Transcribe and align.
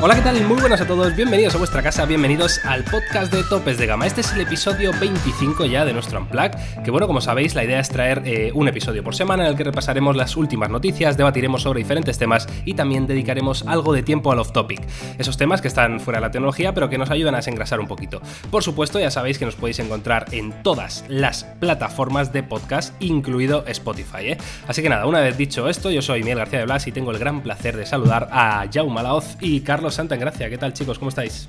Hola, 0.00 0.14
¿qué 0.14 0.20
tal? 0.20 0.40
Muy 0.44 0.60
buenas 0.60 0.80
a 0.80 0.86
todos, 0.86 1.16
bienvenidos 1.16 1.56
a 1.56 1.58
vuestra 1.58 1.82
casa, 1.82 2.06
bienvenidos 2.06 2.64
al 2.64 2.84
podcast 2.84 3.32
de 3.32 3.42
Topes 3.42 3.78
de 3.78 3.86
Gama. 3.86 4.06
Este 4.06 4.20
es 4.20 4.32
el 4.32 4.42
episodio 4.42 4.92
25 5.00 5.66
ya 5.66 5.84
de 5.84 5.92
nuestro 5.92 6.20
Unplug, 6.20 6.52
que 6.84 6.92
bueno, 6.92 7.08
como 7.08 7.20
sabéis, 7.20 7.56
la 7.56 7.64
idea 7.64 7.80
es 7.80 7.88
traer 7.88 8.22
eh, 8.24 8.52
un 8.54 8.68
episodio 8.68 9.02
por 9.02 9.16
semana 9.16 9.42
en 9.42 9.50
el 9.50 9.56
que 9.56 9.64
repasaremos 9.64 10.14
las 10.14 10.36
últimas 10.36 10.70
noticias, 10.70 11.16
debatiremos 11.16 11.62
sobre 11.62 11.80
diferentes 11.80 12.16
temas 12.16 12.46
y 12.64 12.74
también 12.74 13.08
dedicaremos 13.08 13.66
algo 13.66 13.92
de 13.92 14.04
tiempo 14.04 14.30
al 14.30 14.38
off-topic. 14.38 14.80
Esos 15.18 15.36
temas 15.36 15.60
que 15.60 15.66
están 15.66 15.98
fuera 15.98 16.20
de 16.20 16.26
la 16.26 16.30
tecnología, 16.30 16.72
pero 16.72 16.88
que 16.88 16.96
nos 16.96 17.10
ayudan 17.10 17.34
a 17.34 17.38
desengrasar 17.38 17.80
un 17.80 17.88
poquito. 17.88 18.22
Por 18.52 18.62
supuesto, 18.62 19.00
ya 19.00 19.10
sabéis 19.10 19.36
que 19.36 19.46
nos 19.46 19.56
podéis 19.56 19.80
encontrar 19.80 20.26
en 20.30 20.62
todas 20.62 21.04
las 21.08 21.42
plataformas 21.42 22.32
de 22.32 22.44
podcast, 22.44 22.94
incluido 23.02 23.64
Spotify. 23.66 24.28
¿eh? 24.28 24.38
Así 24.68 24.80
que 24.80 24.90
nada, 24.90 25.06
una 25.06 25.18
vez 25.18 25.36
dicho 25.36 25.68
esto, 25.68 25.90
yo 25.90 26.02
soy 26.02 26.20
Miguel 26.20 26.38
García 26.38 26.60
de 26.60 26.66
Blas 26.66 26.86
y 26.86 26.92
tengo 26.92 27.10
el 27.10 27.18
gran 27.18 27.42
placer 27.42 27.76
de 27.76 27.84
saludar 27.84 28.28
a 28.30 28.64
Jaume 28.72 29.02
Laoz 29.02 29.36
y 29.40 29.62
Carlos 29.62 29.87
Santa 29.92 30.14
en 30.14 30.20
Gracia. 30.20 30.48
¿Qué 30.48 30.58
tal, 30.58 30.72
chicos? 30.72 30.98
¿Cómo 30.98 31.08
estáis? 31.10 31.48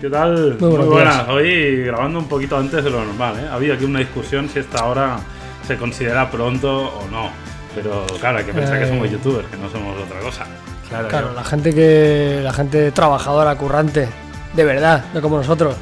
¿Qué 0.00 0.08
tal? 0.08 0.56
Muy 0.60 0.68
buenos 0.70 0.86
buenas. 0.88 1.28
Hoy 1.28 1.84
grabando 1.84 2.18
un 2.20 2.26
poquito 2.28 2.56
antes 2.56 2.84
de 2.84 2.90
lo 2.90 3.04
normal, 3.04 3.34
¿eh? 3.40 3.48
Había 3.50 3.74
aquí 3.74 3.84
una 3.84 3.98
discusión 3.98 4.48
si 4.48 4.60
esta 4.60 4.84
hora 4.84 5.18
se 5.66 5.76
considera 5.76 6.30
pronto 6.30 6.88
o 6.98 7.08
no. 7.10 7.30
Pero 7.74 8.06
claro, 8.20 8.38
hay 8.38 8.44
que 8.44 8.52
pensar 8.52 8.78
que 8.78 8.84
Eh. 8.84 8.88
somos 8.88 9.10
youtubers, 9.10 9.46
que 9.48 9.56
no 9.56 9.68
somos 9.68 9.96
otra 10.02 10.20
cosa. 10.20 10.46
Claro, 10.88 11.08
Claro, 11.08 11.34
la 11.34 11.44
gente 11.44 11.74
que. 11.74 12.40
La 12.42 12.52
gente 12.52 12.92
trabajadora, 12.92 13.54
currante, 13.56 14.08
de 14.54 14.64
verdad, 14.64 15.04
no 15.12 15.20
como 15.20 15.36
nosotros. 15.38 15.74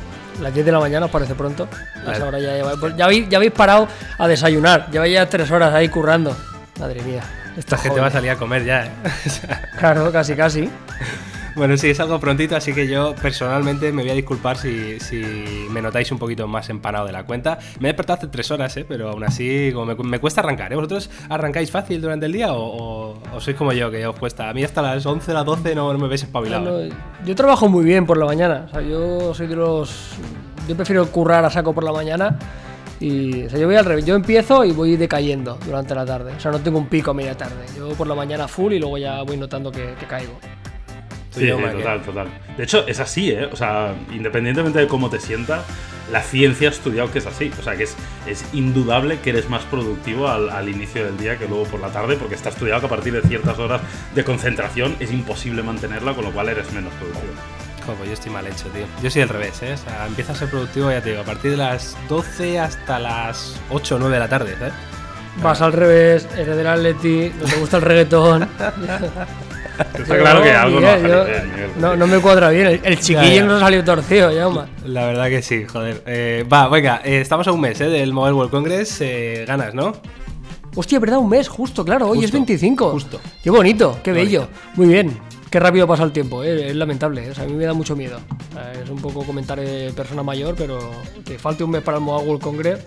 Las 0.43 0.53
10 0.53 0.67
de 0.67 0.73
la 0.73 0.81
mañana 0.81 1.07
os 1.07 1.13
parece 1.13 1.35
pronto. 1.35 1.69
A 2.07 2.13
esa 2.13 2.27
hora 2.27 2.39
ya, 2.39 2.53
pues 2.81 2.95
ya, 2.97 3.05
habéis, 3.07 3.29
ya 3.29 3.39
habéis 3.39 3.53
parado 3.53 3.89
a 4.19 4.29
desayunar. 4.29 4.91
Lleváis 4.91 5.15
ya 5.15 5.27
tres 5.29 5.51
horas 5.51 5.73
ahí 5.73 5.89
currando. 5.89 6.37
Madre 6.81 7.01
mía. 7.03 7.23
Esta 7.57 7.79
gente 7.79 8.01
va 8.01 8.09
a 8.09 8.11
salir 8.11 8.31
a 8.31 8.37
comer 8.37 8.65
ya, 8.65 8.85
¿eh? 8.87 8.91
Claro, 9.79 10.11
casi, 10.13 10.35
casi. 10.35 10.69
Bueno, 11.57 11.75
sí, 11.79 11.89
es 11.89 11.99
algo 12.01 12.21
prontito, 12.21 12.55
así 12.55 12.75
que 12.75 12.87
yo 12.87 13.15
personalmente 13.15 13.91
me 13.91 14.03
voy 14.03 14.11
a 14.11 14.15
disculpar 14.15 14.59
si, 14.59 15.01
si 15.01 15.23
me 15.71 15.81
notáis 15.81 16.13
un 16.13 16.19
poquito 16.19 16.47
más 16.47 16.69
empanado 16.69 17.07
de 17.07 17.13
la 17.13 17.25
cuenta. 17.25 17.59
Me 17.81 17.89
he 17.89 17.93
despertado 17.93 18.19
hace 18.19 18.27
tres 18.27 18.51
horas, 18.51 18.77
¿eh? 18.77 18.85
pero 18.87 19.09
aún 19.09 19.25
así 19.25 19.71
como 19.73 19.87
me, 19.87 19.95
me 19.95 20.19
cuesta 20.19 20.43
arrancar. 20.43 20.71
¿eh? 20.73 20.77
¿Vosotros 20.77 21.09
arrancáis 21.31 21.71
fácil 21.71 22.03
durante 22.03 22.27
el 22.27 22.33
día 22.33 22.53
o, 22.53 22.61
o- 22.63 23.19
o 23.35 23.41
sois 23.41 23.57
como 23.57 23.73
yo, 23.73 23.91
que 23.91 24.07
os 24.07 24.15
cuesta? 24.19 24.51
A 24.51 24.53
mí 24.53 24.63
hasta 24.65 24.83
las 24.83 25.07
11, 25.07 25.33
las 25.33 25.47
12 25.47 25.75
no, 25.75 25.91
no 25.95 25.99
me 25.99 26.09
veis 26.09 26.25
espabilado. 26.25 26.83
¿eh? 26.85 26.91
Yo 27.25 27.35
trabajo 27.35 27.71
muy 27.71 27.87
bien 27.87 28.05
por 28.05 28.19
la 28.19 28.27
mañana. 28.27 28.67
O 28.69 28.71
sea, 28.73 28.83
yo 28.83 29.33
soy 29.33 29.47
de 29.47 29.57
los. 29.57 30.11
Yo 30.69 30.77
prefiero 30.77 31.07
currar 31.11 31.43
a 31.47 31.49
saco 31.51 31.73
por 31.73 31.85
la 31.85 31.93
mañana. 31.93 32.39
Y, 33.01 33.45
o 33.45 33.51
sea, 33.51 33.59
yo 33.59 33.67
voy 33.67 33.77
al 33.77 33.85
revés. 33.87 34.05
Yo 34.05 34.15
empiezo 34.15 34.63
y 34.63 34.73
voy 34.73 34.97
decayendo 34.99 35.59
durante 35.65 35.95
la 35.95 36.05
tarde. 36.05 36.35
O 36.37 36.41
sea, 36.41 36.51
no 36.51 36.59
tengo 36.61 36.77
un 36.79 36.87
pico 36.89 37.13
a 37.13 37.15
media 37.15 37.35
tarde. 37.35 37.65
Yo 37.79 37.89
por 37.95 38.07
la 38.07 38.15
mañana 38.15 38.47
full 38.47 38.75
y 38.75 38.79
luego 38.79 38.99
ya 38.99 39.23
voy 39.23 39.39
notando 39.39 39.73
que, 39.73 39.95
que 39.99 40.05
caigo. 40.07 40.39
Sí, 41.41 41.47
¿qué? 41.47 41.53
total, 41.53 42.03
total. 42.03 42.29
De 42.57 42.65
hecho, 42.65 42.87
es 42.87 43.01
así, 43.01 43.31
¿eh? 43.31 43.47
O 43.47 43.57
sea, 43.57 43.95
independientemente 44.13 44.79
de 44.79 44.87
cómo 44.87 45.11
te 45.11 45.21
sientas, 45.21 45.65
la 46.11 46.23
ciencia 46.23 46.69
ha 46.69 46.73
estudiado 46.73 47.11
que 47.11 47.19
es 47.19 47.27
así. 47.27 47.51
O 47.59 47.63
sea, 47.63 47.77
que 47.77 47.85
es, 47.85 47.97
es 48.27 48.45
indudable 48.53 49.21
que 49.21 49.31
eres 49.31 49.49
más 49.49 49.63
productivo 49.65 50.29
al, 50.29 50.51
al 50.51 50.69
inicio 50.69 51.05
del 51.05 51.19
día 51.19 51.39
que 51.39 51.47
luego 51.47 51.65
por 51.65 51.81
la 51.81 51.89
tarde, 51.89 52.17
porque 52.17 52.35
está 52.35 52.49
estudiado 52.49 52.81
que 52.81 52.87
a 52.87 52.91
partir 52.91 53.13
de 53.13 53.23
ciertas 53.23 53.59
horas 53.59 53.81
de 54.15 54.25
concentración 54.25 54.97
es 55.01 55.13
imposible 55.13 55.63
mantenerla, 55.63 56.15
con 56.15 56.25
lo 56.25 56.33
cual 56.33 56.49
eres 56.49 56.73
menos 56.73 56.93
productivo. 56.95 57.33
Joder, 57.85 57.99
pues 57.99 58.09
yo 58.09 58.15
estoy 58.15 58.33
mal 58.33 58.47
hecho, 58.47 58.65
tío. 58.69 58.87
Yo 59.03 59.11
soy 59.11 59.23
al 59.23 59.29
revés, 59.29 59.63
¿eh? 59.63 59.75
O 59.75 59.77
sea, 59.77 60.07
empieza 60.07 60.33
a 60.33 60.35
ser 60.35 60.49
productivo, 60.51 60.91
ya 60.91 61.01
te 61.01 61.11
digo, 61.11 61.23
a 61.23 61.25
partir 61.25 61.53
de 61.53 61.57
las 61.57 61.97
12 62.09 62.59
hasta 62.59 62.99
las 62.99 63.61
8 63.71 63.95
o 63.95 63.99
9 63.99 64.15
de 64.15 64.21
la 64.21 64.29
tarde, 64.29 64.53
¿eh? 64.61 64.71
Vas 65.43 65.61
al 65.61 65.73
revés, 65.73 66.27
eres 66.37 66.57
del 66.57 66.67
Atleti, 66.67 67.31
no 67.39 67.45
te 67.45 67.57
gusta 67.57 67.77
el 67.77 67.83
reggaetón. 67.83 68.49
Está 69.99 70.19
claro 70.19 70.43
que 70.43 70.51
algo 70.53 70.81
no 70.81 70.87
ha 70.87 70.91
salido 70.93 71.09
yo- 71.09 71.25
bien, 71.31 71.51
Miguel. 71.53 71.71
no, 71.79 71.97
no 71.97 72.07
me 72.07 72.19
cuadra 72.19 72.51
bien. 72.51 72.67
El, 72.67 72.81
el 72.85 72.99
chiquillo 72.99 73.23
Ya, 73.23 73.35
ya. 73.35 73.45
no 73.45 73.61
salió 73.61 73.85
torcido, 73.85 74.31
ya, 74.33 74.49
La 74.87 75.07
verdad 75.07 75.29
que 75.29 75.43
sí, 75.43 75.65
joder. 75.65 76.03
Eh, 76.07 76.45
va, 76.51 76.69
venga, 76.69 77.01
eh, 77.05 77.21
estamos 77.21 77.47
a 77.49 77.53
un 77.53 77.61
mes 77.61 77.81
¿eh? 77.81 77.89
del 77.89 78.13
Mobile 78.13 78.35
World 78.35 78.51
Congress. 78.51 78.99
eh, 79.01 79.45
ganas, 79.47 79.75
¿no? 79.75 79.93
Hostia, 80.75 80.99
¿verdad? 80.99 81.19
Un 81.19 81.29
mes, 81.31 81.49
justo, 81.49 81.85
claro. 81.85 82.09
Hoy 82.09 82.19
es 82.19 82.25
Justo, 82.25 82.37
25. 82.39 82.91
justo. 82.91 83.21
Qué 83.43 83.51
bonito, 83.51 83.99
qué 84.03 84.13
bello. 84.13 84.41
Bonito. 84.41 84.59
Muy 84.75 84.87
bien. 84.89 85.19
Qué 85.51 85.61
rápido 85.61 85.87
pasa 85.87 86.03
el 86.03 86.13
tiempo, 86.13 86.43
¿eh? 86.45 86.69
es 86.69 86.77
lamentable. 86.77 87.31
O 87.31 87.35
sea, 87.35 87.45
a 87.45 87.47
mí 87.47 87.55
me 87.55 87.65
da 87.65 87.73
mucho 87.73 87.97
miedo. 87.97 88.19
Es 88.83 88.91
un 88.91 89.01
poco 89.01 89.23
comentar 89.25 89.59
de 89.59 89.93
persona 89.97 90.23
mayor, 90.23 90.55
pero 90.57 90.91
que 91.25 91.39
falte 91.39 91.65
un 91.65 91.71
mes 91.71 91.83
para 91.83 91.99
el 91.99 92.05
Mobile 92.05 92.29
World 92.29 92.43
Congress 92.43 92.81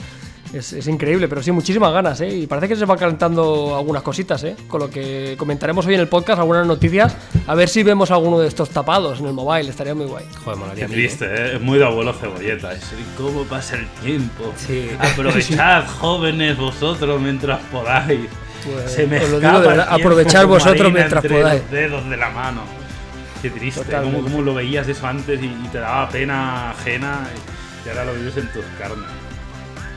es, 0.54 0.74
es 0.74 0.88
increíble. 0.88 1.28
Pero 1.28 1.42
sí, 1.44 1.52
muchísimas 1.52 1.92
ganas, 1.94 2.20
¿eh? 2.22 2.30
Y 2.30 2.48
parece 2.48 2.68
que 2.70 2.76
se 2.76 2.86
van 2.86 2.98
calentando 2.98 3.76
algunas 3.78 4.04
cositas, 4.04 4.44
¿eh? 4.44 4.56
Con 4.68 4.82
lo 4.82 4.90
que 4.90 5.36
comentaremos 5.38 5.86
hoy 5.86 5.96
en 5.96 6.00
el 6.02 6.08
podcast, 6.08 6.40
algunas 6.40 6.66
noticias. 6.66 7.16
A 7.48 7.56
ver 7.56 7.70
si 7.70 7.84
vemos 7.84 8.12
alguno 8.12 8.40
de 8.40 8.48
estos 8.48 8.70
tapados 8.70 9.20
en 9.20 9.28
el 9.28 9.34
mobile, 9.34 9.70
estaría 9.70 9.96
muy 9.96 10.06
guay. 10.06 10.26
Joder, 10.44 10.59
molaría 10.59 10.86
Qué 10.88 10.92
¿eh? 10.94 10.96
triste, 10.96 11.26
¿eh? 11.26 11.56
es 11.56 11.62
muy 11.62 11.80
de 11.80 11.86
abuelo 11.86 12.14
cebolleta. 12.14 12.74
Es, 12.74 12.84
¿y 12.94 13.18
¿Cómo 13.18 13.44
pasa 13.44 13.76
el 13.76 13.88
tiempo? 14.04 14.52
Sí. 14.56 14.90
Aprovechad, 15.00 15.86
jóvenes, 16.00 16.58
vosotros 16.58 17.22
mientras 17.22 17.59
podáis. 17.72 18.28
Pues, 18.66 18.92
Se 18.92 19.08
me 19.08 19.18
os 19.20 19.30
lo 19.30 19.40
digo 19.40 19.52
escapa 19.52 19.62
de 19.62 19.68
verdad, 19.68 19.84
el 19.86 19.96
tiempo 19.96 20.09
aprovechad 20.09 20.42
como 20.42 20.54
vosotros 20.56 20.92
mientras 20.94 21.24
entre 21.24 21.40
podáis. 21.40 21.62
los 21.62 21.72
dedos 21.72 22.09
de 22.09 22.18
la 22.18 22.30
mano. 22.30 22.62
Qué 23.42 23.50
triste, 23.50 23.82
Totalmente. 23.86 24.18
¿Cómo, 24.18 24.30
cómo 24.30 24.44
lo 24.44 24.54
veías 24.54 24.86
eso 24.90 25.08
antes 25.08 25.42
y, 25.42 25.46
y 25.46 25.68
te 25.72 25.78
daba 25.80 26.09
pena 26.09 26.72
ajena 26.72 27.26
y, 27.34 27.88
y 27.88 27.90
ahora 27.90 28.04
lo 28.06 28.14
vives 28.16 28.36
en 28.36 28.52
tus 28.52 28.66
carnes. 28.78 29.06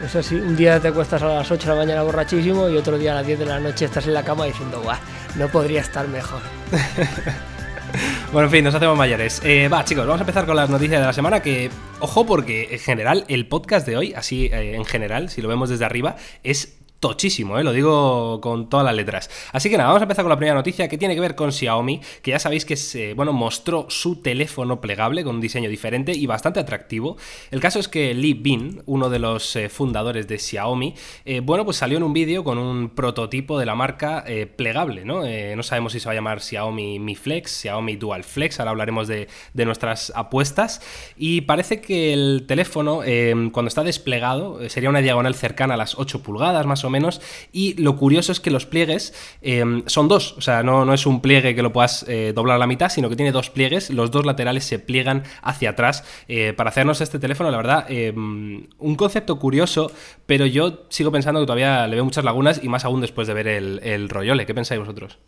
Eso 0.04 0.20
sí, 0.20 0.34
un 0.34 0.56
día 0.56 0.80
te 0.80 0.88
acuestas 0.88 1.22
a 1.22 1.28
las 1.28 1.50
8 1.50 1.62
de 1.62 1.74
la 1.74 1.80
mañana 1.80 2.02
borrachísimo 2.02 2.68
y 2.68 2.76
otro 2.76 2.98
día 2.98 3.12
a 3.12 3.16
las 3.16 3.26
10 3.26 3.38
de 3.38 3.46
la 3.46 3.60
noche 3.60 3.84
estás 3.84 4.06
en 4.06 4.14
la 4.14 4.24
cama 4.24 4.46
diciendo, 4.46 4.80
guau, 4.82 4.98
no 5.36 5.48
podría 5.48 5.80
estar 5.80 6.06
mejor. 6.08 6.40
Bueno, 8.32 8.46
en 8.46 8.52
fin, 8.52 8.64
nos 8.64 8.74
hacemos 8.74 8.96
mayores. 8.96 9.42
Eh, 9.44 9.68
va, 9.68 9.84
chicos, 9.84 10.06
vamos 10.06 10.20
a 10.20 10.22
empezar 10.22 10.46
con 10.46 10.56
las 10.56 10.70
noticias 10.70 10.98
de 10.98 11.06
la 11.06 11.12
semana. 11.12 11.40
Que, 11.40 11.70
ojo, 12.00 12.24
porque 12.24 12.68
en 12.70 12.78
general, 12.78 13.26
el 13.28 13.46
podcast 13.46 13.86
de 13.86 13.98
hoy, 13.98 14.14
así 14.14 14.46
eh, 14.46 14.74
en 14.74 14.86
general, 14.86 15.28
si 15.28 15.42
lo 15.42 15.48
vemos 15.48 15.68
desde 15.68 15.84
arriba, 15.84 16.16
es 16.42 16.78
tochísimo, 17.02 17.58
¿eh? 17.58 17.64
lo 17.64 17.72
digo 17.72 18.40
con 18.40 18.68
todas 18.68 18.86
las 18.86 18.94
letras. 18.94 19.28
Así 19.52 19.68
que 19.68 19.76
nada, 19.76 19.88
vamos 19.88 20.02
a 20.02 20.04
empezar 20.04 20.22
con 20.22 20.30
la 20.30 20.36
primera 20.36 20.54
noticia 20.54 20.86
que 20.86 20.96
tiene 20.96 21.16
que 21.16 21.20
ver 21.20 21.34
con 21.34 21.50
Xiaomi, 21.50 22.00
que 22.22 22.30
ya 22.30 22.38
sabéis 22.38 22.64
que 22.64 23.12
bueno, 23.14 23.32
mostró 23.32 23.86
su 23.88 24.22
teléfono 24.22 24.80
plegable 24.80 25.24
con 25.24 25.34
un 25.34 25.40
diseño 25.40 25.68
diferente 25.68 26.12
y 26.12 26.26
bastante 26.26 26.60
atractivo. 26.60 27.16
El 27.50 27.58
caso 27.58 27.80
es 27.80 27.88
que 27.88 28.14
Li 28.14 28.34
Bin, 28.34 28.82
uno 28.86 29.10
de 29.10 29.18
los 29.18 29.56
eh, 29.56 29.68
fundadores 29.68 30.28
de 30.28 30.38
Xiaomi, 30.38 30.94
eh, 31.24 31.40
bueno, 31.40 31.64
pues 31.64 31.78
salió 31.78 31.96
en 31.96 32.04
un 32.04 32.12
vídeo 32.12 32.44
con 32.44 32.56
un 32.56 32.90
prototipo 32.90 33.58
de 33.58 33.66
la 33.66 33.74
marca 33.74 34.24
plegable, 34.54 35.04
¿no? 35.04 35.22
No 35.56 35.62
sabemos 35.64 35.92
si 35.92 35.98
se 35.98 36.06
va 36.06 36.12
a 36.12 36.14
llamar 36.14 36.40
Xiaomi 36.40 37.00
Mi 37.00 37.16
Flex, 37.16 37.62
Xiaomi 37.62 37.96
Dual 37.96 38.22
Flex, 38.22 38.60
ahora 38.60 38.70
hablaremos 38.70 39.08
de, 39.08 39.26
de 39.54 39.64
nuestras 39.64 40.12
apuestas. 40.14 40.80
Y 41.16 41.42
parece 41.42 41.80
que 41.80 42.12
el 42.12 42.44
teléfono, 42.46 43.00
cuando 43.52 43.68
está 43.68 43.82
desplegado, 43.82 44.68
sería 44.68 44.88
una 44.88 45.00
diagonal 45.00 45.34
cercana 45.34 45.74
a 45.74 45.76
las 45.76 45.98
8 45.98 46.22
pulgadas 46.22 46.64
más 46.64 46.84
o 46.84 46.90
menos. 46.90 46.91
Y 47.52 47.74
lo 47.80 47.96
curioso 47.96 48.32
es 48.32 48.40
que 48.40 48.50
los 48.50 48.66
pliegues 48.66 49.14
eh, 49.42 49.82
son 49.86 50.08
dos, 50.08 50.34
o 50.38 50.40
sea, 50.40 50.62
no, 50.62 50.84
no 50.84 50.94
es 50.94 51.06
un 51.06 51.20
pliegue 51.20 51.54
que 51.54 51.62
lo 51.62 51.72
puedas 51.72 52.04
eh, 52.08 52.32
doblar 52.34 52.56
a 52.56 52.58
la 52.58 52.66
mitad, 52.66 52.88
sino 52.88 53.08
que 53.08 53.16
tiene 53.16 53.32
dos 53.32 53.50
pliegues, 53.50 53.90
los 53.90 54.10
dos 54.10 54.26
laterales 54.26 54.64
se 54.64 54.78
pliegan 54.78 55.24
hacia 55.42 55.70
atrás. 55.70 56.04
Eh, 56.28 56.52
para 56.56 56.70
hacernos 56.70 57.00
este 57.00 57.18
teléfono, 57.18 57.50
la 57.50 57.56
verdad, 57.56 57.86
un 57.88 58.94
concepto 58.96 59.38
curioso, 59.38 59.90
pero 60.26 60.46
yo 60.46 60.84
sigo 60.88 61.10
pensando 61.10 61.40
que 61.40 61.46
todavía 61.46 61.86
le 61.86 61.96
veo 61.96 62.04
muchas 62.04 62.24
lagunas 62.24 62.60
y 62.62 62.68
más 62.68 62.84
aún 62.84 63.00
después 63.00 63.26
de 63.28 63.34
ver 63.34 63.48
el, 63.48 63.80
el 63.82 64.08
rollole. 64.08 64.46
¿Qué 64.46 64.54
pensáis 64.54 64.80
vosotros? 64.80 65.18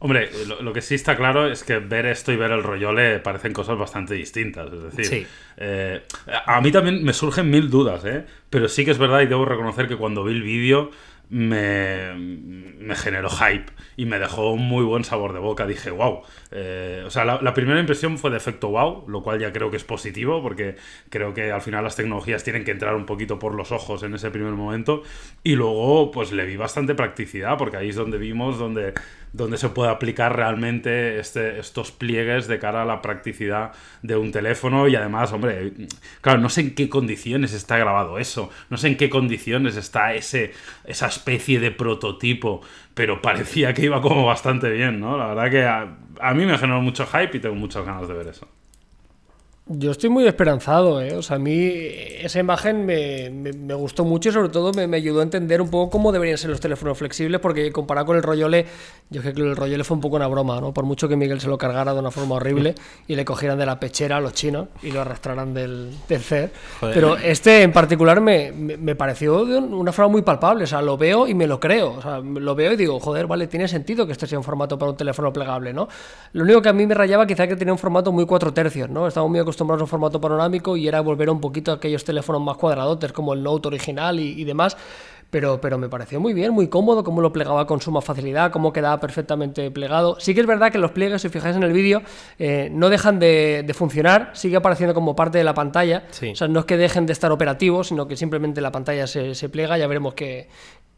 Hombre, 0.00 0.30
lo, 0.46 0.62
lo 0.62 0.72
que 0.72 0.80
sí 0.80 0.94
está 0.94 1.16
claro 1.16 1.50
es 1.50 1.64
que 1.64 1.78
ver 1.78 2.06
esto 2.06 2.30
y 2.32 2.36
ver 2.36 2.52
el 2.52 2.62
rollole 2.62 3.18
parecen 3.18 3.52
cosas 3.52 3.76
bastante 3.76 4.14
distintas. 4.14 4.72
Es 4.72 4.82
decir, 4.82 5.04
Sí. 5.04 5.26
eh, 5.56 6.02
a 6.46 6.60
mí 6.60 6.70
también 6.70 7.02
me 7.02 7.12
surgen 7.12 7.50
mil 7.50 7.68
dudas, 7.68 8.04
¿eh? 8.04 8.24
pero 8.48 8.68
sí 8.68 8.84
que 8.84 8.92
es 8.92 8.98
verdad 8.98 9.22
y 9.22 9.26
debo 9.26 9.44
reconocer 9.44 9.88
que 9.88 9.96
cuando 9.96 10.22
vi 10.22 10.34
el 10.34 10.42
vídeo 10.42 10.90
me, 11.30 12.14
me, 12.14 12.94
generó 12.96 13.28
hype 13.28 13.66
y 13.98 14.06
me 14.06 14.18
dejó 14.18 14.50
un 14.52 14.62
muy 14.66 14.82
buen 14.84 15.04
sabor 15.04 15.34
de 15.34 15.38
boca. 15.40 15.66
Dije, 15.66 15.90
wow. 15.90 16.22
Eh, 16.52 17.02
o 17.04 17.10
sea, 17.10 17.24
la, 17.26 17.52
primera 17.52 17.78
impresión 17.80 18.16
fue 18.16 18.30
de 18.30 18.38
efecto 18.38 18.68
wow, 18.68 19.04
lo 19.08 19.22
cual 19.22 19.38
ya 19.38 19.52
creo 19.52 19.70
que 19.70 19.76
es 19.76 19.84
positivo 19.84 20.40
porque 20.42 20.76
creo 21.10 21.34
que 21.34 21.52
al 21.52 21.60
final 21.60 21.84
las 21.84 21.96
tecnologías 21.96 22.44
tienen 22.44 22.64
que 22.64 22.70
entrar 22.70 22.94
un 22.94 23.04
poquito 23.04 23.38
por 23.38 23.54
los 23.54 23.72
ojos 23.72 24.02
en 24.04 24.14
ese 24.14 24.30
primer 24.30 24.52
momento. 24.52 25.02
Y 25.42 25.56
luego, 25.56 26.10
pues 26.12 26.32
le 26.32 26.46
vi 26.46 26.56
bastante 26.56 26.94
practicidad 26.94 27.58
porque 27.58 27.76
ahí 27.76 27.90
es 27.90 27.96
donde 27.96 28.16
vimos 28.16 28.58
donde, 28.58 28.94
donde 29.32 29.58
se 29.58 29.68
puede 29.68 29.90
aplicar 29.90 30.34
realmente 30.36 31.18
este, 31.18 31.58
estos 31.58 31.92
pliegues 31.92 32.48
de 32.48 32.58
cara 32.58 32.82
a 32.82 32.84
la 32.84 33.02
practicidad 33.02 33.72
de 34.02 34.16
un 34.16 34.32
teléfono. 34.32 34.88
Y 34.88 34.96
además, 34.96 35.32
hombre, 35.32 35.72
claro, 36.20 36.40
no 36.40 36.48
sé 36.48 36.62
en 36.62 36.74
qué 36.74 36.88
condiciones 36.88 37.52
está 37.52 37.78
grabado 37.78 38.18
eso, 38.18 38.50
no 38.70 38.76
sé 38.76 38.88
en 38.88 38.96
qué 38.96 39.10
condiciones 39.10 39.76
está 39.76 40.14
ese, 40.14 40.52
esa 40.84 41.06
especie 41.06 41.60
de 41.60 41.70
prototipo, 41.70 42.62
pero 42.94 43.22
parecía 43.22 43.74
que 43.74 43.84
iba 43.84 44.00
como 44.00 44.26
bastante 44.26 44.70
bien, 44.70 45.00
¿no? 45.00 45.16
La 45.16 45.28
verdad 45.28 45.50
que 45.50 45.64
a, 46.20 46.34
mí 46.34 46.46
me 46.46 46.58
generó 46.58 46.80
mucho 46.80 47.06
hype 47.06 47.36
y 47.36 47.40
tengo 47.40 47.54
muchas 47.54 47.84
ganas 47.84 48.08
de 48.08 48.14
ver 48.14 48.28
eso. 48.28 48.48
Yo 49.70 49.90
estoy 49.90 50.08
muy 50.08 50.26
esperanzado, 50.26 51.02
¿eh? 51.02 51.14
O 51.14 51.20
sea, 51.20 51.36
a 51.36 51.38
mí 51.38 51.70
esa 52.22 52.38
imagen 52.38 52.86
me, 52.86 53.28
me, 53.28 53.74
gustó 53.74 54.02
mucho 54.02 54.30
y 54.30 54.32
sobre 54.32 54.48
todo 54.48 54.72
me, 54.72 54.86
me, 54.86 54.96
ayudó 54.96 55.20
a 55.20 55.22
entender 55.22 55.60
un 55.60 55.68
poco 55.68 55.90
cómo 55.90 56.10
deberían 56.10 56.38
ser 56.38 56.48
los 56.48 56.58
teléfonos 56.58 56.96
flexibles, 56.96 57.38
porque 57.38 57.70
comparado 57.70 58.06
con 58.06 58.16
el 58.16 58.22
Royole, 58.22 58.64
yo 59.10 59.20
creo 59.20 59.34
que 59.34 59.42
el 59.42 59.56
Royole 59.56 59.84
fue 59.84 59.96
un 59.96 60.00
poco 60.00 60.16
una 60.16 60.26
broma, 60.26 60.58
¿no? 60.58 60.72
Por 60.72 60.84
mucho 60.84 61.06
que 61.06 61.16
Miguel 61.16 61.38
se 61.42 61.48
lo 61.48 61.58
cargara 61.58 61.92
de 61.92 62.00
una 62.00 62.10
forma 62.10 62.36
horrible 62.36 62.76
y 63.06 63.14
le 63.14 63.26
cogieran 63.26 63.58
de 63.58 63.66
la 63.66 63.78
pechera 63.78 64.16
a 64.16 64.20
los 64.20 64.32
chinos 64.32 64.68
y 64.82 64.90
lo 64.90 65.02
arrastraran 65.02 65.52
del, 65.52 65.90
del 66.08 66.20
CER. 66.22 66.50
Pero 66.80 67.18
este 67.18 67.60
en 67.62 67.72
particular 67.72 68.22
me, 68.22 68.52
me, 68.52 68.94
pareció 68.94 69.44
de 69.44 69.58
una 69.58 69.92
forma 69.92 70.12
muy 70.12 70.22
palpable, 70.22 70.64
o 70.64 70.66
sea, 70.66 70.80
lo 70.80 70.96
veo 70.96 71.28
y 71.28 71.34
me 71.34 71.46
lo 71.46 71.60
creo, 71.60 71.92
o 71.92 72.00
sea, 72.00 72.20
lo 72.20 72.54
veo 72.54 72.72
y 72.72 72.76
digo, 72.76 72.98
joder, 73.00 73.26
vale, 73.26 73.46
tiene 73.46 73.68
sentido 73.68 74.06
que 74.06 74.12
este 74.12 74.26
sea 74.26 74.38
un 74.38 74.44
formato 74.44 74.78
para 74.78 74.92
un 74.92 74.96
teléfono 74.96 75.30
plegable, 75.30 75.74
¿no? 75.74 75.88
Lo 76.32 76.44
único 76.44 76.62
que 76.62 76.70
a 76.70 76.72
mí 76.72 76.86
me 76.86 76.94
rayaba 76.94 77.26
quizá 77.26 77.46
que 77.46 77.54
tenía 77.54 77.72
un 77.72 77.78
formato 77.78 78.12
muy 78.12 78.24
cuatro 78.24 78.54
tercios, 78.54 78.88
¿no? 78.88 79.06
Estamos 79.06 79.28
muy 79.28 79.38
acostumbrados 79.38 79.57
acostumbrados 79.58 79.82
a 79.82 79.84
un 79.84 79.88
formato 79.88 80.20
panorámico 80.20 80.76
y 80.76 80.86
era 80.86 81.00
volver 81.00 81.28
un 81.30 81.40
poquito 81.40 81.72
a 81.72 81.74
aquellos 81.74 82.04
teléfonos 82.04 82.40
más 82.40 82.56
cuadradotes 82.56 83.12
como 83.12 83.34
el 83.34 83.42
Note 83.42 83.68
original 83.68 84.20
y, 84.20 84.44
demás. 84.44 84.76
Pero, 85.30 85.60
pero, 85.60 85.76
me 85.76 85.90
pareció 85.90 86.20
muy 86.20 86.32
bien, 86.32 86.52
muy 86.52 86.68
cómodo, 86.68 87.04
cómo 87.04 87.20
lo 87.20 87.30
plegaba 87.30 87.66
con 87.66 87.82
suma 87.82 88.00
facilidad, 88.00 88.50
cómo 88.50 88.72
quedaba 88.72 88.98
perfectamente 88.98 89.70
plegado. 89.70 90.16
Sí 90.20 90.34
que 90.34 90.40
es 90.40 90.46
verdad 90.46 90.72
que 90.72 90.78
los 90.78 90.92
pliegues, 90.92 91.20
si 91.20 91.28
fijáis 91.28 91.54
en 91.54 91.64
el 91.64 91.72
vídeo, 91.72 92.00
eh, 92.38 92.70
no 92.72 92.88
dejan 92.88 93.18
de, 93.18 93.70
funcionar, 93.76 94.30
sigue 94.32 94.56
apareciendo 94.56 94.94
como 94.94 95.14
parte 95.14 95.36
de 95.36 95.44
la 95.44 95.52
pantalla. 95.52 96.04
O 96.08 96.34
sea, 96.34 96.48
no 96.48 96.60
es 96.60 96.64
que 96.64 96.78
dejen 96.78 97.04
de 97.04 97.12
estar 97.12 97.30
operativos, 97.30 97.88
sino 97.88 98.08
que 98.08 98.16
simplemente 98.16 98.62
la 98.62 98.72
pantalla 98.72 99.06
se, 99.06 99.34
se 99.34 99.48
pliega, 99.50 99.76
ya 99.76 99.86
veremos 99.86 100.14
que, 100.14 100.48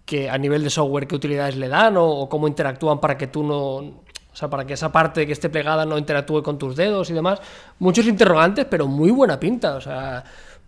que, 0.04 0.30
a 0.30 0.38
nivel 0.38 0.62
de 0.62 0.70
software 0.70 1.08
qué 1.08 1.16
utilidades 1.16 1.56
le 1.56 1.66
dan 1.66 1.96
o, 1.96 2.06
o 2.06 2.28
cómo 2.28 2.46
interactúan 2.46 3.00
para 3.00 3.18
que 3.18 3.26
tú 3.26 3.42
no, 3.42 4.04
o 4.32 4.36
sea, 4.36 4.48
para 4.48 4.64
que 4.64 4.74
esa 4.74 4.92
parte 4.92 5.26
que 5.26 5.32
esté 5.32 5.48
plegada 5.48 5.84
no 5.84 5.98
interactúe 5.98 6.42
con 6.42 6.58
tus 6.58 6.76
dedos 6.76 7.10
y 7.10 7.12
demás. 7.12 7.40
Muchos 7.78 8.06
interrogantes, 8.06 8.64
pero 8.64 8.86
muy 8.86 9.10
buena 9.10 9.40
pinta. 9.40 9.74
O 9.74 9.80
sea, 9.80 10.24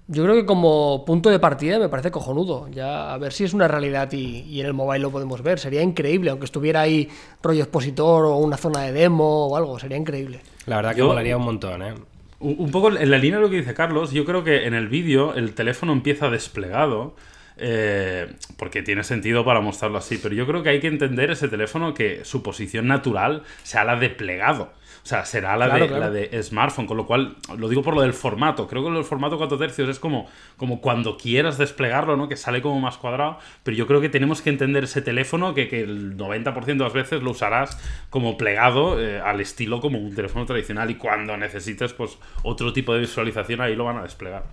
yo 0.08 0.24
creo 0.24 0.34
que 0.34 0.44
como 0.44 1.04
punto 1.04 1.30
de 1.30 1.38
partida 1.38 1.78
me 1.78 1.88
parece 1.88 2.10
cojonudo. 2.10 2.68
Ya 2.70 3.12
a 3.12 3.18
ver 3.18 3.32
si 3.32 3.44
es 3.44 3.54
una 3.54 3.68
realidad 3.68 4.10
y, 4.12 4.60
en 4.60 4.66
el 4.66 4.74
mobile 4.74 5.00
lo 5.00 5.10
podemos 5.10 5.42
ver. 5.42 5.58
Sería 5.58 5.82
increíble, 5.82 6.30
aunque 6.30 6.46
estuviera 6.46 6.80
ahí 6.80 7.08
rollo 7.42 7.62
expositor 7.62 8.24
o 8.24 8.36
una 8.36 8.56
zona 8.56 8.80
de 8.82 8.92
demo 8.92 9.46
o 9.46 9.56
algo. 9.56 9.78
Sería 9.78 9.96
increíble. 9.96 10.40
La 10.66 10.76
verdad 10.76 10.94
que 10.94 11.02
molaría 11.02 11.36
un 11.36 11.44
montón, 11.44 11.82
¿eh? 11.82 11.94
Un 12.40 12.72
poco 12.72 12.88
en 12.88 13.08
la 13.08 13.18
línea 13.18 13.38
de 13.38 13.44
lo 13.44 13.50
que 13.50 13.58
dice 13.58 13.72
Carlos, 13.72 14.10
yo 14.10 14.24
creo 14.24 14.42
que 14.42 14.66
en 14.66 14.74
el 14.74 14.88
vídeo 14.88 15.34
el 15.34 15.54
teléfono 15.54 15.92
empieza 15.92 16.28
desplegado 16.28 17.14
eh, 17.56 18.34
porque 18.56 18.82
tiene 18.82 19.04
sentido 19.04 19.44
para 19.44 19.60
mostrarlo 19.60 19.98
así, 19.98 20.18
pero 20.22 20.34
yo 20.34 20.46
creo 20.46 20.62
que 20.62 20.70
hay 20.70 20.80
que 20.80 20.88
entender 20.88 21.30
ese 21.30 21.48
teléfono 21.48 21.94
que 21.94 22.24
su 22.24 22.42
posición 22.42 22.86
natural 22.86 23.42
sea 23.62 23.84
la 23.84 23.96
de 23.96 24.10
plegado. 24.10 24.72
O 25.04 25.08
sea, 25.08 25.24
será 25.24 25.56
la, 25.56 25.68
de, 25.68 25.88
la 25.88 26.10
de 26.10 26.40
smartphone, 26.44 26.86
con 26.86 26.96
lo 26.96 27.06
cual, 27.06 27.34
lo 27.58 27.68
digo 27.68 27.82
por 27.82 27.94
lo 27.94 28.02
del 28.02 28.12
formato. 28.12 28.68
Creo 28.68 28.84
que 28.84 28.96
el 28.96 29.02
formato 29.02 29.36
4 29.36 29.58
tercios 29.58 29.88
es 29.88 29.98
como, 29.98 30.28
como 30.56 30.80
cuando 30.80 31.16
quieras 31.16 31.58
desplegarlo, 31.58 32.16
¿no? 32.16 32.28
Que 32.28 32.36
sale 32.36 32.62
como 32.62 32.78
más 32.80 32.98
cuadrado. 32.98 33.38
Pero 33.64 33.76
yo 33.76 33.88
creo 33.88 34.00
que 34.00 34.08
tenemos 34.08 34.42
que 34.42 34.50
entender 34.50 34.84
ese 34.84 35.02
teléfono 35.02 35.54
que, 35.54 35.66
que 35.66 35.80
el 35.80 36.16
90% 36.16 36.64
de 36.64 36.74
las 36.76 36.92
veces 36.92 37.20
lo 37.20 37.32
usarás 37.32 37.76
como 38.10 38.36
plegado 38.36 39.00
eh, 39.02 39.20
al 39.20 39.40
estilo 39.40 39.80
como 39.80 39.98
un 39.98 40.14
teléfono 40.14 40.46
tradicional. 40.46 40.88
Y 40.88 40.94
cuando 40.94 41.36
necesites, 41.36 41.92
pues, 41.94 42.16
otro 42.44 42.72
tipo 42.72 42.94
de 42.94 43.00
visualización, 43.00 43.60
ahí 43.60 43.74
lo 43.74 43.82
van 43.84 43.96
a 43.96 44.02
desplegar. 44.04 44.44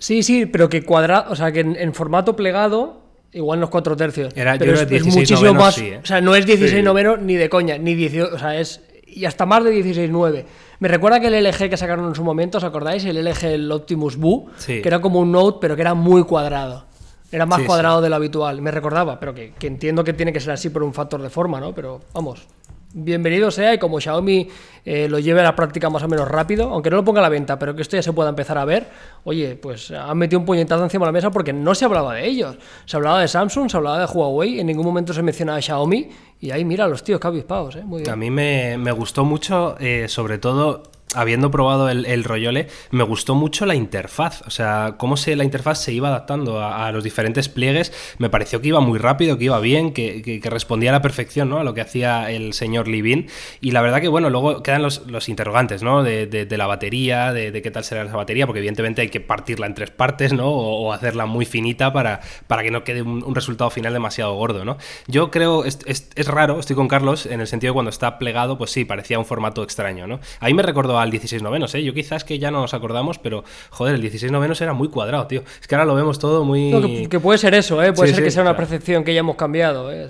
Sí, 0.00 0.22
sí, 0.22 0.46
pero 0.46 0.70
que 0.70 0.82
cuadrado, 0.82 1.30
o 1.30 1.36
sea, 1.36 1.52
que 1.52 1.60
en, 1.60 1.92
formato 1.92 2.34
plegado, 2.34 3.02
igual 3.32 3.60
no 3.60 3.66
es 3.66 3.70
4 3.70 3.96
tercios. 3.96 4.32
Era, 4.34 4.56
pero 4.58 4.72
es, 4.72 5.06
muchísimo 5.06 5.52
más. 5.52 5.76
¿eh? 5.76 6.00
O 6.02 6.06
sea, 6.06 6.22
no 6.22 6.34
es 6.34 6.46
16 6.46 6.82
noveno 6.82 7.18
ni 7.18 7.36
de 7.36 7.50
coña, 7.50 7.76
ni 7.76 7.94
18, 7.94 8.34
o 8.34 8.38
sea, 8.38 8.58
es. 8.58 8.80
Y 9.06 9.26
hasta 9.26 9.44
más 9.44 9.62
de 9.62 9.74
16.9. 9.74 10.44
Me 10.78 10.88
recuerda 10.88 11.20
que 11.20 11.26
el 11.26 11.44
LG 11.44 11.68
que 11.68 11.76
sacaron 11.76 12.08
en 12.08 12.14
su 12.14 12.24
momento, 12.24 12.58
¿os 12.58 12.64
acordáis? 12.64 13.04
El 13.04 13.22
LG, 13.22 13.44
el 13.44 13.70
Optimus 13.70 14.16
Boo, 14.16 14.50
que 14.66 14.82
era 14.82 15.00
como 15.00 15.20
un 15.20 15.32
Note, 15.32 15.58
pero 15.60 15.76
que 15.76 15.82
era 15.82 15.92
muy 15.92 16.24
cuadrado. 16.24 16.86
Era 17.30 17.44
más 17.44 17.60
cuadrado 17.62 18.00
de 18.00 18.08
lo 18.08 18.16
habitual. 18.16 18.62
Me 18.62 18.70
recordaba, 18.70 19.20
pero 19.20 19.34
que, 19.34 19.52
que 19.58 19.66
entiendo 19.66 20.02
que 20.02 20.14
tiene 20.14 20.32
que 20.32 20.40
ser 20.40 20.52
así 20.52 20.70
por 20.70 20.82
un 20.82 20.94
factor 20.94 21.20
de 21.20 21.28
forma, 21.28 21.60
¿no? 21.60 21.74
Pero 21.74 22.00
vamos, 22.14 22.46
bienvenido 22.92 23.50
sea 23.50 23.74
y 23.74 23.78
como 23.78 24.00
Xiaomi 24.00 24.48
eh, 24.84 25.08
lo 25.08 25.18
lleve 25.18 25.40
a 25.40 25.44
la 25.44 25.54
práctica 25.54 25.90
más 25.90 26.02
o 26.02 26.08
menos 26.08 26.26
rápido, 26.28 26.70
aunque 26.70 26.90
no 26.90 26.96
lo 26.96 27.04
ponga 27.04 27.20
a 27.20 27.22
la 27.22 27.28
venta, 27.28 27.58
pero 27.58 27.74
que 27.74 27.82
esto 27.82 27.96
ya 27.96 28.02
se 28.02 28.12
pueda 28.12 28.30
empezar 28.30 28.58
a 28.58 28.64
ver, 28.64 28.88
oye, 29.24 29.56
pues 29.56 29.90
han 29.90 30.16
metido 30.18 30.40
un 30.40 30.46
puñetazo 30.46 30.82
encima 30.82 31.04
de 31.04 31.08
la 31.08 31.12
mesa 31.12 31.30
porque 31.30 31.52
no 31.52 31.74
se 31.74 31.84
hablaba 31.84 32.14
de 32.14 32.26
ellos. 32.26 32.56
Se 32.86 32.96
hablaba 32.96 33.20
de 33.20 33.28
Samsung, 33.28 33.70
se 33.70 33.76
hablaba 33.76 33.98
de 33.98 34.06
Huawei, 34.06 34.60
en 34.60 34.66
ningún 34.66 34.84
momento 34.84 35.12
se 35.12 35.22
mencionaba 35.22 35.60
Xiaomi 35.60 36.08
y 36.40 36.50
ahí 36.50 36.64
mira 36.64 36.88
los 36.88 37.04
tíos 37.04 37.20
cabizpaos, 37.20 37.76
¿eh? 37.76 37.82
Muy 37.84 38.02
bien. 38.02 38.12
A 38.12 38.16
mí 38.16 38.30
me, 38.30 38.92
gustó 38.92 39.24
mucho, 39.24 39.76
eh, 39.78 40.06
sobre 40.08 40.38
todo 40.38 40.82
habiendo 41.14 41.50
probado 41.50 41.88
el, 41.88 42.06
el, 42.06 42.24
Royole, 42.24 42.68
me 42.90 43.04
gustó 43.04 43.34
mucho 43.34 43.66
la 43.66 43.74
interfaz. 43.74 44.42
O 44.46 44.50
sea, 44.50 44.94
cómo 44.98 45.16
se, 45.16 45.36
la 45.36 45.44
interfaz 45.44 45.82
se 45.82 45.92
iba 45.92 46.08
adaptando 46.08 46.62
a, 46.64 46.90
los 46.92 47.04
diferentes 47.04 47.48
pliegues. 47.48 47.92
Me 48.18 48.30
pareció 48.30 48.60
que 48.60 48.68
iba 48.68 48.80
muy 48.80 48.98
rápido, 48.98 49.38
que 49.38 49.44
iba 49.44 49.58
bien, 49.60 49.92
que, 49.92 50.40
respondía 50.50 50.90
a 50.90 50.92
la 50.94 51.02
perfección 51.02 51.48
¿no? 51.48 51.58
a 51.58 51.64
lo 51.64 51.74
que 51.74 51.80
hacía 51.80 52.30
el 52.30 52.52
señor 52.52 52.88
Livin. 52.88 53.28
Y 53.60 53.70
la 53.70 53.82
verdad 53.82 54.00
que, 54.00 54.08
bueno, 54.08 54.30
luego 54.30 54.62
quedan 54.62 54.82
los, 54.82 55.28
interrogantes, 55.28 55.82
¿no? 55.82 56.02
De, 56.02 56.46
la 56.50 56.66
batería, 56.66 57.32
de, 57.32 57.60
qué 57.62 57.70
tal 57.70 57.84
será 57.84 58.02
esa 58.02 58.16
batería, 58.16 58.46
porque 58.46 58.58
evidentemente 58.58 59.02
hay 59.02 59.08
que 59.08 59.20
partirla 59.20 59.66
en 59.66 59.74
tres 59.74 59.90
partes, 59.90 60.32
¿no? 60.32 60.48
O, 60.50 60.92
hacerla 60.92 61.26
muy 61.26 61.44
finita 61.44 61.92
para, 61.92 62.20
para 62.46 62.62
que 62.62 62.70
no 62.70 62.84
quede 62.84 63.02
un, 63.02 63.34
resultado 63.34 63.70
final 63.70 63.92
demasiado 63.92 64.34
gordo, 64.34 64.64
¿no? 64.64 64.76
Yo 65.06 65.30
creo, 65.30 65.64
es, 65.64 65.78
es, 65.86 66.26
raro, 66.26 66.58
estoy 66.58 66.76
con 66.76 66.88
Carlos, 66.88 67.26
en 67.26 67.40
el 67.40 67.46
sentido 67.46 67.72
de 67.72 67.74
cuando 67.74 67.90
está 67.90 68.18
plegado, 68.18 68.58
pues 68.58 68.70
sí, 68.70 68.84
parecía 68.84 69.18
un 69.18 69.24
formato 69.24 69.62
extraño, 69.62 70.06
¿no? 70.06 70.20
A 70.40 70.46
mí 70.46 70.54
me 70.54 70.62
recordó 70.62 70.98
al 71.02 71.10
16 71.10 71.42
novenos, 71.42 71.74
¿eh? 71.74 71.82
Yo 71.82 71.94
quizás 71.94 72.24
que 72.24 72.38
ya 72.38 72.50
no 72.50 72.60
nos 72.60 72.74
acordamos, 72.74 73.18
pero 73.18 73.44
joder, 73.70 73.94
el 73.94 74.00
16 74.00 74.30
novenos 74.30 74.60
era 74.60 74.72
muy 74.72 74.88
cuadrado, 74.88 75.26
tío. 75.26 75.42
Es 75.60 75.66
que 75.66 75.74
ahora 75.74 75.84
lo 75.84 75.94
vemos 75.94 76.18
todo 76.18 76.44
muy... 76.44 77.08
que, 77.08 77.20
puede 77.20 77.38
ser 77.38 77.54
eso, 77.54 77.82
¿eh? 77.82 77.92
Puede 77.92 78.14
ser 78.14 78.24
que 78.24 78.30
sea 78.30 78.42
una 78.42 78.56
percepción 78.56 79.04
que 79.04 79.14
ya 79.14 79.20
hemos 79.20 79.36
cambiado, 79.36 79.92
¿eh? 79.92 80.08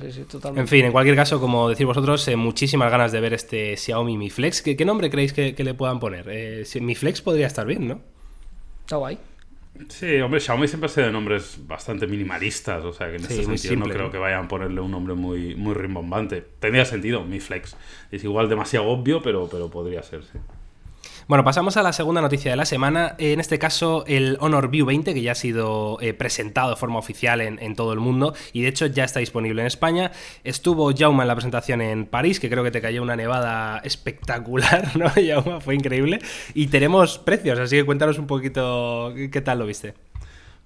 En 0.56 0.68
fin, 0.68 0.84
en 0.84 0.92
cualquier 0.92 1.16
caso, 1.16 1.40
como 1.40 1.68
decís 1.68 1.86
vosotros, 1.86 2.26
eh, 2.28 2.36
muchísimas 2.36 2.90
ganas 2.90 3.12
de 3.12 3.20
ver 3.20 3.34
este 3.34 3.76
Xiaomi 3.76 4.16
Mi 4.16 4.30
Flex. 4.30 4.62
¿Qué, 4.62 4.84
nombre 4.84 5.10
creéis 5.10 5.32
que, 5.32 5.54
le 5.56 5.74
puedan 5.74 6.00
poner? 6.00 6.26
Eh, 6.28 6.64
Mi 6.80 6.94
Flex 6.94 7.22
podría 7.22 7.46
estar 7.46 7.66
bien, 7.66 7.88
¿no? 7.88 8.00
Está 8.84 8.96
guay. 8.96 9.18
Sí, 9.88 10.20
hombre, 10.20 10.40
Xiaomi 10.40 10.68
siempre 10.68 10.86
ha 10.86 10.88
sido 10.92 11.06
de 11.06 11.12
nombres 11.12 11.58
bastante 11.66 12.06
minimalistas, 12.06 12.84
o 12.84 12.92
sea 12.92 13.08
que 13.08 13.16
en 13.16 13.22
este 13.22 13.44
sentido 13.44 13.76
no 13.76 13.86
creo 13.86 14.10
que 14.10 14.18
vayan 14.18 14.44
a 14.44 14.48
ponerle 14.48 14.80
un 14.80 14.90
nombre 14.90 15.14
muy, 15.14 15.54
muy 15.54 15.74
rimbombante. 15.74 16.44
Tendría 16.58 16.84
sentido, 16.84 17.24
Mi 17.24 17.40
Flex. 17.40 17.76
Es 18.10 18.24
igual 18.24 18.48
demasiado 18.48 18.86
obvio, 18.86 19.22
pero, 19.22 19.48
pero 19.48 19.70
podría 19.70 20.02
ser, 20.02 20.24
sí. 20.24 20.38
Bueno, 21.30 21.44
pasamos 21.44 21.76
a 21.76 21.84
la 21.84 21.92
segunda 21.92 22.20
noticia 22.20 22.50
de 22.50 22.56
la 22.56 22.64
semana. 22.64 23.14
En 23.18 23.38
este 23.38 23.60
caso, 23.60 24.02
el 24.08 24.36
Honor 24.40 24.68
View 24.68 24.84
20, 24.84 25.14
que 25.14 25.22
ya 25.22 25.30
ha 25.30 25.36
sido 25.36 25.96
eh, 26.00 26.12
presentado 26.12 26.70
de 26.70 26.76
forma 26.76 26.98
oficial 26.98 27.40
en, 27.40 27.76
todo 27.76 27.92
el 27.92 28.00
mundo 28.00 28.34
y 28.52 28.62
de 28.62 28.68
hecho 28.68 28.86
ya 28.86 29.04
está 29.04 29.20
disponible 29.20 29.60
en 29.62 29.68
España. 29.68 30.10
Estuvo 30.42 30.92
Jauma 30.92 31.22
en 31.22 31.28
la 31.28 31.36
presentación 31.36 31.82
en 31.82 32.06
París, 32.06 32.40
que 32.40 32.50
creo 32.50 32.64
que 32.64 32.72
te 32.72 32.80
cayó 32.80 33.00
una 33.00 33.14
nevada 33.14 33.78
espectacular, 33.84 34.90
¿no, 34.96 35.08
Jauma? 35.08 35.60
Fue 35.60 35.76
increíble. 35.76 36.18
Y 36.52 36.66
tenemos 36.66 37.18
precios, 37.18 37.60
así 37.60 37.76
que 37.76 37.84
cuéntanos 37.84 38.18
un 38.18 38.26
poquito 38.26 39.14
qué 39.14 39.40
tal 39.40 39.60
lo 39.60 39.66
viste. 39.66 39.94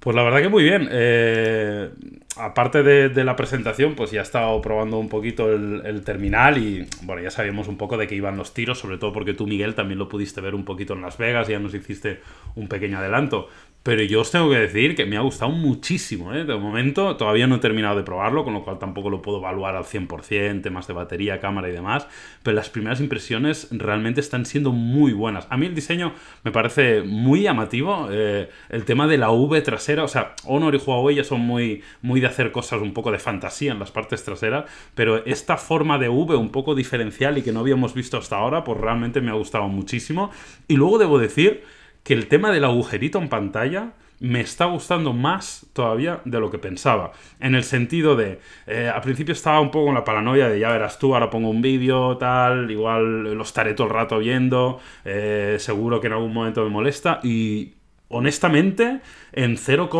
Pues 0.04 0.16
la 0.16 0.22
verdad 0.22 0.40
que 0.40 0.48
muy 0.50 0.62
bien. 0.62 0.88
Eh, 0.90 1.90
aparte 2.36 2.82
de, 2.82 3.24
la 3.24 3.36
presentación, 3.36 3.94
pues 3.94 4.10
ya 4.10 4.20
he 4.20 4.22
estado 4.22 4.60
probando 4.60 4.98
un 4.98 5.08
poquito 5.08 5.52
el, 5.52 6.02
terminal 6.04 6.58
y 6.58 6.86
bueno, 7.02 7.22
ya 7.22 7.30
sabíamos 7.30 7.68
un 7.68 7.76
poco 7.76 7.96
de 7.96 8.06
qué 8.06 8.14
iban 8.14 8.36
los 8.36 8.52
tiros, 8.52 8.78
sobre 8.78 8.98
todo 8.98 9.12
porque 9.12 9.34
tú, 9.34 9.46
Miguel, 9.46 9.74
también 9.74 9.98
lo 9.98 10.08
pudiste 10.08 10.40
ver 10.40 10.54
un 10.54 10.64
poquito 10.64 10.94
en 10.94 11.02
Las 11.02 11.16
Vegas, 11.16 11.48
ya 11.48 11.58
nos 11.58 11.74
hiciste 11.74 12.20
un 12.54 12.68
pequeño 12.68 12.98
adelanto. 12.98 13.48
pero 13.82 14.02
yo 14.02 14.22
os 14.22 14.30
tengo 14.30 14.48
que 14.48 14.56
decir 14.56 14.96
que 14.96 15.04
me 15.04 15.18
ha 15.18 15.20
gustado 15.20 15.50
muchísimo. 15.50 16.32
¿eh? 16.34 16.44
De 16.44 16.56
momento 16.56 17.16
todavía 17.16 17.46
no 17.46 17.56
he 17.56 17.58
terminado 17.58 17.96
de 17.96 18.02
probarlo, 18.02 18.42
con 18.42 18.54
lo 18.54 18.64
cual 18.64 18.78
tampoco 18.78 19.10
lo 19.10 19.20
puedo 19.20 19.38
evaluar 19.38 19.76
al 19.76 19.84
100%, 19.84 20.62
temas 20.62 20.86
de 20.86 20.94
batería, 20.94 21.38
cámara 21.38 21.68
y 21.68 21.72
demás, 21.72 22.08
pero 22.42 22.54
las 22.54 22.70
primeras 22.70 23.00
impresiones 23.00 23.68
realmente 23.70 24.20
están 24.20 24.46
siendo 24.46 24.72
muy 24.72 25.12
buenas. 25.12 25.46
A 25.50 25.58
mí 25.58 25.66
el 25.66 25.74
diseño 25.74 26.14
me 26.44 26.50
parece 26.50 27.02
muy 27.02 27.42
llamativo. 27.42 28.08
Eh, 28.10 28.48
el 28.70 28.84
tema 28.86 29.06
de 29.06 29.18
la 29.18 29.30
V 29.30 29.60
trasera, 29.60 30.02
o 30.02 30.08
sea, 30.08 30.34
Honor 30.44 30.74
y 30.74 30.78
Huawei 30.78 31.16
ya 31.16 31.24
son 31.24 31.40
muy, 31.40 31.82
muy 32.00 32.23
de 32.24 32.32
hacer 32.32 32.52
cosas 32.52 32.80
un 32.80 32.92
poco 32.92 33.12
de 33.12 33.18
fantasía 33.18 33.72
en 33.72 33.78
las 33.78 33.90
partes 33.90 34.24
traseras, 34.24 34.64
pero 34.94 35.24
esta 35.26 35.56
forma 35.56 35.98
de 35.98 36.08
V 36.08 36.36
un 36.36 36.50
poco 36.50 36.74
diferencial 36.74 37.38
y 37.38 37.42
que 37.42 37.52
no 37.52 37.60
habíamos 37.60 37.94
visto 37.94 38.16
hasta 38.16 38.36
ahora, 38.36 38.64
pues 38.64 38.80
realmente 38.80 39.20
me 39.20 39.30
ha 39.30 39.34
gustado 39.34 39.68
muchísimo. 39.68 40.30
Y 40.68 40.76
luego 40.76 40.98
debo 40.98 41.18
decir 41.18 41.62
que 42.02 42.14
el 42.14 42.26
tema 42.26 42.50
del 42.50 42.64
agujerito 42.64 43.18
en 43.18 43.28
pantalla 43.28 43.92
me 44.20 44.40
está 44.40 44.66
gustando 44.66 45.12
más 45.12 45.66
todavía 45.72 46.20
de 46.24 46.40
lo 46.40 46.50
que 46.50 46.58
pensaba. 46.58 47.12
En 47.40 47.54
el 47.54 47.64
sentido 47.64 48.16
de, 48.16 48.38
eh, 48.66 48.88
al 48.88 49.02
principio 49.02 49.32
estaba 49.32 49.60
un 49.60 49.70
poco 49.70 49.86
con 49.86 49.94
la 49.94 50.04
paranoia 50.04 50.48
de, 50.48 50.60
ya 50.60 50.70
verás 50.70 50.98
tú, 50.98 51.14
ahora 51.14 51.28
pongo 51.28 51.50
un 51.50 51.60
vídeo, 51.60 52.16
tal, 52.16 52.70
igual 52.70 53.34
lo 53.34 53.42
estaré 53.42 53.74
todo 53.74 53.88
el 53.88 53.92
rato 53.92 54.18
viendo, 54.18 54.80
eh, 55.04 55.56
seguro 55.58 56.00
que 56.00 56.06
en 56.06 56.14
algún 56.14 56.32
momento 56.32 56.64
me 56.64 56.70
molesta 56.70 57.20
y 57.22 57.73
honestamente, 58.14 59.00
en 59.32 59.58
0, 59.58 59.90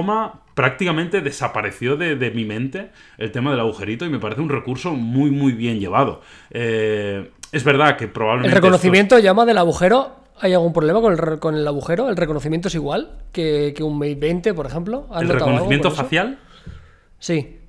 prácticamente 0.55 1.21
desapareció 1.21 1.97
de, 1.97 2.31
mi 2.31 2.45
mente 2.45 2.91
el 3.19 3.33
tema 3.33 3.51
del 3.51 3.61
agujerito 3.61 4.07
y 4.07 4.09
me 4.09 4.19
parece 4.19 4.41
un 4.41 4.49
recurso 4.49 4.93
muy, 4.93 5.31
muy 5.31 5.53
bien 5.53 5.81
llevado. 5.81 6.23
Eh, 6.51 7.31
es 7.51 7.65
verdad 7.65 7.97
que 7.97 8.07
probablemente... 8.07 8.57
¿El 8.57 8.63
reconocimiento 8.63 9.19
llama 9.19 9.45
del 9.45 9.59
agujero 9.59 10.25
¿Hay 10.41 10.53
algún 10.53 10.73
problema 10.73 11.01
con 11.01 11.13
el, 11.13 11.39
con 11.39 11.55
el 11.55 11.67
agujero? 11.67 12.09
¿El 12.09 12.17
reconocimiento 12.17 12.67
es 12.67 12.75
igual 12.75 13.19
que, 13.33 13.73
un 13.81 13.99
Mate 13.99 14.17
20, 14.17 14.55
por 14.55 14.67
ejemplo? 14.67 15.07
¿El 15.17 15.29
reconocimiento 15.29 15.91
facial? 15.93 16.41
Sí. 17.21 17.61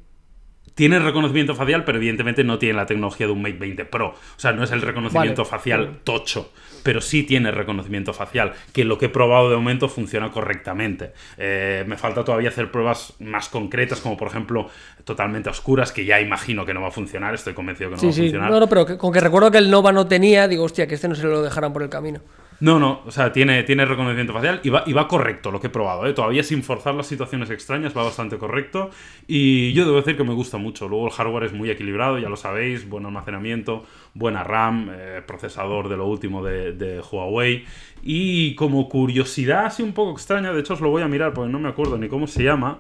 Tiene 0.73 0.99
reconocimiento 0.99 1.53
facial, 1.53 1.85
pero 1.85 1.99
evidentemente 1.99 2.43
no 2.43 2.57
tiene 2.57 2.75
la 2.75 2.87
tecnología 2.87 3.27
de 3.27 3.33
un 3.33 3.41
Mate 3.43 3.57
20 3.59 3.85
Pro. 3.85 4.09
O 4.09 4.39
sea, 4.39 4.51
no 4.51 4.63
es 4.63 4.71
el 4.71 4.81
reconocimiento 4.81 5.45
facial 5.45 5.99
tocho 6.03 6.51
pero 6.86 7.01
sí 7.01 7.24
tiene 7.24 7.50
reconocimiento 7.50 8.13
facial, 8.13 8.54
que 8.72 8.86
lo 8.86 9.00
que 9.00 9.08
he 9.08 9.10
probado 9.10 9.50
de 9.50 9.56
momento 9.56 9.89
funciona 9.89 10.32
correctamente. 10.32 11.13
Eh, 11.36 11.84
me 11.88 11.98
falta 11.98 12.24
todavía 12.24 12.50
hacer 12.50 12.70
pruebas 12.70 13.15
más 13.20 13.50
concretas, 13.50 14.01
como 14.01 14.15
por 14.15 14.27
ejemplo 14.27 14.70
totalmente 15.04 15.50
oscuras, 15.50 15.92
que 15.92 16.06
ya 16.06 16.22
imagino 16.22 16.63
que 16.63 16.75
no 16.75 16.82
va 16.82 16.89
a 16.89 16.92
funcionar, 16.92 17.34
estoy 17.34 17.56
convencido 17.56 17.89
que 17.89 17.96
no 17.96 18.01
va 18.04 18.08
a 18.08 18.13
funcionar. 18.13 18.51
No, 18.51 18.60
no, 18.60 18.70
pero 18.70 19.00
con 19.00 19.12
que 19.12 19.20
recuerdo 19.20 19.50
que 19.50 19.58
el 19.58 19.72
Nova 19.72 19.92
no 19.92 20.06
tenía, 20.06 20.48
digo, 20.48 20.63
hostia, 20.63 20.86
que 20.86 20.94
este 20.94 21.08
no 21.08 21.15
se 21.15 21.24
lo 21.24 21.42
dejarán 21.42 21.74
por 21.74 21.82
el 21.82 21.89
camino. 21.89 22.22
No, 22.62 22.79
no, 22.79 23.01
o 23.05 23.12
sea, 23.12 23.33
tiene, 23.33 23.63
tiene 23.63 23.83
reconocimiento 23.83 24.31
facial 24.31 24.62
y 24.63 24.69
va, 24.69 24.83
y 24.85 24.93
va 24.93 25.09
correcto 25.09 25.51
lo 25.51 25.59
que 25.59 25.67
he 25.67 25.69
probado, 25.69 26.05
¿eh? 26.05 26.13
todavía 26.13 26.41
sin 26.41 26.63
forzar 26.63 26.95
las 26.95 27.05
situaciones 27.05 27.50
extrañas, 27.50 27.95
va 27.95 28.03
bastante 28.03 28.38
correcto 28.38 28.91
y 29.27 29.74
yo 29.74 29.83
debo 29.83 29.97
decir 29.97 30.15
que 30.15 30.24
me 30.24 30.33
gusta 30.33 30.57
mucho. 30.57 30.88
Luego 30.88 31.07
el 31.07 31.12
hardware 31.12 31.43
es 31.43 31.53
muy 31.53 31.69
equilibrado, 31.69 32.17
ya 32.17 32.29
lo 32.29 32.38
sabéis, 32.38 32.88
buen 32.88 33.05
almacenamiento, 33.05 33.83
buena 34.13 34.43
RAM, 34.43 34.89
eh, 34.93 35.21
procesador 35.25 35.89
de 35.89 35.97
lo 35.97 36.07
último 36.07 36.43
de, 36.43 37.01
Huawei 37.12 37.65
y 38.03 38.55
como 38.55 38.88
curiosidad 38.88 39.65
así 39.65 39.83
un 39.83 39.91
poco 39.91 40.13
extraña, 40.13 40.53
de 40.53 40.62
hecho 40.62 40.75
os 40.75 40.81
lo 40.81 40.89
voy 40.89 41.01
a 41.01 41.07
mirar 41.09 41.33
porque 41.33 41.51
no 41.51 41.59
me 41.59 41.67
acuerdo 41.67 41.97
ni 41.97 42.07
cómo 42.07 42.25
se 42.25 42.43
llama, 42.43 42.79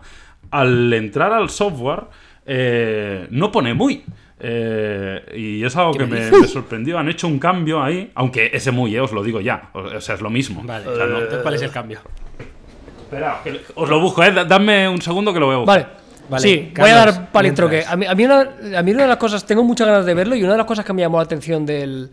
al 0.51 0.93
entrar 0.93 1.33
al 1.33 1.49
software 1.49 2.05
eh, 2.45 3.27
no 3.29 3.51
pone 3.51 3.73
muy. 3.73 4.03
Eh, 4.39 5.33
y 5.35 5.63
es 5.63 5.75
algo 5.75 5.93
que 5.93 6.05
me, 6.05 6.47
sorprendió. 6.47 6.97
Han 6.97 7.09
hecho 7.09 7.27
un 7.27 7.39
cambio 7.39 7.81
ahí, 7.81 8.11
aunque 8.15 8.49
ese 8.53 8.71
muy, 8.71 8.95
eh, 8.95 8.99
os 8.99 9.11
lo 9.11 9.23
digo 9.23 9.41
ya. 9.41 9.69
O, 9.73 10.01
sea, 10.01 10.15
es 10.15 10.21
lo 10.21 10.29
mismo. 10.29 10.61
Vale, 10.63 10.85
¿cuál 11.41 11.53
es 11.55 11.61
el 11.61 11.71
cambio? 11.71 11.99
Espera, 13.01 13.41
os 13.75 13.89
lo 13.89 13.99
busco, 13.99 14.23
eh. 14.23 14.31
Dame 14.31 14.89
un 14.89 15.01
segundo 15.01 15.33
que 15.33 15.39
lo 15.39 15.49
veo. 15.49 15.65
Vale. 15.65 16.05
Vale, 16.27 16.41
sí, 16.41 16.73
voy 16.75 16.89
a 16.89 16.95
dar 16.95 17.31
palitroque. 17.31 17.85
A 17.87 17.95
mí, 17.95 18.07
a, 18.07 18.15
mí 18.15 18.25
una, 18.25 18.39
a 18.79 18.81
mí 18.81 18.91
una 18.91 19.03
de 19.03 19.09
las 19.09 19.17
cosas, 19.17 19.45
tengo 19.45 19.63
muchas 19.63 19.85
ganas 19.85 20.07
de 20.07 20.13
verlo 20.15 20.35
y 20.35 20.41
una 20.41 20.53
de 20.53 20.57
las 20.57 20.65
cosas 20.65 20.83
que 20.83 20.91
me 20.91 21.03
llamó 21.03 21.17
la 21.17 21.23
atención 21.23 21.67
del, 21.67 22.09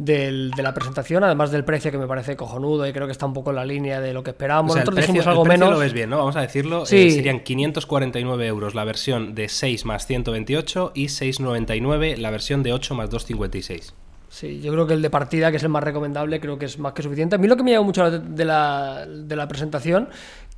del, 0.00 0.50
de 0.52 0.62
la 0.62 0.72
presentación, 0.72 1.22
además 1.24 1.50
del 1.50 1.64
precio 1.64 1.90
que 1.90 1.98
me 1.98 2.06
parece 2.06 2.34
cojonudo 2.36 2.86
y 2.86 2.92
creo 2.92 3.06
que 3.06 3.12
está 3.12 3.26
un 3.26 3.34
poco 3.34 3.50
en 3.50 3.56
la 3.56 3.64
línea 3.64 4.00
de 4.00 4.14
lo 4.14 4.22
que 4.22 4.30
esperábamos. 4.30 4.74
Nosotros 4.74 4.96
dijimos 4.96 5.26
algo 5.26 5.44
menos. 5.44 5.70
lo 5.70 5.78
ves 5.78 5.92
bien, 5.92 6.08
¿no? 6.08 6.18
Vamos 6.18 6.36
a 6.36 6.40
decirlo. 6.40 6.84
Eh, 6.84 7.10
serían 7.10 7.40
549 7.40 8.46
euros 8.46 8.74
la 8.74 8.84
versión 8.84 9.34
de 9.34 9.48
6 9.48 9.84
más 9.84 10.06
128 10.06 10.92
y 10.94 11.08
699 11.08 12.16
la 12.16 12.30
versión 12.30 12.62
de 12.62 12.72
8 12.72 12.94
más 12.94 13.10
256. 13.10 13.94
Sí, 14.30 14.60
yo 14.60 14.72
creo 14.72 14.86
que 14.86 14.94
el 14.94 15.02
de 15.02 15.10
partida, 15.10 15.50
que 15.50 15.56
es 15.56 15.62
el 15.64 15.70
más 15.70 15.82
recomendable, 15.82 16.38
creo 16.40 16.56
que 16.56 16.66
es 16.66 16.78
más 16.78 16.92
que 16.92 17.02
suficiente. 17.02 17.34
A 17.34 17.38
mí 17.38 17.48
lo 17.48 17.56
que 17.56 17.64
me 17.64 17.72
llamó 17.72 17.86
mucho 17.86 18.08
de 18.10 18.44
la, 18.44 19.04
de 19.04 19.36
la 19.36 19.48
presentación 19.48 20.08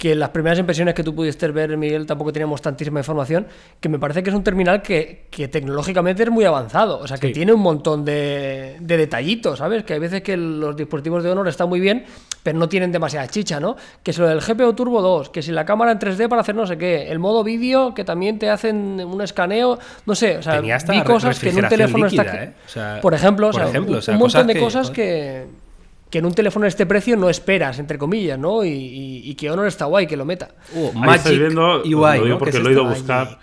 que 0.02 0.16
las 0.16 0.30
primeras 0.30 0.59
impresiones 0.59 0.94
que 0.94 1.04
tú 1.04 1.14
pudiste 1.14 1.47
ver, 1.52 1.76
Miguel, 1.76 2.06
tampoco 2.06 2.32
teníamos 2.32 2.61
tantísima 2.61 2.99
información, 2.99 3.47
que 3.80 3.88
me 3.88 4.00
parece 4.00 4.25
que 4.25 4.30
es 4.30 4.35
un 4.35 4.42
terminal 4.42 4.82
que, 4.82 5.28
que 5.30 5.47
tecnológicamente 5.47 6.25
es 6.25 6.28
muy 6.28 6.44
avanzado, 6.44 6.99
o 6.99 7.06
sea, 7.06 7.18
que 7.18 7.28
tiene 7.28 7.52
un 7.52 7.61
montón 7.61 8.04
de, 8.04 8.78
de, 8.80 8.97
detallitos, 8.97 9.61
¿sabes? 9.61 9.85
Que 9.85 9.92
hay 9.92 10.00
veces 10.00 10.23
que 10.23 10.37
los 10.37 10.75
dispositivos 10.75 11.23
de 11.23 11.30
Honor 11.30 11.47
están 11.47 11.68
muy 11.68 11.78
bien, 11.78 12.04
pero 12.42 12.59
no 12.59 12.68
tienen 12.68 12.90
demasiada 12.90 13.28
chicha, 13.28 13.61
¿no? 13.61 13.76
Que 14.02 14.12
si 14.12 14.21
lo 14.21 14.26
del 14.26 14.40
GPU 14.40 14.73
Turbo 14.73 15.00
2, 15.00 15.30
que 15.30 15.40
si 15.40 15.52
la 15.52 15.64
cámara 15.64 15.92
en 15.92 16.00
3D 16.00 16.28
para 16.28 16.40
hacer 16.40 16.56
no 16.56 16.66
sé 16.66 16.76
qué, 16.76 17.09
el 17.09 17.21
modo 17.21 17.44
vídeo 17.44 17.94
que 17.94 18.02
también 18.02 18.40
te 18.40 18.50
hacen 18.50 19.00
un 19.06 19.23
escaneo, 19.23 19.78
no 20.04 20.16
sé, 20.16 20.38
o 20.38 20.42
sea, 20.42 20.61
vi 20.61 21.02
cosas 21.04 21.38
que 21.38 21.50
en 21.50 21.59
un 21.59 21.68
teléfono 21.68 22.06
está... 22.06 22.25
¿eh? 22.42 22.54
por 23.00 23.14
ejemplo, 23.14 23.50
o 23.50 23.52
sea, 23.52 23.68
un, 23.68 24.18
montón 24.18 24.49
de 24.49 24.59
cosas 24.59 24.90
que 24.90 25.47
que 26.12 26.19
en 26.19 26.26
un 26.26 26.35
teléfono 26.35 26.64
de 26.64 26.69
este 26.69 26.85
precio 26.85 27.16
no 27.16 27.31
esperas, 27.31 27.78
entre 27.78 27.97
comillas, 27.97 28.38
¿no? 28.38 28.66
Y, 28.66 29.35
que 29.35 29.50
Honor 29.50 29.66
está 29.66 29.87
guay, 29.87 30.07
que 30.07 30.19
lo 30.19 30.26
meta. 30.26 30.50
Uh, 30.75 30.92
Ahí 31.04 31.38
viendo, 31.38 31.78
lo 31.78 32.12
digo 32.12 32.38
porque 32.38 32.61
lo 32.61 32.69
he 32.69 32.73
ido 32.73 32.85
a 32.85 32.88
buscar. 32.90 33.38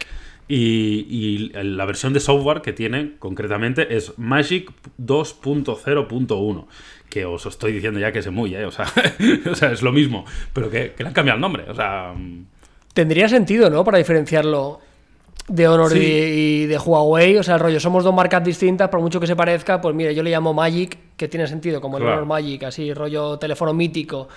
Y, 0.48 1.50
la 1.52 1.86
versión 1.86 2.14
de 2.14 2.20
software 2.20 2.62
que 2.62 2.72
tiene 2.72 3.16
concretamente 3.18 3.98
es 3.98 4.14
Magic 4.20 4.72
2.0.1. 5.02 6.68
Que 7.10 7.26
os 7.26 7.48
estoy 7.48 7.72
diciendo 7.72 8.00
ya 8.00 8.12
que 8.12 8.20
es 8.20 8.32
muy, 8.32 8.54
¿eh? 8.54 8.66
O 8.66 8.72
sea, 8.72 8.86
o 9.52 9.56
sea 9.56 9.72
es 9.72 9.82
lo 9.82 9.92
mismo, 9.92 10.26
pero 10.54 10.70
que, 10.70 10.92
que, 10.92 11.02
le 11.02 11.08
han 11.08 11.14
cambiado 11.14 11.38
el 11.38 11.42
nombre. 11.42 11.66
O 11.70 11.74
sea. 11.74 12.14
Mm. 12.16 12.46
Tendría 12.94 13.28
sentido, 13.30 13.72
¿no? 13.72 13.84
Para 13.84 13.98
diferenciarlo 13.98 14.80
de 15.48 15.68
Honor 15.68 15.96
y, 15.96 16.66
de 16.66 16.78
Huawei. 16.78 17.38
O 17.38 17.44
sea, 17.44 17.56
el 17.56 17.60
rollo, 17.60 17.80
somos 17.80 18.04
dos 18.04 18.14
marcas 18.14 18.44
distintas, 18.44 18.90
por 18.90 19.02
mucho 19.02 19.20
que 19.20 19.28
se 19.28 19.36
parezca, 19.36 19.82
pues 19.82 19.96
mire, 19.96 20.14
yo 20.14 20.24
le 20.24 20.32
llamo 20.32 20.54
Magic, 20.54 20.98
que 21.16 21.28
tiene 21.28 21.48
sentido, 21.48 21.82
como 21.82 21.98
el 21.98 22.04
Honor 22.04 22.26
Magic, 22.26 22.64
así, 22.64 22.94
rollo 22.94 23.38
teléfono 23.38 23.74
mítico 23.74 24.28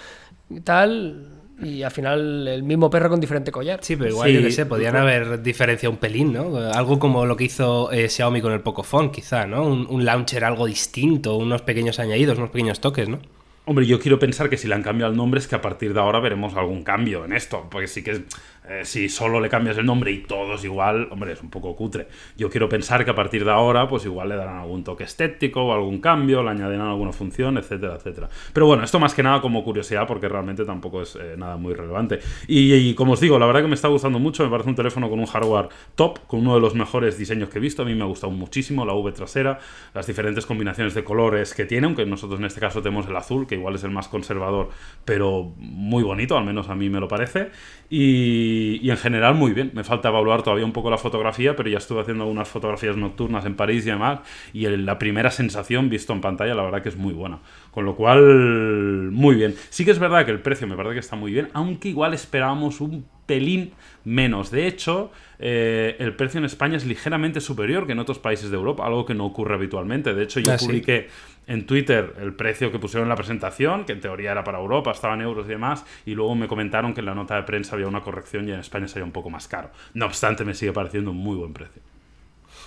y 0.51 0.61
tal. 0.61 1.29
Y 1.63 1.83
al 1.83 1.93
final 1.93 2.49
el 2.49 2.63
mismo 2.65 2.91
perro 2.91 3.09
con 3.09 3.21
diferente 3.21 3.53
collar. 3.53 3.79
Sí, 3.83 3.95
pero 3.95 4.11
igual, 4.11 4.33
yo 4.33 4.41
qué 4.41 4.51
sé, 4.51 4.67
podían 4.67 4.97
haber 4.97 5.43
diferenciado 5.43 5.93
un 5.93 5.99
pelín, 5.99 6.33
¿no? 6.33 6.57
Algo 6.57 6.99
como 6.99 7.25
lo 7.25 7.37
que 7.37 7.45
hizo 7.45 7.93
eh, 7.93 8.09
Xiaomi 8.09 8.41
con 8.41 8.53
el 8.53 8.61
Pocophone, 8.63 9.13
quizá, 9.13 9.47
¿no? 9.47 9.65
Un, 9.65 9.87
un 9.89 10.05
launcher 10.05 10.45
algo 10.45 10.67
distinto, 10.67 11.37
unos 11.37 11.63
pequeños 11.63 12.01
añadidos, 12.01 12.39
unos 12.39 12.51
pequeños 12.51 12.81
toques, 12.81 13.09
¿no? 13.09 13.21
Hombre, 13.65 13.87
yo 13.87 14.01
quiero 14.01 14.19
pensar 14.19 14.51
que 14.51 14.57
si 14.57 14.67
le 14.67 14.75
han 14.75 14.83
cambiado 14.83 15.13
el 15.13 15.17
nombre 15.17 15.39
es 15.39 15.47
que 15.47 15.55
a 15.55 15.63
partir 15.63 15.95
de 15.95 16.01
ahora 16.01 16.19
veremos 16.19 16.55
algún 16.57 16.83
cambio 16.83 17.25
en 17.25 17.33
esto, 17.33 17.69
porque 17.71 17.87
sí 17.87 18.03
que 18.03 18.25
eh, 18.69 18.85
si 18.85 19.09
solo 19.09 19.41
le 19.41 19.49
cambias 19.49 19.77
el 19.77 19.85
nombre 19.85 20.13
y 20.13 20.19
todos 20.19 20.65
igual, 20.65 21.09
hombre, 21.11 21.33
es 21.33 21.43
un 21.43 21.51
poco 21.51 21.75
cutre. 21.75 22.07
Yo 22.37 22.49
quiero 22.49 22.69
pensar 22.69 23.05
que 23.05 23.11
a 23.11 23.15
partir 23.15 23.45
de 23.45 23.51
ahora, 23.51 23.89
pues 23.89 24.05
igual 24.05 24.29
le 24.29 24.37
darán 24.37 24.59
algún 24.59 24.85
toque 24.85 25.03
estético 25.03 25.65
o 25.65 25.73
algún 25.73 26.01
cambio, 26.01 26.45
le 26.45 26.51
añadirán 26.51 26.87
alguna 26.87 27.13
función, 27.13 27.59
etcétera, 27.59 27.97
etcétera. 27.97 28.29
Pero 28.53 28.67
bueno, 28.67 28.85
esto 28.85 29.01
más 29.01 29.15
que 29.15 29.23
nada 29.23 29.41
como 29.41 29.65
curiosidad, 29.65 30.07
porque 30.07 30.29
realmente 30.29 30.65
tampoco 30.65 31.03
es 31.03 31.17
eh, 31.17 31.35
nada 31.37 31.57
muy 31.57 31.75
relevante. 31.75 32.21
Y, 32.47 32.95
como 32.95 33.13
os 33.13 33.21
digo, 33.21 33.39
la 33.39 33.47
verdad 33.47 33.63
que 33.63 33.69
me 33.69 33.75
está 33.75 33.89
gustando 33.89 34.21
mucho, 34.21 34.45
me 34.45 34.51
parece 34.51 34.69
un 34.69 34.77
teléfono 34.77 35.11
con 35.11 35.19
un 35.19 35.27
hardware 35.27 35.69
top, 35.97 36.21
con 36.29 36.41
uno 36.41 36.55
de 36.55 36.61
los 36.61 36.75
mejores 36.75 37.19
diseños 37.19 37.49
que 37.49 37.59
he 37.59 37.61
visto, 37.61 37.83
a 37.83 37.85
mí 37.85 37.95
me 37.95 38.03
ha 38.03 38.07
gustado 38.07 38.33
muchísimo 38.33 38.87
la 38.87 38.95
V 38.95 39.11
trasera, 39.11 39.59
las 39.93 40.07
diferentes 40.07 40.47
combinaciones 40.47 40.95
de 40.95 41.03
colores 41.03 41.53
que 41.55 41.65
tiene, 41.65 41.87
aunque 41.87 42.07
nosotros 42.07 42.39
en 42.39 42.47
este 42.47 42.61
caso 42.61 42.81
tenemos 42.81 43.09
el 43.09 43.17
azul, 43.17 43.47
que 43.47 43.57
igual 43.57 43.75
es 43.75 43.83
el 43.83 43.91
más 43.91 44.07
conservador, 44.07 44.69
pero 45.05 45.53
muy 45.57 46.05
bonito, 46.05 46.37
al 46.37 46.45
menos 46.45 46.69
a 46.69 46.77
mí 46.77 46.89
me 46.89 47.01
lo 47.01 47.09
parece. 47.09 47.51
Y, 47.91 48.52
en 48.89 48.97
general 48.97 49.35
muy 49.35 49.53
bien. 49.53 49.71
Me 49.75 49.85
falta 49.85 50.09
evaluar 50.09 50.43
todavía 50.43 50.65
un 50.65 50.73
poco 50.73 50.91
la 50.91 50.99
fotografía, 50.99 51.57
pero 51.57 51.69
ya 51.69 51.79
estuve 51.79 52.01
haciendo 52.01 52.25
algunas 52.25 52.49
fotografías 52.49 52.97
nocturnas 52.97 53.45
en 53.45 53.55
París 53.55 53.87
y 53.87 53.91
demás. 53.91 54.21
Y 54.53 54.67
la 54.67 54.99
primera 54.99 55.31
sensación 55.31 55.89
visto 55.89 56.13
en 56.13 56.21
pantalla, 56.21 56.55
la 56.55 56.63
verdad 56.63 56.83
que 56.83 56.89
es 56.89 56.97
muy 56.97 57.13
buena. 57.13 57.41
Con 57.71 57.85
lo 57.85 57.95
cual, 57.95 59.11
muy 59.13 59.37
bien. 59.37 59.55
Sí 59.71 59.85
que 59.85 59.91
es 59.91 59.99
verdad 59.99 60.25
que 60.25 60.31
el 60.31 60.41
precio 60.41 60.67
me 60.67 60.77
parece 60.77 60.95
que 60.95 61.01
está 61.01 61.17
muy 61.17 61.33
bien, 61.33 61.49
aunque 61.53 61.89
igual 61.89 62.15
esperábamos 62.15 62.81
un 62.81 63.07
pelín 63.33 63.73
menos. 64.05 64.51
De 64.51 64.67
hecho, 64.67 65.11
eh, 65.39 65.97
el 65.99 66.15
precio 66.15 66.39
en 66.39 66.45
España 66.45 66.77
es 66.77 66.85
ligeramente 66.85 67.41
superior 67.41 67.87
que 67.87 67.93
en 67.93 67.99
otros 67.99 68.19
países 68.19 68.51
de 68.51 68.57
Europa, 68.57 68.85
algo 68.85 69.07
que 69.07 69.15
no 69.15 69.25
ocurre 69.25 69.55
habitualmente. 69.55 70.13
De 70.13 70.23
hecho, 70.23 70.39
yo 70.41 70.53
ah, 70.53 70.57
publiqué 70.59 71.09
en 71.47 71.67
Twitter 71.67 72.15
el 72.21 72.35
precio 72.35 72.71
que 72.71 72.79
pusieron 72.79 73.07
en 73.07 73.09
la 73.09 73.17
presentación, 73.17 73.87
que 73.87 73.93
en 73.93 74.01
teoría 74.01 74.33
era 74.33 74.45
para 74.45 74.59
Europa, 74.59 74.91
estaba 74.91 75.15
en 75.15 75.23
euros 75.23 75.47
y 75.47 75.51
demás, 75.51 75.87
y 76.05 76.15
luego 76.15 76.35
me 76.35 76.47
comentaron 76.47 76.93
que 76.93 77.01
en 77.01 77.07
la 77.07 77.15
nota 77.15 77.37
de 77.37 77.45
prensa 77.45 77.75
había 77.75 77.89
una 77.89 78.03
corrección 78.03 78.47
y 78.49 78.53
en 78.53 78.61
España 78.61 78.87
sería 78.87 79.05
un 79.05 79.13
poco 79.13 79.31
más 79.31 79.49
caro. 79.49 79.71
No 79.95 80.05
obstante, 80.05 80.45
me 80.45 80.53
sigue 80.53 80.73
pareciendo 80.73 81.11
un 81.11 81.17
muy 81.17 81.37
buen 81.37 81.55
precio. 81.55 81.81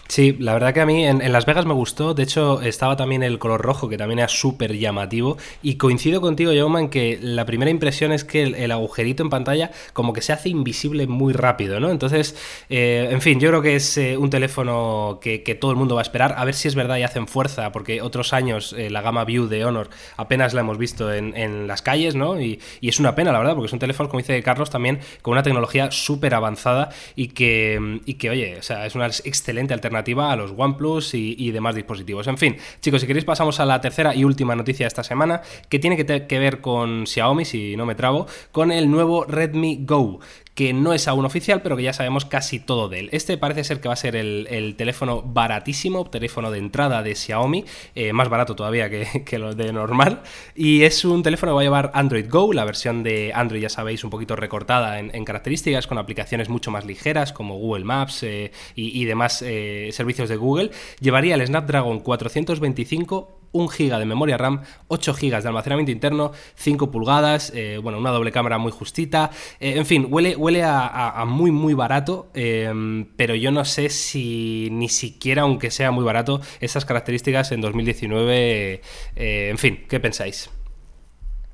Sí, 0.08 0.36
la 0.40 0.54
verdad 0.54 0.74
que 0.74 0.82
a 0.82 0.86
mí 0.86 1.06
en, 1.06 1.32
Las 1.32 1.46
Vegas 1.46 1.66
me 1.66 1.74
gustó. 1.74 2.14
De 2.14 2.24
hecho, 2.24 2.62
estaba 2.62 2.96
también 2.96 3.24
el 3.24 3.40
color 3.40 3.62
rojo, 3.62 3.90
que 3.90 3.98
también 3.98 4.20
era 4.20 4.28
súper 4.28 4.78
llamativo. 4.78 5.38
Y 5.64 5.76
coincido 5.76 6.22
contigo, 6.22 6.52
Jaume, 6.56 6.80
en 6.80 6.90
que 6.90 7.18
la 7.22 7.46
primera 7.46 7.72
impresión 7.72 8.12
es 8.12 8.24
que 8.24 8.44
el, 8.44 8.72
agujerito 8.72 9.24
en 9.24 9.30
pantalla 9.30 9.72
como 9.94 10.14
que 10.14 10.22
se 10.22 10.32
hace 10.32 10.50
invisible 10.50 11.08
muy 11.08 11.34
rápido, 11.34 11.80
¿no? 11.80 11.90
Entonces, 11.90 12.36
eh, 12.70 13.10
en 13.12 13.22
fin, 13.22 13.40
yo 13.40 13.50
creo 13.50 13.62
que 13.62 13.76
es 13.76 13.98
eh, 13.98 14.16
un 14.16 14.30
teléfono 14.30 15.20
que, 15.22 15.40
todo 15.60 15.72
el 15.72 15.78
mundo 15.78 15.96
va 15.96 16.02
a 16.02 16.04
esperar. 16.04 16.36
A 16.38 16.46
ver 16.46 16.54
si 16.54 16.68
es 16.68 16.76
verdad 16.76 16.98
y 16.98 17.04
hacen 17.04 17.28
fuerza, 17.28 17.72
porque 17.72 18.02
otros 18.02 18.34
años 18.34 18.76
eh, 18.78 18.90
la 18.90 19.02
gama 19.02 19.26
View 19.26 19.48
de 19.48 19.66
Honor 19.66 19.90
apenas 20.18 20.54
la 20.54 20.62
hemos 20.62 20.78
visto 20.78 21.14
en, 21.14 21.68
las 21.68 21.82
calles, 21.82 22.16
¿no? 22.16 22.40
Y, 22.40 22.60
es 22.82 23.00
una 23.00 23.16
pena, 23.16 23.32
la 23.32 23.40
verdad, 23.40 23.56
porque 23.56 23.70
son 23.70 23.80
teléfonos, 23.80 24.10
como 24.10 24.20
dice 24.20 24.42
Carlos, 24.44 24.70
también 24.70 25.00
con 25.22 25.32
una 25.32 25.44
tecnología 25.44 25.90
súper 25.92 26.36
avanzada 26.36 26.90
y 27.16 27.30
que, 27.30 28.02
y 28.06 28.14
que, 28.16 28.30
oye, 28.30 28.58
o 28.60 28.62
sea, 28.62 28.86
es 28.86 28.96
una 28.96 29.08
excelente 29.08 29.74
alternativa 29.74 29.95
a 29.98 30.36
los 30.36 30.54
OnePlus 30.56 31.14
y, 31.14 31.52
demás 31.52 31.76
dispositivos. 31.76 32.28
En 32.28 32.38
fin, 32.38 32.58
chicos, 32.82 33.02
si 33.02 33.08
queréis 33.08 33.26
pasamos 33.26 33.60
a 33.60 33.66
la 33.66 33.80
tercera 33.82 34.16
y 34.16 34.24
última 34.24 34.56
noticia 34.56 34.86
de 34.86 34.88
esta 34.88 35.04
semana, 35.04 35.42
que 35.70 35.80
tiene 35.80 35.98
que, 35.98 36.28
que 36.28 36.40
ver 36.40 36.62
con 36.62 37.08
Xiaomi, 37.08 37.46
si 37.46 37.76
no 37.76 37.86
me 37.86 37.96
trabo, 37.96 38.28
con 38.52 38.72
el 38.72 38.90
nuevo 38.90 39.26
Redmi 39.26 39.80
Go, 39.86 40.20
que 40.56 40.72
no 40.74 40.94
es 40.94 41.08
aún 41.10 41.26
oficial, 41.26 41.62
pero 41.62 41.76
que 41.76 41.84
ya 41.84 41.94
sabemos 41.94 42.24
casi 42.26 42.60
todo 42.60 42.88
de 42.88 43.02
él. 43.02 43.10
Este 43.12 43.38
parece 43.38 43.66
ser 43.66 43.82
que 43.82 43.90
va 43.90 43.94
a 43.94 43.98
ser 43.98 44.16
el, 44.16 44.48
el 44.50 44.76
teléfono 44.76 45.22
baratísimo, 45.22 46.10
teléfono 46.10 46.50
de 46.50 46.60
entrada 46.60 47.04
de 47.04 47.14
Xiaomi, 47.14 47.66
eh, 47.94 48.14
más 48.14 48.30
barato 48.30 48.56
todavía 48.56 48.90
que, 48.90 49.24
que, 49.26 49.38
lo 49.38 49.54
de 49.54 49.74
normal, 49.74 50.22
y 50.56 50.84
es 50.84 51.04
un 51.04 51.24
teléfono 51.24 51.52
que 51.52 51.56
va 51.56 51.62
a 51.62 51.64
llevar 51.66 51.92
Android 51.94 52.28
Go, 52.30 52.54
la 52.54 52.64
versión 52.64 53.04
de 53.04 53.34
Android 53.36 53.62
ya 53.62 53.70
sabéis 53.70 54.04
un 54.06 54.10
poquito 54.10 54.38
recortada 54.38 55.00
en, 55.00 55.26
características, 55.26 55.88
con 55.88 55.98
aplicaciones 55.98 56.48
mucho 56.48 56.72
más 56.72 56.86
ligeras 56.86 57.34
como 57.34 57.58
Google 57.58 57.84
Maps 57.84 58.24
eh, 58.24 58.52
y, 58.76 59.02
y, 59.02 59.06
demás 59.06 59.42
eh, 59.46 59.90
servicios 59.92 60.30
de 60.30 60.38
Google. 60.38 60.72
Llevaría 61.02 61.36
el 61.36 61.46
Snapdragon 61.46 62.00
425 62.00 63.45
1 63.56 63.68
GB 63.70 63.98
de 63.98 64.06
memoria 64.06 64.38
RAM, 64.38 64.62
8 64.90 65.14
GB 65.14 65.42
de 65.42 65.48
almacenamiento 65.48 65.92
interno, 65.92 66.32
5 66.56 66.92
pulgadas, 66.92 67.52
eh, 67.56 67.80
bueno, 67.82 67.98
una 67.98 68.12
doble 68.12 68.32
cámara 68.32 68.58
muy 68.58 68.72
justita, 68.72 69.32
eh, 69.60 69.76
en 69.78 69.86
fin, 69.86 70.08
huele, 70.10 70.36
huele 70.36 70.64
a, 70.64 71.24
muy 71.26 71.52
muy 71.52 71.74
barato, 71.74 72.28
eh, 72.34 72.72
pero 73.16 73.34
yo 73.36 73.52
no 73.52 73.64
sé 73.64 73.90
si 73.90 74.70
ni 74.72 74.90
siquiera, 74.90 75.44
aunque 75.44 75.72
sea 75.72 75.92
muy 75.92 76.04
barato, 76.04 76.42
esas 76.60 76.86
características 76.86 77.52
en 77.52 77.62
2019, 77.62 78.82
en 79.16 79.58
fin, 79.58 79.86
¿qué 79.88 80.00
pensáis? 80.00 80.50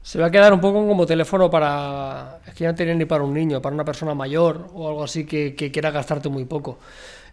Se 0.02 0.20
va 0.20 0.28
a 0.28 0.32
quedar 0.32 0.52
un 0.52 0.60
poco 0.60 0.86
como 0.88 1.06
teléfono 1.06 1.52
para. 1.52 2.40
Es 2.48 2.56
que 2.56 2.64
ya 2.64 2.72
no 2.72 2.76
tiene 2.76 2.96
ni 2.96 3.06
para 3.06 3.24
un 3.24 3.36
niño, 3.36 3.62
para 3.62 3.76
una 3.76 3.86
persona 3.86 4.16
mayor 4.16 4.70
o 4.74 4.88
algo 4.88 5.04
así 5.04 5.26
que, 5.26 5.54
que 5.54 5.72
quiera 5.72 5.92
gastarte 5.92 6.28
muy 6.28 6.46
poco. 6.46 6.80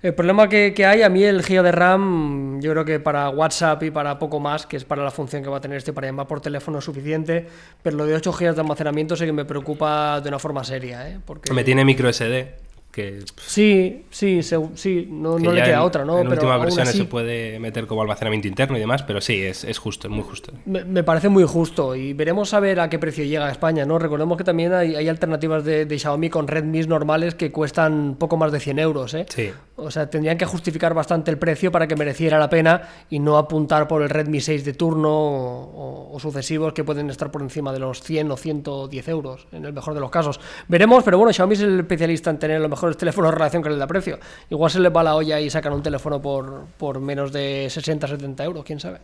El 0.01 0.15
problema 0.15 0.49
que, 0.49 0.75
que, 0.75 0.87
hay, 0.87 1.03
a 1.03 1.09
mí 1.09 1.25
el 1.25 1.43
giga 1.43 1.63
de 1.63 1.73
RAM, 1.73 2.61
yo 2.61 2.71
creo 2.71 2.85
que 2.85 3.01
para 3.01 3.31
WhatsApp 3.31 3.83
y 3.83 3.91
para 3.91 4.19
poco 4.19 4.39
más, 4.39 4.65
que 4.65 4.77
es 4.77 4.85
para 4.85 5.03
la 5.03 5.11
función 5.11 5.43
que 5.43 5.49
va 5.49 5.57
a 5.57 5.61
tener 5.61 5.79
este 5.79 5.93
para 5.93 6.07
llamar 6.07 6.29
por 6.29 6.41
teléfono 6.41 6.79
es 6.79 6.85
suficiente, 6.85 7.47
pero 7.83 7.97
lo 7.97 8.07
de 8.07 8.15
8 8.15 8.33
GB 8.33 8.55
de 8.55 8.61
almacenamiento 8.61 9.17
sí 9.17 9.27
que 9.27 9.33
me 9.33 9.45
preocupa 9.45 10.21
de 10.21 10.29
una 10.29 10.39
forma 10.39 10.63
seria. 10.63 11.09
¿eh? 11.09 11.19
Porque... 11.25 11.53
Me 11.53 11.65
tiene 11.65 11.85
micro 11.85 12.13
SD. 12.13 12.69
Que, 12.93 13.23
sí, 13.37 14.07
sí, 14.11 14.43
se, 14.43 14.59
sí, 14.75 15.07
no, 15.11 15.39
no 15.39 15.53
le 15.53 15.63
queda 15.63 15.75
en, 15.75 15.81
otra, 15.81 16.05
¿no? 16.07 16.19
En 16.19 16.25
pero 16.25 16.41
últimas 16.41 16.61
versiones 16.61 16.89
así, 16.89 16.99
se 16.99 17.05
puede 17.05 17.59
meter 17.61 17.87
como 17.87 18.01
almacenamiento 18.01 18.49
interno 18.49 18.77
y 18.79 18.81
demás, 18.81 19.03
pero 19.03 19.21
sí, 19.21 19.43
es, 19.43 19.63
es 19.65 19.79
justo, 19.79 20.09
es 20.09 20.15
muy 20.15 20.25
justo. 20.25 20.53
Me, 20.65 20.85
me, 20.85 21.05
parece 21.05 21.29
muy 21.29 21.45
justo 21.45 21.95
y 21.95 22.15
veremos 22.15 22.55
a 22.55 22.61
ver 22.61 22.81
a 22.81 22.89
qué 22.89 22.99
precio 22.99 23.25
llega 23.25 23.47
a 23.47 23.51
España, 23.51 23.85
¿no? 23.85 23.99
Recordemos 23.99 24.39
que 24.39 24.45
también 24.45 24.73
hay, 24.73 24.97
hay 24.97 25.07
alternativas 25.07 25.65
de, 25.65 25.85
de, 25.85 25.99
Xiaomi 25.99 26.31
con 26.31 26.49
Redmi 26.49 26.81
normales 26.87 27.35
que 27.35 27.53
cuestan 27.53 28.17
poco 28.19 28.39
más 28.39 28.53
de 28.53 28.61
100 28.61 28.79
euros, 28.79 29.15
¿eh? 29.15 29.27
Sí. 29.29 29.53
O 29.81 29.93
sea, 29.93 30.11
tendrían 30.11 30.37
que 30.37 30.45
justificar 30.45 30.93
bastante 30.93 31.31
el 31.31 31.39
precio 31.39 31.71
para 31.71 31.87
que 31.87 31.95
mereciera 31.95 32.37
la 32.37 32.51
pena 32.51 32.83
y 33.11 33.21
no 33.21 33.39
apuntar 33.39 33.87
por 33.87 34.03
el 34.03 34.11
Redmi 34.11 34.41
6 34.41 34.65
de 34.65 34.73
turno 34.73 35.09
o, 35.11 36.17
sucesivos 36.19 36.73
que 36.73 36.83
pueden 36.83 37.11
estar 37.11 37.31
por 37.31 37.43
encima 37.43 37.73
de 37.73 37.79
los 37.79 38.03
100 38.03 38.33
o 38.33 38.37
110 38.37 39.09
euros, 39.09 39.47
en 39.53 39.65
el 39.65 39.73
mejor 39.73 39.95
de 39.95 40.01
los 40.01 40.11
casos. 40.11 40.41
Veremos, 40.67 41.05
pero 41.05 41.17
bueno, 41.17 41.33
Xiaomi 41.33 41.55
es 41.55 41.61
el 41.61 41.79
especialista 41.79 42.31
en 42.31 42.41
tener 42.41 42.61
los 42.61 42.69
mejores 42.69 42.97
teléfonos 42.97 43.31
en 43.31 43.39
relación 43.39 43.63
con 43.63 43.73
el 43.73 43.87
precio. 43.87 44.19
Igual 44.51 44.69
se 44.69 44.81
les 44.81 44.93
va 44.93 45.05
la 45.05 45.15
olla 45.15 45.41
y 45.41 45.49
sacan 45.49 45.73
un 45.73 45.83
teléfono 45.83 46.21
por, 46.21 46.65
por 46.77 46.99
menos 46.99 47.33
de 47.33 47.69
60, 47.71 48.09
70 48.09 48.45
euros, 48.45 48.65
quién 48.65 48.81
sabe. 48.81 48.99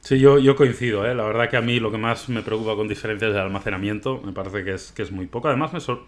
Sí, 0.00 0.20
yo, 0.20 0.38
yo 0.38 0.54
coincido, 0.54 1.04
¿eh? 1.04 1.16
la 1.16 1.24
verdad 1.24 1.50
que 1.50 1.56
a 1.56 1.60
mí 1.60 1.80
lo 1.80 1.90
que 1.90 1.98
más 1.98 2.28
me 2.28 2.42
preocupa 2.42 2.76
con 2.76 2.86
diferencias 2.86 3.32
de 3.32 3.40
almacenamiento 3.40 4.20
me 4.22 4.32
parece 4.32 4.62
que 4.62 4.74
es, 4.74 4.92
que 4.92 5.02
es 5.02 5.10
muy 5.10 5.26
poco. 5.26 5.48
Además 5.48 5.72
me, 5.72 5.80
sor 5.80 6.04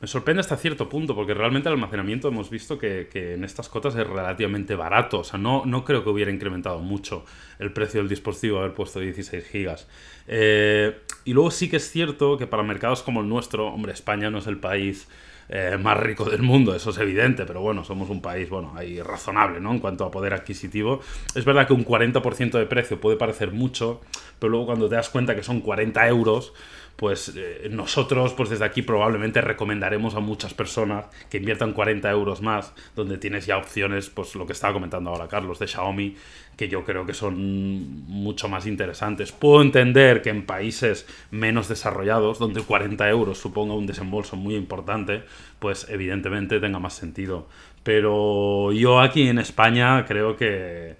me 0.00 0.06
sorprende 0.06 0.40
hasta 0.40 0.56
cierto 0.56 0.88
punto, 0.88 1.14
porque 1.14 1.34
realmente 1.34 1.68
el 1.68 1.74
almacenamiento 1.74 2.28
hemos 2.28 2.50
visto 2.50 2.78
que, 2.78 3.08
en 3.12 3.42
estas 3.42 3.68
cotas 3.68 3.96
es 3.96 4.06
relativamente 4.06 4.76
barato. 4.76 5.20
O 5.20 5.24
sea, 5.24 5.38
no, 5.38 5.64
no 5.66 5.84
creo 5.84 6.04
que 6.04 6.10
hubiera 6.10 6.30
incrementado 6.30 6.78
mucho 6.78 7.24
el 7.58 7.72
precio 7.72 8.00
del 8.00 8.08
dispositivo 8.08 8.60
haber 8.60 8.74
puesto 8.74 9.00
16 9.00 9.44
gigas. 9.44 9.88
Eh, 10.28 11.00
y 11.24 11.32
luego 11.32 11.50
sí 11.50 11.68
que 11.68 11.78
es 11.78 11.90
cierto 11.90 12.38
que 12.38 12.46
para 12.46 12.62
mercados 12.62 13.02
como 13.02 13.22
el 13.22 13.28
nuestro, 13.28 13.66
hombre, 13.66 13.92
España 13.92 14.30
no 14.30 14.38
es 14.38 14.46
el 14.46 14.58
país 14.58 15.08
eh, 15.50 15.78
más 15.80 15.96
rico 15.98 16.26
del 16.28 16.42
mundo, 16.42 16.74
eso 16.74 16.90
es 16.90 16.98
evidente, 16.98 17.46
pero 17.46 17.62
bueno, 17.62 17.82
somos 17.82 18.10
un 18.10 18.20
país, 18.20 18.50
bueno, 18.50 18.74
ahí 18.76 19.00
razonable, 19.00 19.60
¿no? 19.60 19.72
En 19.72 19.78
cuanto 19.78 20.04
a 20.04 20.10
poder 20.10 20.34
adquisitivo. 20.34 21.00
Es 21.34 21.46
verdad 21.46 21.66
que 21.66 21.72
un 21.72 21.86
40% 21.86 22.58
de 22.58 22.66
precio 22.66 23.00
puede 23.00 23.16
parecer 23.16 23.50
mucho, 23.50 24.02
pero 24.38 24.50
luego 24.50 24.66
cuando 24.66 24.90
te 24.90 24.96
das 24.96 25.08
cuenta 25.08 25.34
que 25.34 25.42
son 25.42 25.60
40 25.60 26.06
euros, 26.06 26.52
pues 26.98 27.32
eh, 27.36 27.68
nosotros 27.70 28.34
pues 28.34 28.50
desde 28.50 28.64
aquí 28.64 28.82
probablemente 28.82 29.40
recomendaremos 29.40 30.16
a 30.16 30.20
muchas 30.20 30.52
personas 30.52 31.04
que 31.30 31.36
inviertan 31.36 31.72
40 31.72 32.10
euros 32.10 32.42
más, 32.42 32.74
donde 32.96 33.18
tienes 33.18 33.46
ya 33.46 33.56
opciones, 33.56 34.10
pues 34.10 34.34
lo 34.34 34.46
que 34.46 34.52
estaba 34.52 34.72
comentando 34.72 35.10
ahora 35.10 35.28
Carlos, 35.28 35.60
de 35.60 35.68
Xiaomi, 35.68 36.16
que 36.56 36.68
yo 36.68 36.84
creo 36.84 37.06
que 37.06 37.14
son 37.14 38.04
mucho 38.08 38.48
más 38.48 38.66
interesantes. 38.66 39.30
Puedo 39.30 39.62
entender 39.62 40.22
que 40.22 40.30
en 40.30 40.44
países 40.44 41.06
menos 41.30 41.68
desarrollados, 41.68 42.40
donde 42.40 42.62
40 42.62 43.08
euros 43.08 43.38
suponga 43.38 43.74
un 43.74 43.86
desembolso 43.86 44.34
muy 44.34 44.56
importante, 44.56 45.22
pues 45.60 45.88
evidentemente 45.88 46.58
tenga 46.58 46.80
más 46.80 46.94
sentido. 46.94 47.46
Pero 47.84 48.72
yo 48.72 48.98
aquí 48.98 49.28
en 49.28 49.38
España 49.38 50.04
creo 50.04 50.36
que, 50.36 50.96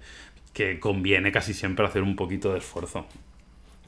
que 0.53 0.79
conviene 0.79 1.33
casi 1.33 1.53
siempre 1.53 1.85
hacer 1.85 2.03
un 2.03 2.15
poquito 2.15 2.53
de 2.53 2.59
esfuerzo. 2.59 3.05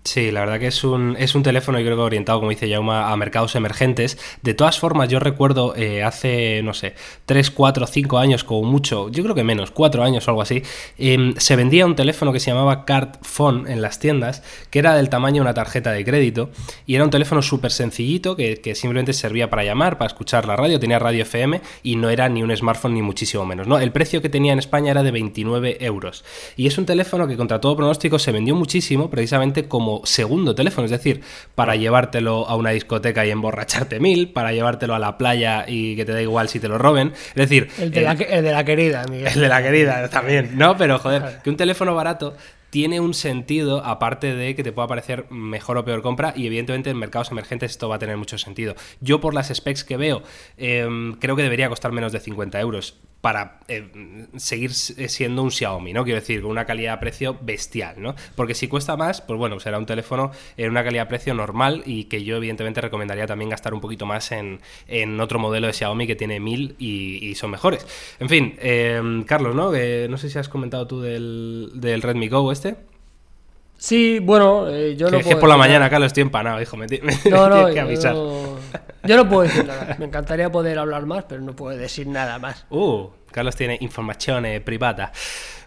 Sí, 0.04 0.32
la 0.32 0.40
verdad 0.40 0.60
que 0.60 0.66
es 0.66 0.84
un, 0.84 1.16
es 1.20 1.36
un 1.36 1.44
teléfono, 1.44 1.78
yo 1.78 1.86
creo 1.86 1.96
que 1.96 2.02
orientado, 2.02 2.40
como 2.40 2.50
dice 2.50 2.68
Jauma, 2.68 3.12
a 3.12 3.18
mercados 3.18 3.56
emergentes. 3.56 4.18
De 4.42 4.56
todas 4.56 4.80
formas, 4.80 5.10
yo 5.10 5.20
recuerdo 5.20 5.76
eh, 5.76 6.02
hace, 6.02 6.64
no 6.64 6.74
sé, 6.74 6.96
3, 7.28 7.52
4, 7.52 7.86
5 7.86 8.18
años, 8.18 8.44
como 8.44 8.64
mucho, 8.64 9.10
yo 9.10 9.22
creo 9.22 9.36
que 9.36 9.44
menos, 9.44 9.70
4 9.70 10.04
años 10.04 10.28
o 10.28 10.32
algo 10.32 10.42
así, 10.42 10.64
eh, 10.98 11.36
se 11.38 11.56
vendía 11.56 11.86
un 11.86 11.96
teléfono 11.96 12.34
que 12.34 12.40
se 12.40 12.50
llamaba 12.50 12.84
Card 12.84 13.20
Phone 13.22 13.68
en 13.70 13.84
las 13.84 14.00
tiendas, 14.00 14.42
que 14.72 14.80
era 14.80 14.96
del 14.96 15.10
tamaño 15.10 15.36
de 15.36 15.42
una 15.42 15.54
tarjeta 15.54 15.92
de 15.92 16.04
crédito, 16.04 16.50
y 16.88 16.96
era 16.96 17.04
un 17.04 17.12
teléfono 17.12 17.44
súper 17.44 17.72
sencillito 17.72 18.36
que, 18.36 18.56
que, 18.58 18.74
simplemente 18.74 19.14
servía 19.14 19.52
para 19.52 19.64
llamar, 19.64 20.00
para 20.00 20.08
escuchar 20.08 20.48
la 20.48 20.56
radio, 20.56 20.80
tenía 20.80 20.98
radio 20.98 21.22
FM 21.22 21.62
y 21.84 21.96
no 21.96 22.10
era 22.10 22.28
ni 22.28 22.42
un 22.42 22.56
smartphone 22.58 22.96
ni 22.96 23.04
muchísimo 23.04 23.46
menos. 23.46 23.68
¿no? 23.68 23.78
El 23.78 23.92
precio 23.92 24.20
que 24.24 24.30
tenía 24.30 24.52
en 24.52 24.60
España 24.60 24.90
era 24.90 25.04
de 25.04 25.12
29 25.12 25.78
euros. 25.82 26.26
Y 26.58 26.66
es 26.66 26.80
un 26.80 26.88
teléfono 26.88 27.28
que 27.28 27.38
contra 27.38 27.62
todo 27.62 27.76
pronóstico 27.76 28.18
se 28.18 28.32
vendió 28.32 28.56
muchísimo, 28.56 29.12
precisamente 29.12 29.68
como 29.68 29.91
segundo 30.04 30.56
teléfono, 30.56 30.86
es 30.86 30.92
decir, 30.92 31.22
para 31.56 31.76
llevártelo 31.76 32.48
a 32.48 32.56
una 32.56 32.72
discoteca 32.72 33.26
y 33.26 33.32
emborracharte 33.32 34.00
mil, 34.00 34.30
para 34.30 34.54
llevártelo 34.54 34.96
a 34.96 35.00
la 35.00 35.18
playa 35.18 35.66
y 35.68 35.96
que 35.96 36.06
te 36.06 36.14
da 36.14 36.22
igual 36.22 36.48
si 36.50 36.60
te 36.60 36.68
lo 36.68 36.78
roben. 36.78 37.14
Es 37.30 37.36
decir, 37.36 37.70
el 37.78 37.92
de, 37.92 38.00
eh, 38.00 38.04
la, 38.04 38.12
el 38.12 38.44
de 38.44 38.52
la, 38.52 38.64
querida, 38.64 39.06
Miguel. 39.10 39.28
El 39.28 39.42
de 39.42 39.48
la 39.48 39.62
querida 39.62 40.10
también, 40.10 40.58
¿no? 40.58 40.78
Pero 40.78 41.00
joder, 41.00 41.42
que 41.44 41.50
un 41.50 41.58
teléfono 41.58 41.94
barato 41.96 42.36
tiene 42.70 43.02
un 43.02 43.14
sentido, 43.14 43.84
aparte 43.86 44.34
de 44.34 44.56
que 44.56 44.64
te 44.64 44.72
pueda 44.72 44.88
parecer 44.88 45.26
mejor 45.30 45.78
o 45.78 45.86
peor 45.86 46.02
compra, 46.02 46.34
y 46.36 46.48
evidentemente 46.48 46.90
en 46.90 46.98
mercados 46.98 47.30
emergentes 47.30 47.72
esto 47.72 47.90
va 47.90 47.98
a 47.98 48.00
tener 48.00 48.18
mucho 48.18 48.38
sentido. 48.38 48.76
Yo, 49.02 49.20
por 49.20 49.34
las 49.34 49.50
specs 49.54 49.84
que 49.84 49.98
veo, 49.98 50.24
eh, 50.58 50.88
creo 51.20 51.36
que 51.36 51.44
debería 51.44 51.68
costar 51.68 51.92
menos 51.92 52.14
de 52.14 52.22
50 52.22 52.60
euros 52.62 52.96
para 53.22 53.60
eh, 53.68 53.88
seguir 54.36 54.74
siendo 54.74 55.44
un 55.44 55.52
Xiaomi, 55.52 55.94
¿no? 55.94 56.04
Quiero 56.04 56.20
decir, 56.20 56.42
con 56.42 56.52
una 56.52 56.66
calidad-precio 56.66 57.38
bestial, 57.42 57.96
¿no? 57.98 58.16
Porque 58.36 58.56
si 58.56 58.68
cuesta 58.68 58.98
más, 58.98 59.22
pues 59.22 59.38
bueno, 59.38 59.60
será 59.60 59.78
un 59.78 59.86
teléfono 59.86 60.32
en 60.58 60.72
una 60.72 60.84
calidad-precio 60.84 61.34
normal 61.34 61.84
y 61.86 62.06
que 62.06 62.24
yo 62.24 62.38
evidentemente 62.38 62.82
recomendaría 62.82 63.28
también 63.28 63.50
gastar 63.50 63.74
un 63.74 63.82
poquito 63.82 64.06
más 64.06 64.32
en, 64.32 64.60
en 64.88 65.20
otro 65.20 65.40
modelo 65.40 65.68
de 65.68 65.74
Xiaomi 65.74 66.08
que 66.08 66.16
tiene 66.16 66.40
1000 66.40 66.76
y, 66.80 67.30
y 67.30 67.36
son 67.36 67.52
mejores. 67.52 67.86
En 68.20 68.28
fin, 68.28 68.56
eh, 68.60 69.24
Carlos, 69.28 69.56
¿no? 69.56 69.72
Que 69.72 70.08
no 70.10 70.18
sé 70.18 70.30
si 70.30 70.40
has 70.40 70.50
comentado 70.50 70.88
tú 70.88 71.02
del, 71.02 71.72
del 71.76 72.02
Redmi 72.02 72.28
Go 72.28 72.52
este. 72.52 72.76
Sí, 73.78 74.20
bueno, 74.20 74.70
eh, 74.70 74.96
yo 74.96 75.08
que, 75.08 75.12
no 75.12 75.18
que 75.18 75.24
puedo 75.24 75.40
por 75.40 75.50
la 75.50 75.58
mañana, 75.58 75.90
Carlos, 75.90 76.08
estoy 76.08 76.22
empanado, 76.22 76.62
hijo. 76.62 76.78
Me, 76.78 76.86
me 77.02 77.18
no, 77.32 77.50
no, 77.50 77.74
que 77.74 77.80
avisar. 77.80 78.14
Yo, 78.14 78.51
yo, 79.04 79.18
no 79.18 79.28
puedo 79.28 79.44
decir 79.44 79.66
nada. 79.66 79.96
Me 80.00 80.06
encantaría 80.06 80.52
poder 80.52 80.80
hablar 80.80 81.06
más, 81.06 81.26
pero 81.26 81.42
no 81.42 81.56
puedo 81.56 81.78
decir 81.78 82.08
nada 82.08 82.40
más. 82.40 82.66
Uh, 82.70 83.08
Carlos 83.32 83.56
tiene 83.56 83.78
información 83.82 84.46
eh, 84.46 84.62
privada. 84.62 85.12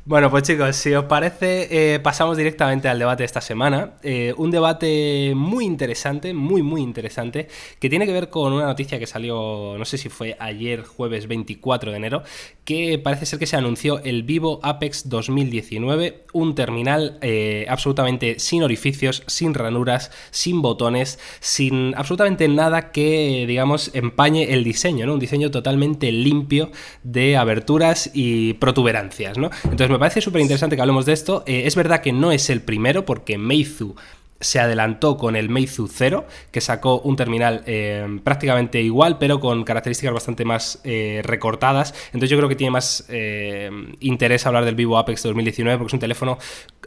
Bueno, 0.07 0.31
pues 0.31 0.43
chicos, 0.43 0.77
si 0.77 0.93
os 0.93 1.07
parece, 1.07 1.95
eh, 1.95 1.99
pasamos 1.99 2.37
directamente 2.37 2.89
al 2.89 2.99
debate 2.99 3.23
de 3.23 3.25
esta 3.25 3.41
semana. 3.41 3.95
Eh, 4.03 4.35
un 4.37 4.51
debate 4.51 5.33
muy 5.35 5.65
interesante, 5.65 6.35
muy, 6.35 6.61
muy 6.61 6.83
interesante, 6.83 7.49
que 7.81 7.89
tiene 7.89 8.05
que 8.05 8.13
ver 8.13 8.29
con 8.29 8.53
una 8.53 8.67
noticia 8.67 8.99
que 8.99 9.07
salió, 9.07 9.77
no 9.79 9.85
sé 9.87 9.97
si 9.97 10.11
fue 10.11 10.37
ayer, 10.39 10.83
jueves 10.83 11.27
24 11.27 11.91
de 11.91 11.97
enero, 11.97 12.23
que 12.67 12.99
parece 12.99 13.25
ser 13.25 13.39
que 13.39 13.47
se 13.47 13.57
anunció 13.57 13.99
el 14.01 14.25
Vivo 14.25 14.61
Apex 14.63 15.09
2019, 15.09 16.25
un 16.35 16.55
terminal 16.55 17.17
eh, 17.23 17.65
absolutamente 17.71 18.39
sin 18.41 18.63
orificios, 18.63 19.23
sin 19.27 19.55
ranuras, 19.55 20.11
sin 20.31 20.61
botones, 20.61 21.19
sin 21.41 21.95
absolutamente 21.97 22.47
nada 22.49 22.93
que, 22.93 23.47
digamos, 23.49 23.91
empañe 23.95 24.53
el 24.53 24.65
diseño, 24.65 25.07
¿no? 25.07 25.15
Un 25.15 25.21
diseño 25.21 25.51
totalmente 25.51 26.13
limpio 26.13 26.71
de 27.03 27.39
aberturas 27.39 28.11
y 28.13 28.53
protuberancias, 28.55 29.39
¿no? 29.39 29.49
Entonces, 29.65 29.94
me 29.95 30.01
parece 30.01 30.21
súper 30.21 30.41
interesante 30.41 30.75
que 30.75 30.83
hablemos 30.83 31.07
de 31.07 31.13
esto. 31.13 31.45
Eh, 31.47 31.63
es 31.67 31.77
verdad 31.77 32.01
que 32.01 32.13
no 32.13 32.33
es 32.33 32.51
el 32.51 32.61
primero, 32.61 33.05
porque 33.05 33.39
Meizu 33.39 33.95
se 34.45 34.61
adelantó 34.61 35.17
con 35.17 35.37
el 35.37 35.49
Meizu 35.49 35.89
0, 35.89 36.27
que 36.51 36.61
sacó 36.61 37.01
un 37.01 37.17
terminal 37.17 37.63
eh, 37.67 38.21
prácticamente 38.23 38.81
igual, 38.83 39.19
pero 39.19 39.41
con 39.41 39.65
características 39.65 40.13
bastante 40.13 40.45
más 40.45 40.81
eh, 40.85 41.23
recortadas. 41.25 41.95
Entonces 42.09 42.31
yo 42.31 42.37
creo 42.37 42.49
que 42.49 42.57
tiene 42.57 42.71
más 42.71 43.07
interés 44.01 44.47
hablar 44.47 44.65
del 44.65 44.75
Vivo 44.75 44.99
Apex 44.99 45.23
2019, 45.23 45.79
porque 45.79 45.89
es 45.89 45.95
un 45.95 46.01
teléfono, 46.01 46.39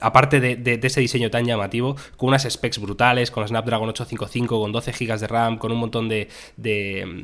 aparte 0.01 0.39
de, 0.39 0.79
ese 0.83 1.01
diseño 1.01 1.29
tan 1.29 1.45
llamativo, 1.45 1.95
con 2.15 2.29
unas 2.29 2.43
specs 2.43 2.79
brutales, 2.79 3.31
con 3.31 3.47
Snapdragon 3.47 3.89
855, 3.89 4.61
con 4.61 4.71
12 4.71 4.91
GB 4.91 5.19
de 5.19 5.27
RAM, 5.27 5.57
con 5.57 5.71
un 5.71 5.79
montón 5.79 6.09
de, 6.09 6.29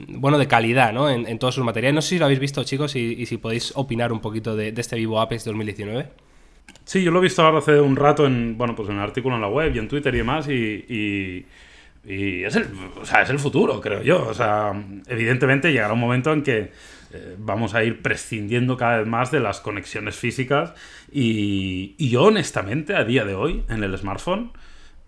bueno, 0.10 0.38
de 0.38 0.48
calidad 0.48 0.93
¿no? 0.93 1.10
en, 1.10 1.39
todos 1.39 1.56
sus 1.56 1.63
materiales. 1.63 1.96
No 1.96 2.02
sé 2.02 2.10
si 2.10 2.19
lo 2.19 2.26
habéis 2.26 2.39
visto, 2.39 2.63
chicos, 2.63 2.96
y, 2.96 3.26
si 3.26 3.38
podéis 3.38 3.74
opinar 3.76 4.12
un 4.12 4.19
poquito 4.19 4.56
de, 4.56 4.72
de 4.72 4.82
este 4.82 4.96
Vivo 4.96 5.19
Apex 5.19 5.46
2019. 5.46 6.33
Sí, 6.86 7.04
yo 7.04 7.12
lo 7.12 7.19
he 7.19 7.24
visto 7.24 7.41
ahora 7.41 7.60
hace 7.60 7.80
un 7.80 7.96
rato 7.96 8.26
en, 8.26 8.58
bueno, 8.58 8.76
pues 8.76 8.89
en 8.89 8.96
un 8.96 9.02
artículo 9.02 9.36
en 9.36 9.41
la 9.41 9.48
web 9.48 9.74
y 9.76 9.80
en 9.80 9.88
Twitter 9.88 10.13
y 10.13 10.17
demás 10.17 10.48
y, 10.50 11.46
es, 12.06 12.56
el, 12.58 12.67
o 13.00 13.06
sea, 13.06 13.22
es 13.22 13.30
el 13.30 13.39
futuro, 13.39 13.80
creo 13.80 14.02
yo. 14.02 14.28
O 14.28 14.34
sea, 14.34 14.74
evidentemente 15.08 15.72
llegará 15.72 15.93
un 15.93 16.00
momento 16.00 16.34
en 16.34 16.43
que 16.43 16.72
eh, 17.13 17.36
vamos 17.38 17.74
a 17.76 17.84
ir 17.84 18.02
prescindiendo 18.02 18.76
cada 18.76 18.98
vez 18.98 19.08
más 19.08 19.32
de 19.32 19.39
las 19.39 19.62
conexiones 19.62 20.15
físicas 20.15 20.74
y, 21.12 21.96
yo 22.10 22.24
honestamente 22.24 22.96
a 22.96 23.04
día 23.04 23.24
de 23.24 23.36
hoy 23.36 23.63
en 23.69 23.84
el 23.84 23.98
smartphone 23.98 24.52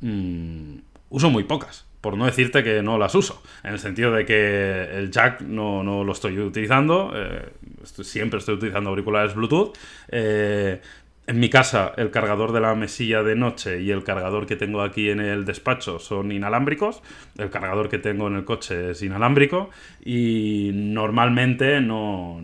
mm, 0.01 0.77
uso 1.09 1.29
muy 1.29 1.43
pocas 1.43 1.85
por 2.05 2.15
no 2.15 2.27
decirte 2.27 2.63
que 2.63 2.83
no 2.83 2.99
las 2.99 3.15
uso, 3.15 3.41
en 3.63 3.73
el 3.73 3.79
sentido 3.79 4.11
de 4.11 4.27
que 4.27 4.95
el 4.95 5.09
jack 5.09 5.41
no, 5.41 5.81
lo 5.81 6.11
estoy 6.11 6.37
utilizando, 6.37 7.11
eh, 7.15 7.49
siempre 7.83 8.37
estoy 8.37 8.53
utilizando 8.53 8.91
auriculares 8.91 9.33
Bluetooth, 9.33 9.75
eh, 10.09 10.79
en 11.27 11.39
mi 11.39 11.49
casa, 11.49 11.91
el 11.97 12.11
cargador 12.11 12.51
de 12.51 12.61
la 12.61 12.75
mesilla 12.75 13.23
de 13.23 13.35
noche 13.35 13.81
y 13.81 13.89
el 13.89 14.03
cargador 14.03 14.45
que 14.45 14.55
tengo 14.55 14.81
aquí 14.81 15.09
en 15.09 15.19
el 15.19 15.43
despacho 15.43 15.97
son 15.97 16.31
inalámbricos. 16.31 17.01
El 17.37 17.49
cargador 17.49 17.89
que 17.89 17.97
tengo 17.97 18.27
en 18.27 18.35
el 18.35 18.45
coche 18.45 18.91
es 18.91 19.01
inalámbrico. 19.01 19.71
Y 20.03 20.69
normalmente 20.73 21.81
no, 21.81 22.41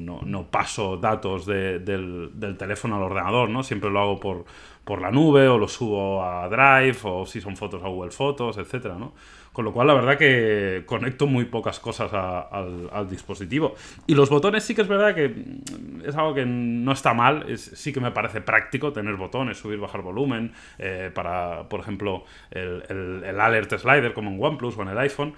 paso 0.49 0.97
datos 0.97 1.45
del, 1.45 2.31
teléfono 2.57 2.95
al 2.95 3.03
ordenador, 3.03 3.49
¿no? 3.49 3.61
Siempre 3.61 3.91
lo 3.91 3.99
hago 3.99 4.19
por, 4.19 4.45
por 4.83 4.99
la 4.99 5.11
nube 5.11 5.47
o 5.47 5.59
lo 5.59 5.67
subo 5.67 6.23
a 6.23 6.49
Drive 6.49 6.97
o 7.03 7.27
si 7.27 7.39
son 7.39 7.55
fotos 7.55 7.83
a 7.83 7.87
Google 7.87 8.11
Fotos, 8.11 8.57
etcétera, 8.57 8.95
¿no? 8.95 9.13
Con 9.53 9.65
lo 9.65 9.73
cual, 9.73 9.87
la 9.87 9.93
verdad 9.93 10.17
que 10.17 10.83
conecto 10.85 11.27
muy 11.27 11.43
pocas 11.45 11.79
cosas 11.79 12.11
al, 12.13 13.09
dispositivo. 13.09 13.75
Y 14.07 14.15
los 14.15 14.29
botones 14.29 14.63
sí 14.63 14.73
que 14.73 14.81
es 14.81 14.87
verdad 14.87 15.13
que 15.13 15.27
mm, 15.27 16.05
es 16.07 16.15
algo 16.15 16.33
que 16.33 16.45
no 16.45 16.91
está 16.93 17.13
mal. 17.13 17.57
sí 17.57 17.91
que 17.91 17.99
me 17.99 18.11
parece 18.11 18.39
práctico 18.39 18.93
tener 18.93 19.15
botones, 19.15 19.57
subir, 19.57 19.79
bajar 19.79 20.01
volumen, 20.01 20.53
eh, 20.79 21.11
para, 21.13 21.67
por 21.67 21.81
ejemplo, 21.81 22.23
el, 22.51 22.83
el 22.89 23.39
alert 23.39 23.77
slider 23.77 24.13
como 24.13 24.31
en 24.31 24.41
OnePlus 24.41 24.77
o 24.77 24.81
en 24.83 24.87
el 24.89 24.97
iPhone. 24.97 25.33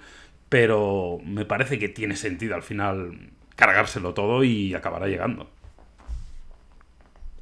Pero 0.48 1.18
me 1.24 1.44
parece 1.44 1.78
que 1.78 1.88
tiene 1.88 2.14
sentido 2.14 2.54
al 2.54 2.62
final 2.62 3.30
cargárselo 3.56 4.14
todo 4.14 4.44
y 4.44 4.74
acabará 4.74 5.08
llegando. 5.08 5.50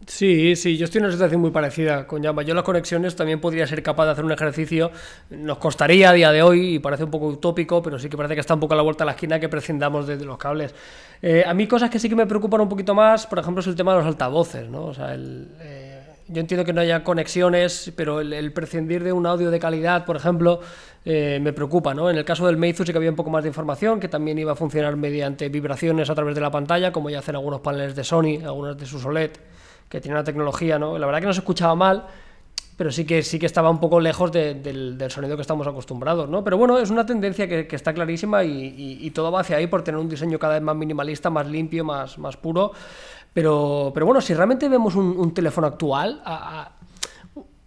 Sí, 0.07 0.57
sí, 0.57 0.77
yo 0.77 0.87
estoy 0.87 0.99
en 0.99 1.05
una 1.05 1.13
situación 1.13 1.41
muy 1.41 1.53
parecida 1.53 2.07
con 2.07 2.23
Llama. 2.23 2.43
Yo 2.43 2.55
las 2.55 2.65
conexiones 2.65 3.15
también 3.15 3.41
podría 3.41 3.67
ser 3.67 3.83
capaz 3.83 4.07
de 4.07 4.13
hacer 4.13 4.25
un 4.25 4.33
ejercicio. 4.33 4.91
Nos 5.31 5.59
costaría 5.59 6.11
a 6.11 6.13
día 6.13 6.33
de 6.33 6.43
hoy 6.43 6.75
y 6.75 6.79
parece 6.81 7.05
un 7.05 7.11
poco 7.11 7.27
utópico, 7.29 7.83
pero 7.83 7.99
sí 7.99 8.09
que 8.09 8.17
parece 8.17 8.35
que 8.35 8.41
está 8.41 8.55
un 8.55 8.61
poco 8.61 8.75
a 8.75 8.77
la 8.77 8.83
vuelta 8.83 9.05
de 9.05 9.07
la 9.07 9.13
esquina 9.13 9.39
que 9.39 9.49
prescindamos 9.49 10.07
de, 10.07 10.17
los 10.25 10.39
cables. 10.39 10.75
Eh, 11.21 11.45
a 11.47 11.55
mí 11.55 11.69
cosas 11.69 11.89
que 11.89 12.01
sí 12.01 12.09
que 12.09 12.17
me 12.17 12.27
preocupan 12.27 12.61
un 12.61 12.69
poquito 12.69 12.95
más, 12.95 13.27
por 13.29 13.39
ejemplo, 13.39 13.61
es 13.61 13.67
el 13.69 13.77
tema 13.77 13.93
de 13.93 13.99
los 13.99 14.07
altavoces, 14.07 14.69
¿no? 14.69 14.87
O 14.87 14.95
sea, 14.95 15.15
eh, 15.15 16.03
yo 16.27 16.41
entiendo 16.41 16.65
que 16.65 16.73
no 16.73 16.81
haya 16.81 17.05
conexiones, 17.05 17.93
pero 17.95 18.21
el, 18.21 18.53
prescindir 18.53 19.05
de 19.05 19.13
un 19.13 19.25
audio 19.25 19.53
de 19.53 19.61
calidad, 19.61 20.05
por 20.05 20.17
ejemplo, 20.17 20.61
eh, 21.05 21.39
me 21.41 21.53
preocupa, 21.53 21.95
¿no? 21.95 22.11
En 22.11 22.17
el 22.17 22.25
caso 22.25 22.47
del 22.47 22.57
Meizu 22.57 22.85
sí 22.85 22.91
que 22.91 22.99
había 22.99 23.11
un 23.11 23.17
poco 23.17 23.31
más 23.31 23.45
de 23.45 23.51
información, 23.51 24.01
que 24.01 24.09
también 24.09 24.37
iba 24.37 24.53
a 24.53 24.57
funcionar 24.57 24.97
mediante 24.97 25.49
vibraciones 25.49 26.11
a 26.11 26.15
través 26.17 26.35
de 26.35 26.41
la 26.41 26.51
pantalla, 26.51 26.91
como 26.91 27.09
ya 27.09 27.21
hacen 27.21 27.37
algunos 27.37 27.61
paneles 27.61 27.95
de 27.95 28.03
Sony, 28.03 28.43
algunos 28.45 28.77
de 28.77 28.87
sus 28.87 29.05
OLED 29.05 29.31
que 29.93 30.01
tiene 30.01 30.17
una 30.17 30.25
tecnología, 30.25 30.79
¿no? 30.79 30.99
La 30.99 31.05
verdad 31.05 31.21
que 31.21 31.27
no 31.27 31.35
se 31.35 31.41
escuchaba 31.41 31.75
mal, 31.75 32.07
pero 32.79 32.91
sí 32.91 33.05
que, 33.05 33.23
sí 33.23 33.39
que 33.39 33.45
estaba 33.45 33.69
un 33.69 33.79
poco 33.79 34.01
lejos 34.01 34.33
del, 34.33 34.97
sonido 35.11 35.37
que 35.37 35.43
estamos 35.43 35.67
acostumbrados, 35.67 36.31
¿no? 36.31 36.43
Pero 36.43 36.57
bueno, 36.57 36.79
es 36.79 36.89
una 36.89 37.05
tendencia 37.05 37.47
que, 37.47 37.69
está 37.77 37.93
clarísima 37.93 38.43
y, 38.43 39.11
todo 39.11 39.31
va 39.31 39.43
hacia 39.43 39.59
ahí 39.59 39.67
por 39.67 39.85
tener 39.85 40.01
un 40.01 40.09
diseño 40.09 40.39
cada 40.39 40.55
vez 40.55 40.63
más 40.63 40.77
minimalista, 40.77 41.29
más 41.29 41.47
limpio, 41.47 41.85
más, 41.85 42.17
más 42.17 42.39
puro. 42.39 42.73
Pero, 43.35 43.91
pero 43.93 44.07
bueno, 44.07 44.23
si 44.23 44.33
realmente 44.33 44.67
vemos 44.67 44.97
un, 44.97 45.35
teléfono 45.35 45.67
actual, 45.67 46.23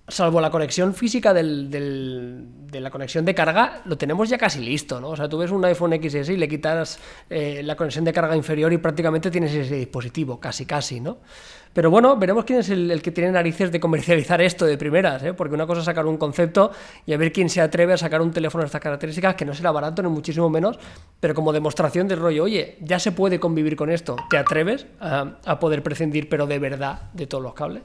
salvo 0.07 0.41
la 0.41 0.49
conexión 0.49 0.95
física 0.95 1.31
del, 1.31 1.69
de 1.69 2.81
la 2.81 2.89
conexión 2.89 3.23
de 3.23 3.35
carga, 3.35 3.83
lo 3.85 3.99
tenemos 3.99 4.29
ya 4.29 4.39
casi 4.39 4.61
listo, 4.61 4.99
¿no? 4.99 5.09
O 5.09 5.15
sea, 5.15 5.29
tú 5.29 5.37
ves 5.37 5.51
un 5.51 5.63
iPhone 5.63 5.93
XS 5.93 6.29
y 6.29 6.37
le 6.37 6.47
quitas 6.47 6.99
eh, 7.29 7.61
la 7.63 7.75
conexión 7.75 8.03
de 8.03 8.13
carga 8.13 8.35
inferior 8.35 8.73
y 8.73 8.79
prácticamente 8.79 9.29
tienes 9.29 9.53
ese 9.53 9.75
dispositivo, 9.75 10.39
casi 10.39 10.65
casi, 10.65 10.99
¿no? 10.99 11.19
Pero 11.75 11.91
bueno, 11.91 12.15
veremos 12.15 12.45
quién 12.45 12.59
es 12.59 12.69
el, 12.69 13.01
que 13.01 13.11
tiene 13.11 13.33
narices 13.33 13.69
de 13.69 13.81
comercializar 13.81 14.41
esto 14.41 14.65
de 14.65 14.77
primeras, 14.77 15.21
¿eh? 15.23 15.33
porque 15.33 15.55
una 15.55 15.67
cosa 15.67 15.81
es 15.81 15.85
sacar 15.85 16.05
un 16.05 16.15
concepto 16.15 16.71
y 17.05 17.11
a 17.11 17.17
ver 17.17 17.33
quién 17.33 17.49
se 17.49 17.59
atreve 17.59 17.91
a 17.91 17.97
sacar 17.97 18.21
un 18.21 18.31
teléfono 18.31 18.61
de 18.61 18.67
estas 18.67 18.79
características, 18.79 19.35
que 19.35 19.43
no 19.43 19.53
será 19.53 19.71
barato 19.71 20.01
ni 20.01 20.07
muchísimo 20.07 20.49
menos, 20.49 20.79
pero 21.19 21.35
como 21.35 21.51
demostración 21.51 22.07
del 22.07 22.19
rollo, 22.19 22.45
oye, 22.45 22.77
ya 22.79 22.97
se 22.97 23.11
puede 23.11 23.41
convivir 23.41 23.75
con 23.75 23.91
esto, 23.91 24.15
¿te 24.29 24.37
atreves 24.37 24.87
a, 25.01 25.59
poder 25.59 25.83
prescindir, 25.83 26.29
pero 26.29 26.47
de 26.47 26.59
verdad, 26.59 27.11
de 27.11 27.27
todos 27.27 27.43
los 27.43 27.53
cables? 27.53 27.83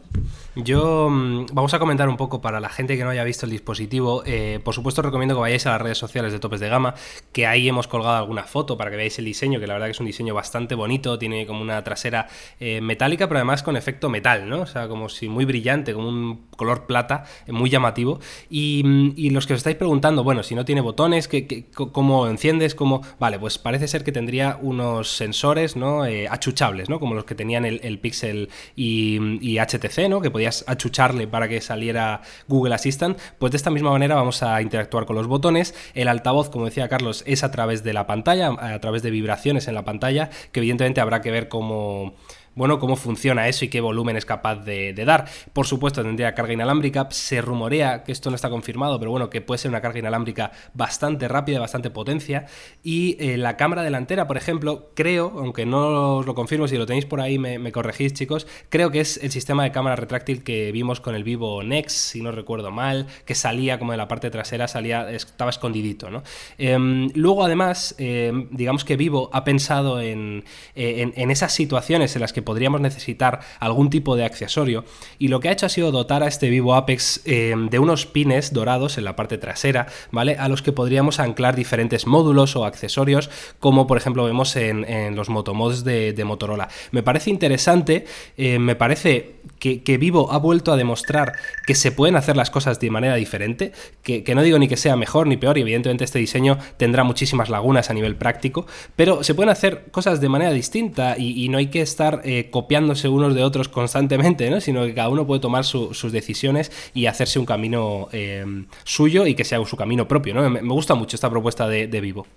Yo 0.54 1.08
mm, 1.10 1.46
vamos 1.52 1.74
a 1.74 1.80
comentar 1.80 2.08
un 2.08 2.16
poco 2.16 2.40
para 2.40 2.60
la 2.60 2.68
gente 2.68 2.96
que 2.96 3.02
no 3.02 3.10
haya 3.10 3.24
visto 3.24 3.44
el 3.44 3.50
dispositivo. 3.50 4.22
Eh, 4.24 4.60
por 4.62 4.72
supuesto, 4.72 5.02
recomiendo 5.02 5.34
que 5.34 5.40
vayáis 5.40 5.66
a 5.66 5.70
las 5.70 5.82
redes 5.82 5.98
sociales 5.98 6.32
de 6.32 6.38
Topes 6.38 6.60
de 6.60 6.68
Gama, 6.68 6.94
que 7.32 7.48
ahí 7.48 7.68
hemos 7.68 7.88
colgado 7.88 8.18
alguna 8.18 8.44
foto 8.44 8.76
para 8.76 8.92
que 8.92 8.96
veáis 8.96 9.18
el 9.18 9.24
diseño, 9.24 9.58
que 9.58 9.66
la 9.66 9.72
verdad 9.74 9.86
que 9.86 9.92
es 9.92 10.00
un 10.00 10.06
diseño 10.06 10.32
bastante 10.32 10.76
bonito, 10.76 11.18
tiene 11.18 11.44
como 11.44 11.60
una 11.60 11.82
trasera 11.82 12.28
eh, 12.60 12.80
metálica, 12.80 13.26
pero 13.26 13.38
además 13.38 13.64
con 13.64 13.79
efecto 13.80 14.08
metal, 14.08 14.48
¿no? 14.48 14.60
O 14.60 14.66
sea, 14.66 14.86
como 14.86 15.08
si 15.08 15.28
muy 15.28 15.44
brillante, 15.44 15.92
como 15.92 16.08
un 16.08 16.46
color 16.56 16.86
plata, 16.86 17.24
eh, 17.46 17.52
muy 17.52 17.70
llamativo. 17.70 18.20
Y, 18.48 19.30
los 19.30 19.46
que 19.46 19.54
os 19.54 19.58
estáis 19.58 19.76
preguntando, 19.76 20.24
bueno, 20.24 20.42
si 20.42 20.54
no 20.54 20.64
tiene 20.64 20.80
botones, 20.80 21.28
¿qué, 21.28 21.66
cómo 21.72 22.26
enciendes? 22.26 22.74
¿Cómo? 22.74 23.00
Vale, 23.18 23.38
pues 23.38 23.58
parece 23.58 23.88
ser 23.88 24.04
que 24.04 24.12
tendría 24.12 24.58
unos 24.60 25.10
sensores, 25.16 25.76
¿no? 25.76 26.04
Eh, 26.04 26.28
achuchables, 26.28 26.88
¿no? 26.88 27.00
Como 27.00 27.14
los 27.14 27.24
que 27.24 27.34
tenían 27.34 27.64
el, 27.64 27.98
Pixel 27.98 28.50
y, 28.76 29.58
HTC, 29.58 30.08
¿no? 30.08 30.20
Que 30.20 30.30
podías 30.30 30.64
achucharle 30.66 31.26
para 31.26 31.48
que 31.48 31.60
saliera 31.60 32.22
Google 32.48 32.74
Assistant. 32.74 33.18
Pues 33.38 33.52
de 33.52 33.56
esta 33.56 33.70
misma 33.70 33.90
manera 33.90 34.14
vamos 34.14 34.42
a 34.42 34.60
interactuar 34.60 35.06
con 35.06 35.16
los 35.16 35.26
botones. 35.26 35.74
El 35.94 36.08
altavoz, 36.08 36.50
como 36.50 36.66
decía 36.66 36.88
Carlos, 36.88 37.22
es 37.26 37.42
a 37.42 37.50
través 37.50 37.82
de 37.84 37.92
la 37.92 38.06
pantalla, 38.06 38.50
a 38.58 38.78
través 38.80 39.02
de 39.02 39.10
vibraciones 39.10 39.68
en 39.68 39.74
la 39.74 39.84
pantalla, 39.84 40.28
que 40.52 40.60
evidentemente 40.60 41.00
habrá 41.00 41.20
que 41.22 41.30
ver 41.30 41.48
cómo 41.48 42.14
bueno, 42.56 42.80
cómo 42.80 42.96
funciona 42.96 43.46
eso 43.48 43.64
y 43.64 43.68
qué 43.68 43.80
volumen 43.80 44.16
es 44.16 44.26
capaz 44.26 44.56
de, 44.56 44.92
dar. 44.92 45.26
Por 45.52 45.66
supuesto, 45.66 46.02
tendría 46.02 46.34
carga 46.34 46.52
inalámbrica. 46.52 47.06
Se 47.10 47.40
rumorea 47.40 48.02
que 48.02 48.12
esto 48.12 48.28
no 48.28 48.36
está 48.36 48.50
confirmado, 48.50 48.98
pero 48.98 49.10
bueno, 49.12 49.30
que 49.30 49.40
puede 49.40 49.58
ser 49.58 49.70
una 49.70 49.80
carga 49.80 50.00
inalámbrica 50.00 50.50
bastante 50.74 51.28
rápida, 51.28 51.60
bastante 51.60 51.90
potencia. 51.90 52.46
Y 52.82 53.16
eh, 53.20 53.36
la 53.36 53.56
cámara 53.56 53.82
delantera, 53.82 54.26
por 54.26 54.36
ejemplo, 54.36 54.90
creo, 54.94 55.32
aunque 55.38 55.64
no 55.64 56.16
os 56.16 56.26
lo 56.26 56.34
confirmo, 56.34 56.66
si 56.66 56.76
lo 56.76 56.86
tenéis 56.86 57.06
por 57.06 57.20
ahí 57.20 57.38
me, 57.38 57.70
corregís, 57.70 58.14
chicos, 58.14 58.46
creo 58.68 58.90
que 58.90 59.00
es 59.00 59.18
el 59.22 59.30
sistema 59.30 59.62
de 59.62 59.70
cámara 59.70 59.94
retráctil 59.94 60.42
que 60.42 60.72
vimos 60.72 61.00
con 61.00 61.14
el 61.14 61.22
Vivo 61.22 61.62
Next, 61.62 61.96
si 61.96 62.20
no 62.20 62.32
recuerdo 62.32 62.72
mal, 62.72 63.06
que 63.24 63.36
salía 63.36 63.78
como 63.78 63.92
de 63.92 63.98
la 63.98 64.08
parte 64.08 64.28
trasera, 64.28 64.66
salía, 64.66 65.08
estaba 65.10 65.50
escondidito, 65.50 66.10
¿no? 66.10 66.24
Em, 66.58 67.10
luego, 67.14 67.44
además, 67.44 67.94
em, 67.98 68.48
digamos 68.50 68.84
que 68.84 68.96
Vivo 68.96 69.30
ha 69.32 69.44
pensado 69.44 70.00
en, 70.00 70.44
en 70.74 71.30
esas 71.30 71.52
situaciones 71.52 72.14
en 72.16 72.20
las 72.20 72.32
que 72.32 72.39
podríamos 72.42 72.80
necesitar 72.80 73.40
algún 73.58 73.90
tipo 73.90 74.16
de 74.16 74.24
accesorio 74.24 74.84
y 75.18 75.28
lo 75.28 75.40
que 75.40 75.48
ha 75.48 75.52
hecho 75.52 75.66
ha 75.66 75.70
sido 75.70 75.92
dotar 75.92 76.22
a 76.22 76.28
este 76.28 76.50
Vivo 76.50 76.74
Apex 76.74 77.22
eh, 77.24 77.54
de 77.56 77.78
unos 77.78 78.06
pines 78.06 78.52
dorados 78.52 78.98
en 78.98 79.04
la 79.04 79.16
parte 79.16 79.38
trasera, 79.38 79.86
¿vale? 80.10 80.36
A 80.36 80.48
los 80.48 80.62
que 80.62 80.72
podríamos 80.72 81.20
anclar 81.20 81.56
diferentes 81.56 82.06
módulos 82.06 82.56
o 82.56 82.64
accesorios, 82.64 83.30
como 83.58 83.86
por 83.86 83.96
ejemplo 83.96 84.24
vemos 84.24 84.56
en, 84.56 85.16
los 85.16 85.28
motomods 85.28 85.84
de, 85.84 86.20
Motorola. 86.24 86.68
Me 86.92 87.02
parece 87.02 87.30
interesante, 87.30 88.04
eh, 88.36 88.58
me 88.58 88.76
parece 88.76 89.40
que, 89.58 89.98
Vivo 89.98 90.32
ha 90.32 90.38
vuelto 90.38 90.72
a 90.72 90.76
demostrar 90.76 91.34
que 91.66 91.74
se 91.74 91.92
pueden 91.92 92.16
hacer 92.16 92.36
las 92.36 92.50
cosas 92.50 92.80
de 92.80 92.90
manera 92.90 93.14
diferente, 93.16 93.72
que, 94.02 94.24
no 94.34 94.42
digo 94.42 94.58
ni 94.58 94.68
que 94.68 94.76
sea 94.76 94.96
mejor 94.96 95.26
ni 95.26 95.36
peor, 95.36 95.58
y 95.58 95.60
evidentemente 95.60 96.04
este 96.04 96.18
diseño 96.18 96.58
tendrá 96.76 97.04
muchísimas 97.04 97.50
lagunas 97.50 97.90
a 97.90 97.94
nivel 97.94 98.16
práctico, 98.16 98.66
pero 98.96 99.22
se 99.22 99.34
pueden 99.34 99.50
hacer 99.50 99.86
cosas 99.90 100.20
de 100.20 100.28
manera 100.28 100.52
distinta 100.52 101.16
y, 101.18 101.48
no 101.50 101.58
hay 101.58 101.66
que 101.66 101.82
estar 101.82 102.22
eh, 102.30 102.48
copiándose 102.48 103.08
unos 103.08 103.34
de 103.34 103.42
otros 103.42 103.68
constantemente, 103.68 104.48
¿no? 104.50 104.60
sino 104.60 104.84
que 104.84 104.94
cada 104.94 105.08
uno 105.08 105.26
puede 105.26 105.40
tomar 105.40 105.64
sus 105.64 106.12
decisiones 106.12 106.70
y 106.94 107.06
hacerse 107.06 107.40
un 107.40 107.44
camino 107.44 108.08
eh, 108.12 108.44
suyo 108.84 109.26
y 109.26 109.34
que 109.34 109.44
sea 109.44 109.58
su 109.64 109.76
camino 109.76 110.06
propio. 110.06 110.32
¿no? 110.34 110.48
Me, 110.48 110.60
gusta 110.60 110.94
mucho 110.94 111.16
esta 111.16 111.28
propuesta 111.28 111.66
de, 111.66 111.88
Vivo. 112.00 112.28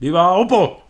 ¡Viva 0.00 0.32
Oppo! 0.32 0.82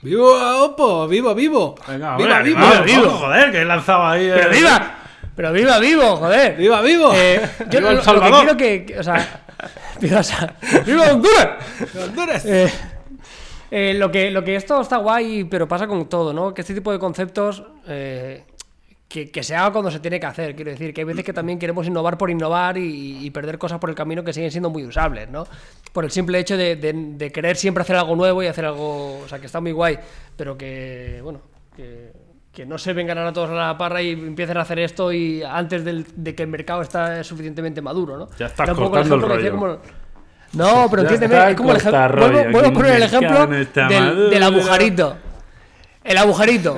¡Viva 0.00 0.62
Oppo! 0.62 1.06
¡Viva 1.06 1.34
Vivo! 1.34 1.74
Venga, 1.86 2.16
¡Viva, 2.16 2.40
viva, 2.40 2.80
vivo! 2.80 3.10
Joder, 3.10 3.52
que 3.52 3.60
he 3.60 3.64
lanzado 3.66 4.06
ahí. 4.06 4.30
¡Pero 4.34 4.50
viva! 4.50 4.98
¡Pero 5.36 5.52
viva 5.52 5.78
vivo, 5.80 6.16
joder! 6.16 6.56
¡Viva 6.56 6.80
vivo! 6.80 7.12
Eh, 7.14 7.46
yo 7.70 7.80
lo, 7.82 8.00
que 8.00 8.30
quiero 8.30 8.56
que. 8.56 8.96
O 8.98 9.02
sea. 9.02 9.44
¡Viva, 10.00 10.22
¡Viva 10.86 11.12
Honduras! 11.12 11.48
¡Honduras! 11.94 12.46
Eh, 12.46 12.72
eh, 13.70 13.94
lo, 13.94 14.10
que, 14.10 14.30
lo 14.30 14.44
que 14.44 14.56
esto 14.56 14.80
está 14.80 14.98
guay, 14.98 15.44
pero 15.44 15.68
pasa 15.68 15.86
con 15.86 16.08
todo, 16.08 16.32
¿no? 16.32 16.54
Que 16.54 16.60
este 16.60 16.74
tipo 16.74 16.92
de 16.92 16.98
conceptos. 16.98 17.64
Eh, 17.86 18.44
que, 19.08 19.42
se 19.44 19.54
haga 19.54 19.70
cuando 19.72 19.92
se 19.92 20.00
tiene 20.00 20.18
que 20.18 20.26
hacer. 20.26 20.56
Quiero 20.56 20.72
decir, 20.72 20.92
que 20.92 21.02
hay 21.02 21.04
veces 21.04 21.24
que 21.24 21.32
también 21.32 21.58
queremos 21.58 21.86
innovar 21.86 22.18
por 22.18 22.30
innovar 22.30 22.76
y, 22.76 23.30
perder 23.30 23.58
cosas 23.58 23.78
por 23.78 23.88
el 23.90 23.94
camino 23.94 24.24
que 24.24 24.32
siguen 24.32 24.50
siendo 24.50 24.70
muy 24.70 24.84
usables, 24.84 25.30
¿no? 25.30 25.46
Por 25.92 26.04
el 26.04 26.10
simple 26.10 26.38
hecho 26.38 26.56
de, 26.56 27.30
querer 27.32 27.56
siempre 27.56 27.82
hacer 27.82 27.94
algo 27.96 28.16
nuevo 28.16 28.42
y 28.42 28.46
hacer 28.46 28.64
algo, 28.64 29.20
o 29.20 29.28
sea, 29.28 29.38
que 29.38 29.46
está 29.46 29.60
muy 29.60 29.70
guay, 29.70 29.98
pero 30.36 30.58
que, 30.58 31.20
bueno, 31.22 31.42
que, 31.76 32.66
no 32.66 32.76
se 32.78 32.92
vengan 32.92 33.18
a 33.18 33.32
todos 33.32 33.50
a 33.50 33.54
la 33.54 33.78
parra 33.78 34.02
y 34.02 34.10
empiecen 34.12 34.56
a 34.56 34.62
hacer 34.62 34.80
esto 34.80 35.12
y 35.12 35.42
antes 35.42 35.84
de 35.84 36.34
que 36.34 36.42
el 36.42 36.48
mercado 36.48 36.82
está 36.82 37.22
suficientemente 37.22 37.80
maduro, 37.80 38.16
¿no? 38.16 38.28
Ya 38.36 38.46
estás 38.46 38.70
cortando 38.70 39.14
el 39.14 39.22
rollo. 39.22 39.80
No, 40.56 40.88
pero 40.90 41.02
entiéndeme, 41.02 41.50
es 41.50 41.56
como 41.56 41.70
el 41.70 41.76
ejemplo. 41.76 42.28
Vuelvo, 42.50 42.58
a 42.58 42.72
poner 42.72 42.96
el 42.96 43.02
ejemplo 43.02 43.46
del, 43.46 44.30
del 44.30 44.42
agujerito. 44.42 45.16
El 46.02 46.18
agujerito. 46.18 46.76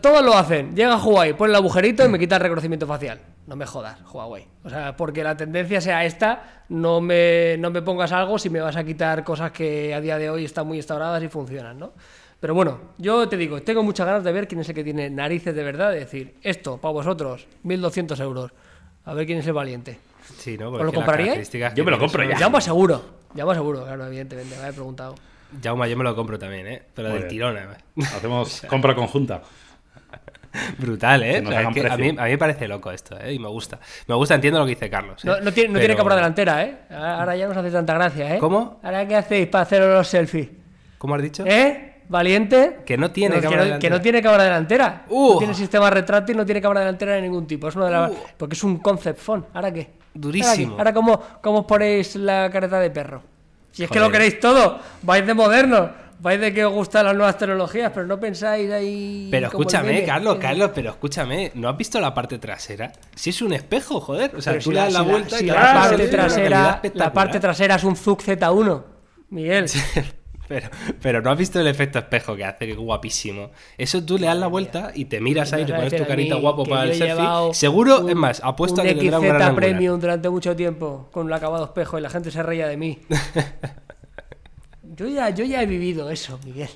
Todos 0.00 0.24
lo 0.24 0.34
hacen. 0.34 0.74
Llega 0.74 0.96
Huawei, 0.96 1.34
pone 1.34 1.50
el 1.50 1.56
agujerito 1.56 2.04
y 2.04 2.08
me 2.08 2.18
quita 2.18 2.36
el 2.36 2.42
reconocimiento 2.42 2.86
facial. 2.86 3.20
No 3.46 3.56
me 3.56 3.66
jodas, 3.66 3.98
Huawei. 4.12 4.46
O 4.64 4.70
sea, 4.70 4.96
porque 4.96 5.22
la 5.22 5.36
tendencia 5.36 5.80
sea 5.80 6.04
esta, 6.04 6.64
no 6.68 7.00
me, 7.00 7.56
no 7.58 7.70
me 7.70 7.82
pongas 7.82 8.12
algo 8.12 8.38
si 8.38 8.50
me 8.50 8.60
vas 8.60 8.76
a 8.76 8.84
quitar 8.84 9.22
cosas 9.22 9.52
que 9.52 9.94
a 9.94 10.00
día 10.00 10.18
de 10.18 10.30
hoy 10.30 10.44
están 10.44 10.66
muy 10.66 10.78
instauradas 10.78 11.22
y 11.22 11.28
funcionan, 11.28 11.78
¿no? 11.78 11.92
Pero 12.40 12.54
bueno, 12.54 12.80
yo 12.98 13.28
te 13.28 13.36
digo, 13.36 13.62
tengo 13.62 13.82
muchas 13.82 14.06
ganas 14.06 14.24
de 14.24 14.32
ver 14.32 14.46
quién 14.46 14.60
es 14.60 14.68
el 14.68 14.74
que 14.74 14.84
tiene 14.84 15.08
narices 15.08 15.54
de 15.54 15.62
verdad, 15.62 15.90
de 15.90 16.00
decir, 16.00 16.34
esto, 16.42 16.78
para 16.78 16.92
vosotros, 16.92 17.46
1200 17.62 18.18
euros. 18.20 18.52
A 19.04 19.14
ver 19.14 19.26
quién 19.26 19.38
es 19.38 19.46
el 19.46 19.52
valiente. 19.52 19.98
Sí, 20.38 20.58
¿no? 20.58 20.70
¿Os 20.70 20.82
lo 20.82 20.92
compraríais? 20.92 21.50
Yo 21.74 21.84
me 21.84 21.90
lo 21.90 21.98
compro 21.98 22.24
ya. 22.24 22.38
Ya 22.38 22.60
seguro. 22.60 23.16
Ya 23.34 23.44
seguro, 23.54 23.84
claro, 23.84 24.06
evidentemente. 24.06 24.54
Me 24.54 24.62
había 24.62 24.72
preguntado. 24.72 25.14
Jauma, 25.62 25.86
yo 25.86 25.96
me 25.96 26.04
lo 26.04 26.14
compro 26.14 26.38
también, 26.38 26.66
¿eh? 26.66 26.82
Pero 26.94 27.10
del 27.10 27.28
tirón, 27.28 27.56
además. 27.56 27.78
Hacemos 28.14 28.62
compra 28.68 28.94
conjunta. 28.94 29.42
Brutal, 30.78 31.22
¿eh? 31.22 31.36
a, 31.38 31.96
mí, 31.96 32.12
me 32.12 32.38
parece 32.38 32.66
loco 32.66 32.90
esto, 32.90 33.18
¿eh? 33.20 33.34
Y 33.34 33.38
me 33.38 33.48
gusta. 33.48 33.78
Me 34.06 34.14
gusta, 34.14 34.34
entiendo 34.34 34.58
lo 34.58 34.64
que 34.64 34.70
dice 34.70 34.88
Carlos. 34.88 35.22
¿eh? 35.24 35.28
No, 35.42 35.52
tiene, 35.52 35.74
no 35.74 35.78
tiene 35.78 35.94
cámara 35.94 36.16
delantera, 36.16 36.64
¿eh? 36.64 36.76
Ahora 36.90 37.36
ya 37.36 37.46
no 37.46 37.58
hace 37.58 37.70
tanta 37.70 37.94
gracia, 37.94 38.36
¿eh? 38.36 38.38
¿Cómo? 38.38 38.80
¿Ahora 38.82 39.06
qué 39.06 39.16
hacéis 39.16 39.48
para 39.48 39.62
hacer 39.62 39.82
los 39.82 40.08
selfies? 40.08 40.48
¿Cómo 40.98 41.14
has 41.14 41.22
dicho? 41.22 41.44
¿Eh? 41.46 41.96
¿Valiente? 42.08 42.78
Que 42.86 42.96
no 42.96 43.10
tiene 43.10 43.40
cámara 43.40 43.64
delantera. 43.64 43.78
Que 43.78 43.90
no 43.90 44.00
tiene 44.00 44.22
cámara 44.22 44.44
delantera. 44.44 45.04
Uh. 45.08 45.32
No 45.34 45.38
tiene 45.38 45.54
sistema 45.54 45.90
retráctil, 45.90 46.36
no 46.36 46.46
tiene 46.46 46.62
cámara 46.62 46.80
delantera 46.80 47.14
de 47.14 47.22
ningún 47.22 47.46
tipo. 47.46 47.68
Es 47.68 47.76
una 47.76 47.86
de 47.86 47.90
las... 47.90 48.10
Uh. 48.12 48.16
Porque 48.36 48.54
es 48.54 48.64
un 48.64 48.78
concept 48.78 49.18
phone. 49.18 49.44
¿Ahora 49.52 49.72
qué? 49.72 49.90
Durísimo. 50.16 50.76
¿Ahora, 50.78 50.92
cómo, 50.92 51.20
cómo 51.42 51.60
os 51.60 51.66
ponéis 51.66 52.16
la 52.16 52.50
careta 52.50 52.80
de 52.80 52.90
perro? 52.90 53.22
Si 53.72 53.84
es 53.84 53.90
que 53.90 54.00
lo 54.00 54.10
queréis 54.10 54.40
todo, 54.40 54.78
vais 55.02 55.26
de 55.26 55.34
moderno 55.34 56.06
vais 56.20 56.40
de 56.40 56.52
que 56.52 56.64
os 56.64 56.72
gustan 56.72 57.06
las 57.06 57.14
nuevas 57.14 57.36
tecnologías, 57.38 57.92
pero 57.92 58.06
no 58.06 58.18
pensáis 58.18 58.70
ahí. 58.70 59.28
Pero 59.30 59.48
escúchame, 59.48 60.04
Carlos, 60.04 60.38
Carlos, 60.40 60.70
pero 60.74 60.90
escúchame, 60.90 61.52
¿no 61.54 61.68
has 61.68 61.76
visto 61.76 62.00
la 62.00 62.14
parte 62.14 62.38
trasera? 62.38 62.92
Si 63.14 63.30
es 63.30 63.42
un 63.42 63.52
espejo, 63.52 64.00
joder. 64.00 64.34
O 64.36 64.42
sea, 64.42 64.58
tú 64.58 64.72
le 64.72 64.80
das 64.80 64.92
la, 64.92 65.02
vuelta 65.02 65.40
y 65.40 65.46
la, 65.46 65.74
parte 65.74 66.08
trasera, 66.08 66.80
la 66.94 67.12
parte 67.12 67.40
trasera 67.40 67.74
es 67.76 67.84
un 67.84 67.96
Zug 67.96 68.22
Z1, 68.22 68.82
Miguel. 69.30 69.66
Pero, 70.48 70.68
pero 71.02 71.22
no 71.22 71.30
has 71.30 71.38
visto 71.38 71.60
el 71.60 71.66
efecto 71.66 71.98
espejo 71.98 72.36
que 72.36 72.44
hace, 72.44 72.66
que 72.66 72.72
es 72.72 72.78
guapísimo. 72.78 73.50
Eso 73.76 74.04
tú 74.04 74.18
le 74.18 74.26
das 74.26 74.36
la 74.36 74.46
vuelta 74.46 74.92
y 74.94 75.06
te 75.06 75.20
miras 75.20 75.52
ahí, 75.52 75.64
te 75.64 75.72
pones 75.72 75.96
tu 75.96 76.06
carita 76.06 76.36
guapo 76.36 76.64
para 76.64 76.84
el 76.84 76.94
selfie. 76.94 77.26
Seguro, 77.52 78.08
es 78.08 78.14
más, 78.14 78.40
apuesto 78.44 78.80
a 78.80 78.84
que 78.84 78.94
tendrá 78.94 79.18
un 79.18 79.28
gran 79.28 79.56
Premium 79.56 80.00
durante 80.00 80.28
mucho 80.28 80.54
tiempo 80.54 81.08
con 81.12 81.26
un 81.26 81.32
acabado 81.32 81.64
espejo 81.64 81.98
y 81.98 82.02
la 82.02 82.10
gente 82.10 82.30
se 82.30 82.42
reía 82.42 82.68
de 82.68 82.76
mí. 82.76 82.98
Yo 84.96 85.06
ya, 85.08 85.28
yo 85.28 85.44
ya 85.44 85.62
he 85.62 85.66
vivido 85.66 86.10
eso, 86.10 86.38
Miguel. 86.42 86.70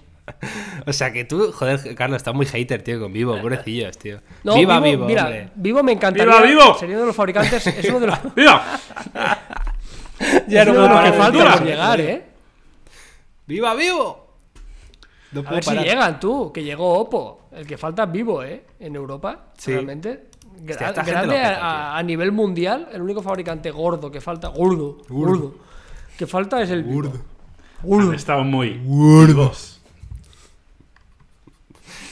O 0.86 0.92
sea 0.92 1.12
que 1.12 1.24
tú, 1.24 1.52
joder, 1.52 1.94
Carlos, 1.94 2.18
estás 2.18 2.34
muy 2.34 2.46
hater, 2.46 2.82
tío, 2.82 3.00
con 3.00 3.12
Vivo, 3.12 3.38
pobrecillos, 3.40 3.96
tío. 3.98 4.20
viva 4.44 4.80
Vivo, 4.80 5.06
mira, 5.06 5.50
Vivo 5.54 5.82
me 5.82 5.92
encantaría. 5.92 6.26
¡Viva 6.26 6.46
Vivo! 6.46 6.78
Sería 6.78 6.96
uno 6.96 7.02
de 7.02 7.06
los 7.06 7.16
fabricantes, 7.16 7.66
es 7.66 7.88
uno 7.88 8.00
de 8.00 8.06
los. 8.08 8.18
¡Viva! 8.36 8.62
ya 10.48 10.64
no 10.64 10.72
uno 10.72 11.02
que 11.02 11.12
falta 11.12 11.52
por 11.52 11.64
llegar, 11.64 12.00
¿eh? 12.00 12.29
¡Viva 13.50 13.74
Vivo! 13.74 14.26
a 15.44 15.50
ver 15.50 15.64
si 15.64 15.74
llegan 15.74 16.20
tú, 16.20 16.52
que 16.52 16.62
llegó 16.62 17.00
Oppo. 17.00 17.48
El 17.50 17.66
que 17.66 17.76
falta 17.76 18.04
es 18.04 18.12
Vivo, 18.12 18.44
¿eh? 18.44 18.64
En 18.78 18.94
Europa, 18.94 19.46
realmente. 19.66 20.28
grande 20.62 21.36
a, 21.36 22.00
nivel 22.04 22.30
mundial, 22.30 22.88
el 22.92 23.02
único 23.02 23.22
fabricante 23.22 23.72
gordo 23.72 24.08
que 24.08 24.20
falta, 24.20 24.48
gordo, 24.48 24.98
gordo, 25.08 25.56
que 26.16 26.28
falta 26.28 26.62
es 26.62 26.70
el 26.70 26.84
Vivo. 26.84 28.14
Estamos 28.14 28.46
muy 28.46 28.80
gordos. 28.84 29.80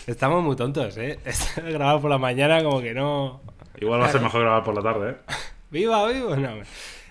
Estamos 0.08 0.42
muy 0.42 0.56
tontos, 0.56 0.96
¿eh? 0.96 1.20
grabado 1.56 2.00
por 2.00 2.10
la 2.10 2.18
mañana 2.18 2.64
como 2.64 2.80
que 2.80 2.94
no... 2.94 3.42
Igual 3.80 4.00
va 4.00 4.06
a 4.06 4.10
ser 4.10 4.22
mejor 4.22 4.40
grabar 4.40 4.64
por 4.64 4.74
la 4.74 4.82
tarde, 4.82 5.10
¿eh? 5.10 5.16
¡Viva, 5.70 6.04
viva! 6.08 6.34
No, 6.34 6.56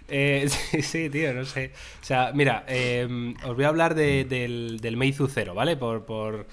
eh, 0.07 0.47
sí, 0.81 1.09
tío, 1.09 1.33
no 1.33 1.45
sé. 1.45 1.71
O 2.01 2.05
sea, 2.05 2.31
mira, 2.33 2.65
eh, 2.67 3.07
os 3.43 3.55
voy 3.55 3.65
a 3.65 3.67
hablar 3.69 3.95
del, 3.95 4.79
del 4.81 4.97
Meizu 4.97 5.27
0, 5.27 5.53
¿vale? 5.53 5.77
Por, 5.77 6.05
por, 6.05 6.47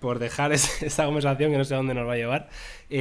por 0.00 0.18
dejar 0.18 0.52
esta 0.52 1.04
conversación 1.06 1.52
que 1.52 1.58
no 1.58 1.64
sé 1.64 1.74
a 1.74 1.78
dónde 1.78 1.94
nos 1.94 2.08
va 2.08 2.14
a 2.14 2.16
llevar. 2.16 2.48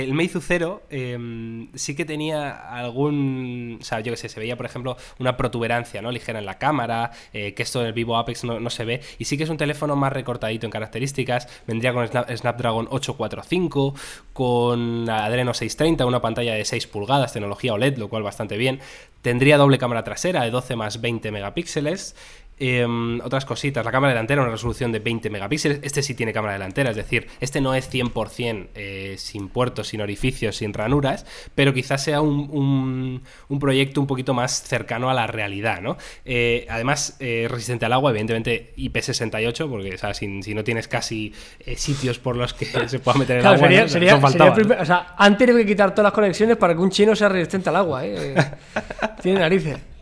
El 0.01 0.15
Meizu 0.15 0.41
0 0.41 0.81
em, 0.89 1.67
sí 1.75 1.95
que 1.95 2.03
tenía 2.03 2.49
algún. 2.49 3.77
O 3.79 3.83
sea, 3.83 3.99
yo 3.99 4.11
qué 4.11 4.17
sé, 4.17 4.27
se 4.27 4.39
veía, 4.39 4.57
por 4.57 4.65
ejemplo, 4.65 4.97
una 5.19 5.37
protuberancia 5.37 6.01
¿no? 6.01 6.11
ligera 6.11 6.39
en 6.39 6.47
la 6.47 6.57
cámara, 6.57 7.11
eh, 7.31 7.53
que 7.53 7.61
esto 7.61 7.79
en 7.79 7.85
el 7.85 7.93
Vivo 7.93 8.17
Apex 8.17 8.43
no, 8.43 8.69
se 8.71 8.85
ve. 8.85 9.01
Y 9.19 9.25
sí 9.25 9.37
que 9.37 9.43
es 9.43 9.51
un 9.51 9.57
teléfono 9.57 9.95
más 9.95 10.11
recortadito 10.11 10.65
en 10.65 10.71
características. 10.71 11.47
Vendría 11.67 11.93
con 11.93 12.07
Snapdragon 12.07 12.87
845, 12.89 13.93
con 14.33 15.07
Adreno 15.07 15.53
630, 15.53 16.07
una 16.07 16.21
pantalla 16.23 16.55
de 16.55 16.65
6 16.65 16.87
pulgadas, 16.87 17.31
tecnología 17.31 17.75
OLED, 17.75 17.97
lo 17.97 18.09
cual 18.09 18.23
bastante 18.23 18.57
bien. 18.57 18.79
Tendría 19.21 19.57
doble 19.57 19.77
cámara 19.77 20.03
trasera 20.03 20.43
de 20.43 20.49
12 20.49 20.75
más 20.75 21.01
20 21.01 21.31
megapíxeles. 21.31 22.15
Em, 22.59 23.19
otras 23.21 23.45
cositas, 23.45 23.83
la 23.83 23.91
cámara 23.91 24.13
delantera, 24.13 24.41
una 24.41 24.51
resolución 24.51 24.91
de 24.91 24.99
20 24.99 25.29
megapíxeles. 25.29 25.79
Este 25.81 26.03
sí 26.03 26.13
tiene 26.13 26.33
cámara 26.33 26.53
delantera, 26.53 26.91
es 26.91 26.95
decir, 26.95 27.27
este 27.39 27.61
no 27.61 27.73
es 27.73 27.91
100% 27.91 28.67
eh, 28.75 29.15
sin 29.17 29.49
puertos, 29.49 29.87
sin 29.87 30.01
orificios, 30.01 30.57
sin 30.57 30.73
ranuras, 30.73 31.25
pero 31.55 31.73
quizás 31.73 32.03
sea 32.03 32.21
un, 32.21 33.23
proyecto 33.59 34.01
un 34.01 34.07
poquito 34.07 34.33
más 34.33 34.63
cercano 34.63 35.09
a 35.09 35.13
la 35.13 35.25
realidad, 35.25 35.81
¿no? 35.81 35.97
Eh, 36.25 36.67
además, 36.69 37.17
eh, 37.19 37.47
resistente 37.49 37.85
al 37.85 37.93
agua, 37.93 38.11
evidentemente 38.11 38.73
IP68, 38.77 39.69
porque 39.69 39.97
si, 40.43 40.53
no 40.53 40.63
tienes 40.63 40.87
casi 40.87 41.33
sitios 41.75 42.19
por 42.19 42.35
los 42.35 42.53
que 42.53 42.65
se 42.87 42.99
pueda 42.99 43.17
meter 43.17 43.37
el 43.39 43.47
agua, 43.47 43.87
sería, 43.87 44.15
o 44.15 44.85
sea, 44.85 45.15
han 45.17 45.37
tenido 45.37 45.57
que 45.57 45.65
quitar 45.65 45.91
todas 45.91 46.05
las 46.05 46.13
conexiones 46.13 46.57
para 46.57 46.75
que 46.75 46.81
un 46.81 46.91
chino 46.91 47.15
sea 47.15 47.29
resistente 47.29 47.69
al 47.69 47.77
agua, 47.77 48.03
Tiene 49.21 49.39
narices. 49.39 49.92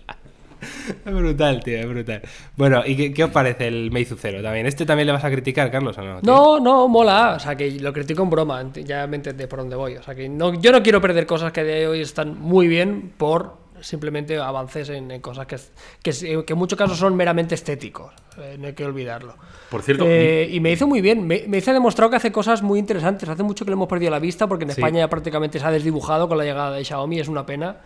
Es 1.06 1.14
brutal, 1.14 1.64
tío, 1.64 1.78
es 1.80 1.88
brutal. 1.88 2.22
Bueno, 2.56 2.84
¿y 2.86 3.14
qué, 3.14 3.24
os 3.24 3.32
parece 3.32 3.68
el 3.68 3.92
Meizu 3.92 4.16
Zero 4.16 4.42
también? 4.42 4.66
¿Este 4.68 4.86
también 4.86 5.08
le 5.08 5.14
vas 5.14 5.24
a 5.24 5.32
criticar, 5.32 5.72
Carlos, 5.72 5.98
o 5.98 6.02
no? 6.02 6.20
No, 6.22 6.60
no, 6.60 6.88
mola. 6.88 7.34
O 7.36 7.40
sea, 7.40 7.56
que 7.56 7.72
lo 7.80 7.92
critico 7.92 8.24
en 8.24 8.30
broma, 8.30 8.64
ya 8.74 9.08
me 9.08 9.18
entendés 9.18 9.48
por 9.48 9.60
dónde 9.60 9.76
voy. 9.76 9.96
O 9.96 10.04
sea, 10.04 10.16
que 10.16 10.30
no, 10.30 10.54
yo 10.60 10.72
no 10.72 10.82
quiero 10.84 11.02
perder 11.02 11.26
cosas 11.26 11.52
que 11.52 11.64
de 11.64 11.88
hoy 11.88 12.02
están 12.02 12.40
muy 12.40 12.68
bien 12.68 13.12
por 13.18 13.60
simplemente 13.82 14.38
avances 14.38 14.90
en, 14.90 15.10
en 15.10 15.22
cosas 15.22 15.48
que, 15.48 15.58
que, 16.04 16.12
que, 16.46 16.54
en 16.54 16.60
muchos 16.60 16.78
casos 16.78 17.00
son 17.00 17.16
meramente 17.16 17.56
estéticos, 17.56 18.14
eh, 18.38 18.56
no 18.60 18.68
hay 18.68 18.74
que 18.74 18.86
olvidarlo. 18.86 19.36
Por 19.72 19.82
cierto, 19.82 20.06
Eh, 20.08 20.48
y 20.52 20.60
me 20.60 20.72
hizo 20.72 20.86
muy 20.86 21.02
bien, 21.02 21.26
me, 21.26 21.46
me 21.48 21.58
hizo 21.58 21.74
demostrado 21.74 22.12
que 22.12 22.18
hace 22.18 22.32
cosas 22.32 22.62
muy 22.62 22.78
interesantes. 22.78 23.28
Hace 23.28 23.42
mucho 23.42 23.66
que 23.66 23.72
le 23.72 23.74
hemos 23.74 23.88
perdido 23.88 24.12
la 24.12 24.20
vista 24.20 24.46
porque 24.48 24.66
en 24.66 24.70
Sí. 24.70 24.80
España 24.80 25.00
ya 25.00 25.10
prácticamente 25.10 25.58
se 25.58 25.66
ha 25.66 25.72
desdibujado 25.72 26.28
con 26.28 26.38
la 26.38 26.44
llegada 26.44 26.72
de 26.76 26.86
Xiaomi, 26.86 27.20
es 27.22 27.28
una 27.28 27.44
pena 27.48 27.78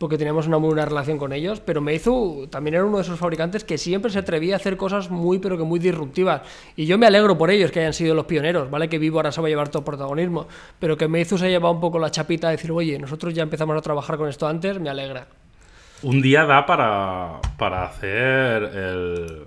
porque 0.00 0.16
teníamos 0.16 0.46
una 0.46 0.56
muy 0.56 0.68
buena 0.68 0.86
relación 0.86 1.18
con 1.18 1.30
ellos, 1.34 1.60
pero 1.60 1.82
Meizu 1.82 2.48
también 2.50 2.72
era 2.76 2.86
uno 2.86 2.96
de 2.96 3.02
esos 3.02 3.18
fabricantes 3.18 3.64
que 3.64 3.76
siempre 3.76 4.10
se 4.10 4.18
atrevía 4.18 4.54
a 4.54 4.56
hacer 4.56 4.78
cosas 4.78 5.10
muy, 5.10 5.40
pero 5.40 5.58
que 5.58 5.62
muy 5.62 5.78
disruptivas. 5.78 6.40
Y 6.74 6.86
yo 6.86 6.96
me 6.96 7.06
alegro 7.06 7.36
por 7.36 7.50
ellos 7.50 7.70
que 7.70 7.80
hayan 7.80 7.92
sido 7.92 8.14
los 8.14 8.24
pioneros, 8.24 8.70
¿vale? 8.70 8.88
Que 8.88 8.98
Vivo 8.98 9.18
ahora 9.18 9.30
se 9.30 9.42
va 9.42 9.48
a 9.48 9.50
llevar 9.50 9.68
todo 9.68 9.84
protagonismo, 9.84 10.48
pero 10.78 10.96
que 10.96 11.06
Meizu 11.06 11.36
se 11.36 11.44
ha 11.44 11.48
llevado 11.50 11.74
un 11.74 11.80
poco 11.82 11.98
la 11.98 12.10
chapita 12.10 12.48
de 12.48 12.56
decir, 12.56 12.72
oye, 12.72 12.98
nosotros 12.98 13.34
ya 13.34 13.42
empezamos 13.42 13.76
a 13.76 13.82
trabajar 13.82 14.16
con 14.16 14.26
esto 14.30 14.48
antes, 14.48 14.80
me 14.80 14.88
alegra. 14.88 15.26
un 16.02 16.22
día 16.22 16.46
da 16.46 16.64
para, 16.64 17.38
para 17.58 17.84
hacer 17.84 18.62
el, 18.74 19.42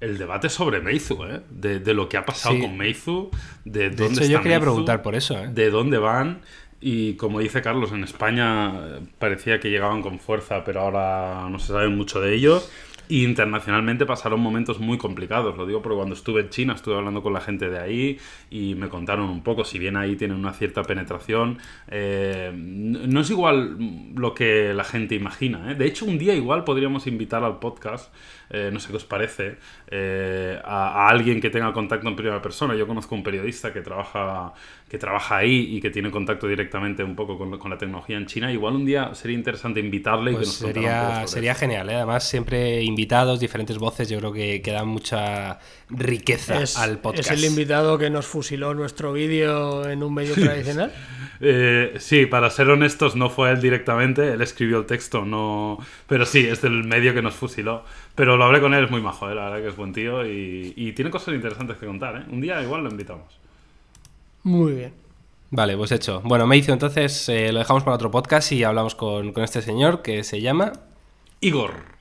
el 0.00 0.16
debate 0.16 0.48
sobre 0.48 0.80
Meizu, 0.80 1.24
¿eh? 1.26 1.42
De, 1.50 1.78
de 1.78 1.92
lo 1.92 2.08
que 2.08 2.16
ha 2.16 2.24
pasado 2.24 2.54
Sí. 2.54 2.62
con 2.62 2.74
Meizu, 2.74 3.28
de 3.66 3.90
De 3.90 3.96
dónde 3.96 4.04
hecho, 4.14 4.22
está 4.22 4.32
yo 4.32 4.38
quería 4.40 4.58
Meizu, 4.60 4.70
preguntar 4.70 5.02
por 5.02 5.14
eso, 5.14 5.38
¿eh? 5.38 5.48
de 5.52 5.68
dónde 5.68 5.98
van. 5.98 6.40
Y 6.80 7.14
como 7.14 7.40
dice 7.40 7.60
Carlos, 7.60 7.92
en 7.92 8.04
España 8.04 8.72
eh, 8.74 9.00
parecía 9.18 9.60
que 9.60 9.70
llegaban 9.70 10.00
con 10.00 10.18
fuerza, 10.18 10.64
pero 10.64 10.80
ahora 10.80 11.46
no 11.50 11.58
se 11.58 11.68
sabe 11.68 11.88
mucho 11.88 12.20
de 12.20 12.34
ellos. 12.34 12.70
Internacionalmente 13.10 14.06
pasaron 14.06 14.40
momentos 14.40 14.78
muy 14.78 14.96
complicados. 14.96 15.56
Lo 15.56 15.66
digo 15.66 15.82
porque 15.82 15.96
cuando 15.96 16.14
estuve 16.14 16.42
en 16.42 16.48
China 16.48 16.74
estuve 16.74 16.96
hablando 16.96 17.22
con 17.22 17.32
la 17.32 17.40
gente 17.40 17.68
de 17.68 17.78
ahí 17.78 18.18
y 18.50 18.76
me 18.76 18.88
contaron 18.88 19.28
un 19.28 19.42
poco. 19.42 19.64
Si 19.64 19.80
bien 19.80 19.96
ahí 19.96 20.14
tienen 20.14 20.38
una 20.38 20.52
cierta 20.52 20.84
penetración, 20.84 21.58
eh, 21.88 22.52
no 22.54 23.20
es 23.20 23.30
igual 23.30 23.76
lo 24.14 24.32
que 24.32 24.72
la 24.72 24.84
gente 24.84 25.16
imagina. 25.16 25.72
¿eh? 25.72 25.74
De 25.74 25.86
hecho, 25.86 26.06
un 26.06 26.18
día 26.18 26.34
igual 26.34 26.62
podríamos 26.62 27.08
invitar 27.08 27.42
al 27.42 27.58
podcast, 27.58 28.14
eh, 28.50 28.70
no 28.72 28.80
sé 28.80 28.90
qué 28.90 28.96
os 28.96 29.04
parece, 29.04 29.58
eh, 29.88 30.58
a, 30.64 31.06
a 31.06 31.08
alguien 31.08 31.40
que 31.40 31.50
tenga 31.50 31.72
contacto 31.72 32.08
en 32.08 32.16
primera 32.16 32.42
persona. 32.42 32.74
Yo 32.74 32.86
conozco 32.86 33.14
un 33.14 33.22
periodista 33.22 33.72
que 33.72 33.80
trabaja, 33.80 34.52
que 34.88 34.98
trabaja 34.98 35.36
ahí 35.36 35.76
y 35.76 35.80
que 35.80 35.90
tiene 35.90 36.10
contacto 36.10 36.48
directamente 36.48 37.04
un 37.04 37.14
poco 37.14 37.38
con, 37.38 37.56
con 37.58 37.70
la 37.70 37.78
tecnología 37.78 38.16
en 38.16 38.26
China. 38.26 38.52
Igual 38.52 38.74
un 38.74 38.84
día 38.84 39.14
sería 39.14 39.36
interesante 39.36 39.78
invitarle 39.80 40.32
y 40.32 40.34
que 40.34 40.38
Pues 40.38 40.48
nos 40.48 40.72
contara 40.74 40.80
un 40.86 40.98
poco 40.98 41.12
sería, 41.12 41.26
sería 41.28 41.54
genial, 41.54 41.88
¿eh? 41.90 41.94
además 41.94 42.28
siempre 42.28 42.82
invitados, 42.82 43.38
diferentes 43.38 43.78
voces, 43.78 44.08
yo 44.08 44.18
creo 44.18 44.32
que, 44.32 44.60
que 44.62 44.72
dan 44.72 44.88
mucha 44.88 45.58
riqueza 45.88 46.62
Es, 46.62 46.76
al 46.76 46.98
podcast. 46.98 47.30
es 47.30 47.38
el 47.38 47.44
invitado 47.44 47.98
que 47.98 48.10
nos 48.10 48.26
fusiló 48.26 48.74
nuestro 48.74 49.12
vídeo 49.12 49.88
en 49.88 50.02
un 50.02 50.12
medio 50.12 50.34
tradicional. 50.34 50.92
Eh, 51.40 51.94
sí, 51.98 52.26
para 52.26 52.50
ser 52.50 52.68
honestos, 52.68 53.16
no 53.16 53.30
fue 53.30 53.50
él 53.50 53.60
directamente, 53.60 54.32
él 54.34 54.42
escribió 54.42 54.78
el 54.78 54.86
texto, 54.86 55.24
no. 55.24 55.78
Pero 56.06 56.26
sí, 56.26 56.46
es 56.46 56.60
del 56.62 56.84
medio 56.84 57.14
que 57.14 57.22
nos 57.22 57.34
fusiló. 57.34 57.84
Pero 58.20 58.36
lo 58.36 58.44
hablé 58.44 58.60
con 58.60 58.74
él, 58.74 58.84
es 58.84 58.90
muy 58.90 59.00
majo, 59.00 59.30
¿eh? 59.30 59.34
la 59.34 59.44
verdad 59.44 59.62
que 59.62 59.68
es 59.68 59.76
buen 59.76 59.94
tío 59.94 60.26
y, 60.26 60.74
y 60.76 60.92
tiene 60.92 61.10
cosas 61.10 61.32
interesantes 61.32 61.78
que 61.78 61.86
contar. 61.86 62.16
¿eh? 62.16 62.24
Un 62.30 62.42
día 62.42 62.62
igual 62.62 62.84
lo 62.84 62.90
invitamos. 62.90 63.24
Muy 64.42 64.74
bien. 64.74 64.92
Vale, 65.50 65.74
pues 65.74 65.90
hecho. 65.90 66.20
Bueno, 66.22 66.46
me 66.46 66.58
hizo 66.58 66.70
entonces, 66.74 67.30
eh, 67.30 67.50
lo 67.50 67.60
dejamos 67.60 67.82
para 67.82 67.94
otro 67.94 68.10
podcast 68.10 68.52
y 68.52 68.62
hablamos 68.62 68.94
con, 68.94 69.32
con 69.32 69.42
este 69.42 69.62
señor 69.62 70.02
que 70.02 70.22
se 70.22 70.42
llama 70.42 70.72
Igor. 71.40 71.99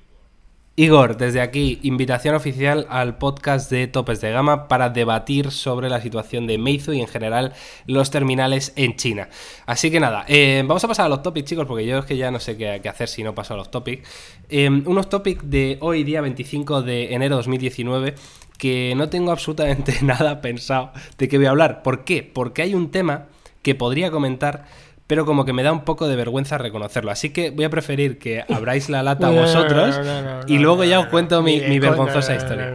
Igor. 0.79 1.17
Desde 1.17 1.41
aquí, 1.41 1.77
invitación 1.83 2.35
oficial 2.35 2.87
al 2.89 3.17
podcast 3.17 3.69
de 3.69 3.87
Topes 3.87 4.21
de 4.21 4.31
Gama 4.31 4.69
para 4.69 4.89
debatir 4.89 5.51
sobre 5.51 5.89
la 5.89 5.99
situación 5.99 6.47
de 6.47 6.57
Meizu 6.57 6.93
y 6.93 7.01
en 7.01 7.07
general 7.09 7.51
los 7.85 8.11
terminales 8.11 8.71
en 8.77 8.95
China. 8.95 9.27
Así 9.65 9.91
que 9.91 9.99
nada, 9.99 10.23
eh, 10.29 10.63
vamos 10.65 10.81
a 10.81 10.87
pasar 10.87 11.07
a 11.07 11.09
los 11.09 11.21
topics, 11.21 11.49
chicos, 11.49 11.65
porque 11.65 11.85
yo 11.85 11.97
es 11.97 12.05
que 12.05 12.15
ya 12.15 12.31
no 12.31 12.39
sé 12.39 12.55
qué, 12.55 12.79
hacer 12.87 13.09
si 13.09 13.23
no 13.23 13.35
paso 13.35 13.55
a 13.55 13.57
los 13.57 13.69
topics. 13.69 14.07
Eh, 14.47 14.69
unos 14.69 15.09
topics 15.09 15.49
de 15.49 15.79
hoy, 15.81 16.05
día 16.05 16.21
25 16.21 16.81
de 16.81 17.13
enero 17.13 17.35
de 17.35 17.39
2019 17.39 18.15
que 18.57 18.93
no 18.95 19.09
tengo 19.09 19.31
absolutamente 19.31 19.97
nada 20.01 20.39
pensado 20.39 20.93
de 21.17 21.27
qué 21.27 21.35
voy 21.35 21.47
a 21.47 21.49
hablar. 21.49 21.83
¿Por 21.83 22.05
qué? 22.05 22.23
Porque 22.23 22.61
hay 22.61 22.73
un 22.73 22.89
tema 22.89 23.25
que 23.61 23.75
podría 23.75 24.11
comentar, 24.11 24.65
pero 25.09 25.25
como 25.25 25.43
que 25.43 25.53
me 25.53 25.63
da 25.63 25.71
un 25.71 25.85
poco 25.85 26.07
de 26.07 26.15
vergüenza 26.15 26.59
reconocerlo. 26.59 27.09
Así 27.09 27.31
que 27.31 27.49
voy 27.49 27.65
a 27.65 27.71
preferir 27.71 28.19
que 28.19 28.43
abráis 28.47 28.89
la 28.89 29.01
lata 29.01 29.29
vosotros 29.31 29.99
y 30.45 30.59
luego 30.59 30.83
ya 30.83 30.99
os 30.99 31.07
cuento 31.07 31.41
mi, 31.41 31.61
mi 31.61 31.79
vergonzosa 31.79 32.35
historia. 32.35 32.69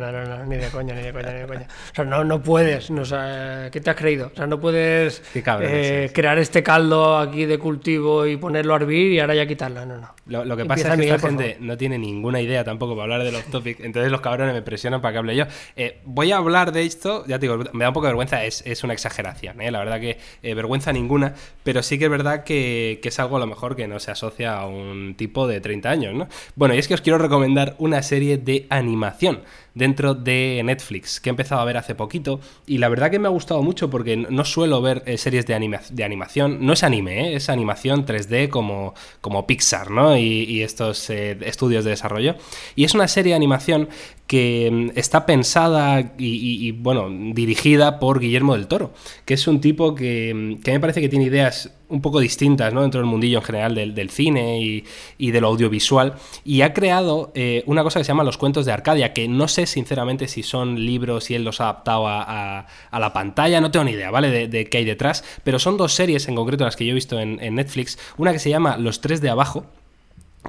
No, 0.44 0.50
ni 0.50 0.56
de 0.56 0.68
coña, 0.68 0.94
ni 0.94 1.02
de 1.02 1.12
coña, 1.12 1.32
ni 1.32 1.40
de 1.40 1.46
coña. 1.46 1.66
O 1.92 1.94
sea, 1.94 2.04
no, 2.04 2.24
no 2.24 2.42
puedes, 2.42 2.90
no, 2.90 3.02
o 3.02 3.04
sea, 3.04 3.68
¿qué 3.72 3.80
te 3.80 3.90
has 3.90 3.96
creído? 3.96 4.30
O 4.32 4.36
sea, 4.36 4.46
no 4.46 4.60
puedes 4.60 5.22
eh, 5.34 6.10
crear 6.12 6.38
este 6.38 6.62
caldo 6.62 7.18
aquí 7.18 7.44
de 7.46 7.58
cultivo 7.58 8.26
y 8.26 8.36
ponerlo 8.36 8.74
a 8.74 8.76
hervir 8.76 9.12
y 9.12 9.20
ahora 9.20 9.34
ya 9.34 9.46
quitarlo. 9.46 9.84
No, 9.86 9.96
no. 9.98 10.14
Lo, 10.26 10.44
lo 10.44 10.56
que 10.56 10.62
Empieza, 10.62 10.82
pasa 10.82 10.88
es 10.88 10.94
que 10.94 11.00
Miguel, 11.00 11.16
esta 11.16 11.28
gente 11.28 11.56
no 11.60 11.76
tiene 11.76 11.98
ninguna 11.98 12.40
idea 12.40 12.64
tampoco 12.64 12.94
para 12.94 13.04
hablar 13.04 13.24
de 13.24 13.32
los 13.32 13.44
topics, 13.44 13.80
entonces 13.80 14.10
los 14.10 14.20
cabrones 14.20 14.54
me 14.54 14.62
presionan 14.62 15.00
para 15.00 15.12
que 15.12 15.18
hable 15.18 15.36
yo. 15.36 15.44
Eh, 15.76 16.00
voy 16.04 16.32
a 16.32 16.38
hablar 16.38 16.72
de 16.72 16.84
esto, 16.84 17.24
ya 17.26 17.38
te 17.38 17.46
digo, 17.46 17.62
me 17.72 17.84
da 17.84 17.90
un 17.90 17.94
poco 17.94 18.06
de 18.06 18.12
vergüenza, 18.12 18.44
es, 18.44 18.62
es 18.66 18.84
una 18.84 18.92
exageración, 18.92 19.60
¿eh? 19.60 19.70
la 19.70 19.80
verdad 19.80 20.00
que 20.00 20.18
eh, 20.42 20.54
vergüenza 20.54 20.92
ninguna, 20.92 21.34
pero 21.62 21.82
sí 21.82 21.98
que 21.98 22.04
es 22.06 22.10
verdad 22.10 22.44
que, 22.44 23.00
que 23.02 23.08
es 23.08 23.18
algo 23.18 23.36
a 23.36 23.40
lo 23.40 23.46
mejor 23.46 23.76
que 23.76 23.86
no 23.86 24.00
se 24.00 24.10
asocia 24.10 24.56
a 24.56 24.66
un 24.66 25.14
tipo 25.16 25.46
de 25.46 25.60
30 25.60 25.90
años, 25.90 26.14
¿no? 26.14 26.28
Bueno, 26.56 26.74
y 26.74 26.78
es 26.78 26.88
que 26.88 26.94
os 26.94 27.00
quiero 27.00 27.18
recomendar 27.18 27.74
una 27.78 28.02
serie 28.02 28.38
de 28.38 28.66
animación 28.70 29.42
dentro 29.74 30.14
de 30.14 30.60
Netflix 30.64 31.20
que 31.20 31.28
he 31.28 31.32
empezado 31.32 31.60
a 31.60 31.64
ver 31.64 31.76
hace 31.76 31.94
poquito 31.94 32.40
y 32.66 32.78
la 32.78 32.88
verdad 32.88 33.10
que 33.10 33.18
me 33.18 33.26
ha 33.26 33.30
gustado 33.30 33.62
mucho 33.62 33.90
porque 33.90 34.16
no- 34.16 34.44
suelo 34.44 34.80
ver 34.82 35.02
eh, 35.06 35.18
series 35.18 35.46
de, 35.46 35.54
de 35.90 36.04
animación, 36.04 36.64
no 36.64 36.72
es 36.74 36.82
anime, 36.84 37.30
¿eh? 37.32 37.36
es 37.36 37.48
animación 37.48 38.06
3D 38.06 38.48
como, 38.48 38.94
como 39.20 39.46
Pixar 39.46 39.90
¿no? 39.90 40.16
y, 40.16 40.44
y 40.44 40.62
estos 40.62 41.10
eh, 41.10 41.36
estudios 41.42 41.84
de 41.84 41.90
desarrollo 41.90 42.36
y 42.76 42.84
es 42.84 42.94
una 42.94 43.08
serie 43.08 43.30
de 43.32 43.36
animación 43.36 43.88
que 44.26 44.70
mm, 44.72 44.98
está 44.98 45.26
pensada 45.26 46.14
y, 46.18 46.72
bueno, 46.72 47.08
dirigida 47.34 47.98
por 47.98 48.20
Guillermo 48.20 48.54
del 48.54 48.66
Toro, 48.66 48.92
que 49.24 49.34
es 49.34 49.46
un 49.46 49.60
tipo 49.60 49.94
que, 49.94 50.32
mm, 50.34 50.62
que 50.62 50.72
me 50.72 50.80
parece 50.80 51.00
que 51.00 51.08
tiene 51.08 51.26
ideas 51.26 51.70
un 51.90 52.00
poco 52.00 52.18
distintas 52.18 52.72
¿no? 52.72 52.80
dentro 52.82 53.00
del 53.00 53.08
mundillo 53.08 53.38
en 53.38 53.44
general 53.44 53.74
del, 53.74 54.10
cine 54.10 54.60
y, 54.60 54.84
y 55.18 55.30
de 55.30 55.40
lo 55.40 55.48
audiovisual 55.48 56.14
y 56.44 56.62
ha 56.62 56.72
creado 56.72 57.30
eh, 57.34 57.62
una 57.66 57.82
cosa 57.82 58.00
que 58.00 58.04
se 58.04 58.08
llama 58.08 58.24
los 58.24 58.38
cuentos 58.38 58.64
de 58.66 58.72
Arcadia 58.72 59.12
que 59.12 59.28
no 59.28 59.46
sé 59.48 59.66
sinceramente 59.66 60.26
si 60.26 60.42
son 60.42 60.84
libros 60.84 61.30
y 61.30 61.34
él 61.34 61.44
los 61.44 61.60
ha 61.60 61.64
adaptado 61.64 62.08
a, 62.08 62.66
a- 62.90 62.98
la 62.98 63.12
pantalla 63.12 63.60
no 63.60 63.70
tengo 63.70 63.84
ni 63.84 63.92
idea 63.92 64.10
¿vale? 64.10 64.48
de, 64.48 64.64
qué 64.66 64.78
hay 64.78 64.84
detrás 64.84 65.24
pero 65.44 65.58
son 65.58 65.76
dos 65.76 65.92
series 65.92 66.26
en 66.26 66.34
concreto 66.34 66.64
las 66.64 66.74
que 66.74 66.86
yo 66.86 66.92
he 66.92 66.94
visto 66.94 67.20
en 67.20 67.36
Netflix 67.54 67.98
una 68.16 68.32
que 68.32 68.38
se 68.38 68.50
llama 68.50 68.76
Los 68.78 69.00
tres 69.02 69.20
de 69.20 69.28
abajo 69.28 69.66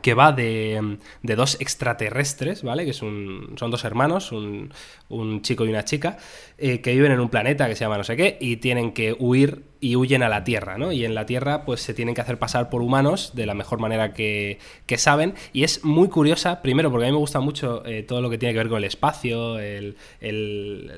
que 0.02 0.14
va 0.14 0.32
de, 0.32 0.98
de 1.22 1.36
dos 1.36 1.60
extraterrestres, 1.60 2.64
¿vale? 2.64 2.86
Que 2.86 2.94
son 2.94 3.56
dos 3.56 3.84
hermanos, 3.84 4.32
un, 4.32 4.74
un 5.10 5.42
chico 5.42 5.66
y 5.66 5.70
una 5.70 5.86
chica, 5.86 6.18
eh, 6.58 6.82
que 6.82 6.94
viven 6.94 7.12
en 7.12 7.20
un 7.20 7.30
planeta 7.30 7.68
que 7.68 7.76
se 7.76 7.86
llama 7.86 7.98
no 7.98 8.04
sé 8.04 8.16
qué, 8.18 8.38
y 8.40 8.58
tienen 8.58 8.92
que 8.92 9.16
huir 9.18 9.64
y 9.80 9.96
huyen 9.96 10.24
a 10.24 10.30
la 10.30 10.44
Tierra, 10.44 10.78
¿no? 10.78 10.92
Y 10.92 11.06
en 11.06 11.16
la 11.16 11.26
Tierra, 11.26 11.66
pues 11.66 11.82
se 11.82 11.94
tienen 11.94 12.16
que 12.16 12.22
hacer 12.22 12.40
pasar 12.40 12.70
por 12.70 12.82
humanos 12.82 13.32
de 13.36 13.46
la 13.46 13.54
mejor 13.54 13.80
manera 13.80 14.14
que, 14.14 14.60
que 14.86 14.98
saben. 14.98 15.34
Y 15.54 15.64
es 15.64 15.84
muy 15.84 16.08
curiosa, 16.10 16.62
primero, 16.62 16.90
porque 16.92 17.06
a 17.06 17.10
mí 17.10 17.14
me 17.14 17.20
gusta 17.20 17.40
mucho 17.40 17.84
eh, 17.86 18.04
todo 18.04 18.22
lo 18.22 18.30
que 18.30 18.38
tiene 18.38 18.54
que 18.54 18.60
ver 18.60 18.70
con 18.70 18.78
el 18.78 18.84
espacio, 18.86 19.60
el- 19.60 19.96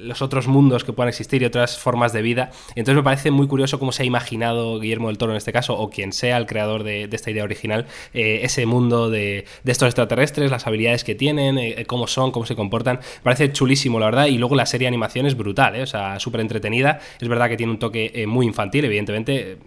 los 0.08 0.22
otros 0.22 0.48
mundos 0.48 0.84
que 0.84 0.94
puedan 0.94 1.10
existir 1.10 1.42
y 1.42 1.46
otras 1.46 1.78
formas 1.78 2.14
de 2.14 2.22
vida. 2.22 2.52
Entonces 2.76 2.96
me 2.96 3.04
parece 3.04 3.32
muy 3.32 3.48
curioso 3.48 3.80
cómo 3.80 3.92
se 3.92 4.04
ha 4.04 4.06
imaginado 4.06 4.80
Guillermo 4.80 5.08
del 5.08 5.18
Toro 5.18 5.34
en 5.34 5.38
este 5.38 5.52
caso, 5.54 5.78
o 5.78 5.90
quien 5.90 6.14
sea 6.14 6.38
el 6.38 6.46
creador 6.46 6.84
de, 6.84 7.10
esta 7.12 7.32
idea 7.32 7.44
original, 7.44 7.88
eh, 8.14 8.42
ese 8.44 8.66
mundo 8.66 9.10
de, 9.10 9.46
estos 9.66 9.88
extraterrestres, 9.88 10.52
las 10.52 10.68
habilidades 10.68 11.04
que 11.04 11.16
tienen, 11.16 11.58
eh, 11.58 11.86
cómo 11.88 12.08
son, 12.08 12.32
cómo 12.32 12.46
se 12.46 12.56
comportan. 12.56 13.00
Parece 13.24 13.52
chulísimo, 13.52 14.00
la 14.00 14.06
verdad. 14.06 14.26
Y 14.28 14.38
luego 14.38 14.56
la 14.56 14.66
serie 14.66 14.86
de 14.86 14.90
animación 14.90 15.26
es 15.26 15.36
brutal, 15.36 15.82
o 15.82 15.86
sea, 15.86 16.20
súper 16.20 16.42
entretenida. 16.42 17.00
Es 17.20 17.28
verdad 17.28 17.50
que 17.50 17.58
tiene 17.58 17.72
un 17.72 17.80
toque 17.80 18.26
muy 18.28 18.46
infantil, 18.46 18.67
evidentemente. 18.86 19.58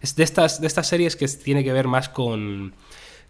Es 0.00 0.16
de 0.16 0.24
estas, 0.24 0.60
de 0.60 0.66
estas 0.66 0.86
series 0.86 1.16
que 1.16 1.26
tiene 1.26 1.64
que 1.64 1.72
ver 1.72 1.88
más 1.88 2.08
con 2.08 2.74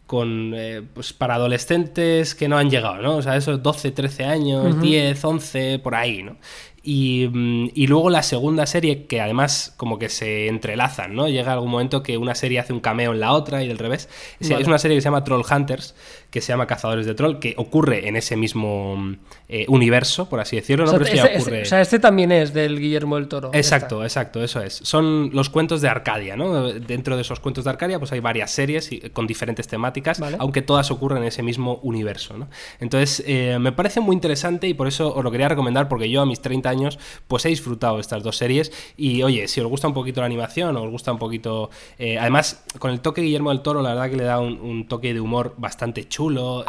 con 0.07 0.53
eh, 0.55 0.83
pues 0.93 1.13
para 1.13 1.37
adolescentes 1.37 2.35
que 2.35 2.49
no 2.49 2.59
han 2.59 2.71
llegado, 2.71 3.01
¿no? 3.01 3.17
O 3.17 3.23
sea, 3.23 3.37
esos 3.37 3.63
12, 3.63 3.91
13 3.91 4.25
años, 4.25 4.81
10, 4.81 5.25
11, 5.25 5.79
por 5.79 5.95
ahí, 5.95 6.23
¿no? 6.23 6.37
Y, 6.83 7.27
mm, 7.33 7.71
y 7.75 7.87
luego 7.87 8.11
la 8.11 8.23
segunda 8.23 8.67
serie, 8.67 9.07
que 9.07 9.23
además 9.23 9.73
como 9.79 9.99
que 9.99 10.11
se 10.11 10.49
entrelazan, 10.49 11.15
¿no? 11.15 11.29
Llega 11.29 11.55
algún 11.55 11.71
momento 11.71 12.03
que 12.03 12.19
una 12.19 12.35
serie 12.35 12.59
hace 12.59 12.75
un 12.75 12.81
cameo 12.81 13.15
en 13.15 13.21
la 13.21 13.33
otra 13.33 13.63
y 13.63 13.69
del 13.69 13.79
revés. 13.79 14.11
Es, 14.39 14.51
Vale. 14.51 14.61
es 14.61 14.69
una 14.69 14.79
serie 14.79 14.99
que 14.99 15.01
se 15.01 15.07
llama 15.07 15.25
Troll 15.25 15.45
Hunters, 15.51 15.95
que 16.35 16.40
se 16.40 16.49
llama 16.53 16.66
Cazadores 16.66 17.07
de 17.07 17.14
Troll, 17.14 17.38
que 17.38 17.55
ocurre 17.57 18.09
en 18.09 18.16
ese 18.16 18.35
mismo 18.37 19.14
eh, 19.49 19.66
universo, 19.68 20.29
por 20.29 20.40
así 20.40 20.57
decirlo, 20.57 20.85
¿no? 20.85 20.90
o, 20.94 21.05
sea, 21.05 21.14
ya 21.14 21.25
este, 21.27 21.37
ocurre... 21.38 21.57
este- 21.59 21.62
o 21.62 21.64
sea, 21.68 21.81
este 21.81 21.99
también 22.01 22.33
es 22.33 22.53
del 22.53 22.81
Guillermo 22.81 23.14
del 23.14 23.29
Toro. 23.29 23.51
Exacto, 23.53 24.05
Esta. 24.05 24.20
exacto, 24.23 24.42
eso 24.42 24.61
es. 24.61 24.81
Son 24.83 25.31
los 25.33 25.49
cuentos 25.49 25.81
de 25.81 25.88
Arcadia, 25.88 26.35
¿no? 26.35 26.73
Dentro 26.73 27.14
de 27.14 27.23
esos 27.23 27.38
cuentos 27.38 27.62
de 27.62 27.70
Arcadia, 27.70 28.01
pues 28.01 28.11
hay 28.11 28.18
varias 28.18 28.51
series 28.51 28.90
y- 28.90 28.99
con 29.11 29.29
diferentes 29.29 29.68
temáticas, 29.68 30.18
Vale. 30.18 30.37
aunque 30.40 30.61
todas 30.61 30.90
ocurren 30.90 31.18
en 31.18 31.29
ese 31.29 31.44
mismo 31.44 31.79
universo, 31.85 32.37
¿no? 32.37 32.49
Entonces, 32.81 33.23
eh, 33.29 33.57
me 33.61 33.70
parece 33.70 34.01
muy 34.01 34.14
interesante 34.16 34.66
y 34.66 34.75
por 34.75 34.88
eso 34.88 35.14
os 35.14 35.23
lo 35.23 35.31
quería 35.31 35.49
recomendar, 35.49 35.88
porque 35.88 36.11
yo 36.11 36.20
a 36.23 36.27
mis 36.27 36.40
30 36.40 36.68
años, 36.68 36.99
pues 37.29 37.44
he 37.44 37.49
disfrutado 37.49 38.01
estas 38.01 38.25
dos 38.25 38.37
series. 38.37 38.73
Y 38.97 39.23
oye, 39.23 39.47
si 39.47 39.61
os 39.61 39.68
gusta 39.68 39.87
un 39.87 39.94
poquito 39.94 40.18
la 40.20 40.27
animación, 40.27 40.77
o 40.77 40.83
os 40.83 40.90
gusta 40.90 41.12
un 41.12 41.18
poquito. 41.20 41.70
eh, 41.97 42.18
además, 42.18 42.64
con 42.81 42.90
el 42.90 42.99
toque 42.99 43.20
Guillermo 43.20 43.51
del 43.51 43.61
Toro, 43.61 43.83
la 43.83 43.90
verdad 43.90 44.11
que 44.11 44.16
le 44.16 44.25
da 44.25 44.40
un, 44.40 44.59
un 44.61 44.88
toque 44.88 45.14
de 45.14 45.20
humor 45.20 45.55
bastante 45.59 46.09
chulo. 46.09 46.24
Eh, 46.31 46.65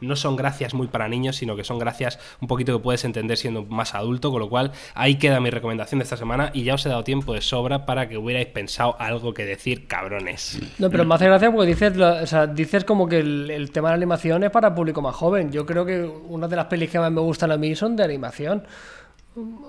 no 0.00 0.16
son 0.16 0.36
gracias 0.36 0.74
muy 0.74 0.86
para 0.88 1.08
niños, 1.08 1.36
sino 1.36 1.56
que 1.56 1.64
son 1.64 1.78
gracias 1.78 2.18
un 2.40 2.48
poquito 2.48 2.76
que 2.76 2.82
puedes 2.82 3.04
entender 3.04 3.36
siendo 3.36 3.64
más 3.64 3.94
adulto. 3.94 4.30
Con 4.30 4.40
lo 4.40 4.48
cual, 4.48 4.72
ahí 4.94 5.16
queda 5.16 5.40
mi 5.40 5.50
recomendación 5.50 5.98
de 5.98 6.04
esta 6.04 6.16
semana. 6.16 6.50
Y 6.54 6.64
ya 6.64 6.74
os 6.74 6.84
he 6.86 6.88
dado 6.88 7.04
tiempo 7.04 7.34
de 7.34 7.40
sobra 7.40 7.86
para 7.86 8.08
que 8.08 8.16
hubierais 8.18 8.46
pensado 8.46 8.96
algo 8.98 9.34
que 9.34 9.44
decir, 9.44 9.86
cabrones. 9.86 10.58
No, 10.78 10.90
pero 10.90 11.04
me 11.04 11.14
hace 11.14 11.26
gracia 11.26 11.50
porque 11.52 11.66
dices, 11.68 11.96
o 11.98 12.26
sea, 12.26 12.46
dices 12.46 12.84
como 12.84 13.08
que 13.08 13.18
el, 13.20 13.50
el 13.50 13.70
tema 13.70 13.88
de 13.88 13.92
la 13.92 13.96
animación 13.96 14.44
es 14.44 14.50
para 14.50 14.74
público 14.74 15.02
más 15.02 15.14
joven. 15.14 15.50
Yo 15.52 15.66
creo 15.66 15.84
que 15.84 16.02
una 16.04 16.48
de 16.48 16.56
las 16.56 16.66
pelis 16.66 16.90
que 16.90 16.98
más 16.98 17.10
me 17.12 17.20
gustan 17.20 17.52
a 17.52 17.56
mí 17.56 17.74
son 17.74 17.96
de 17.96 18.04
animación. 18.04 18.64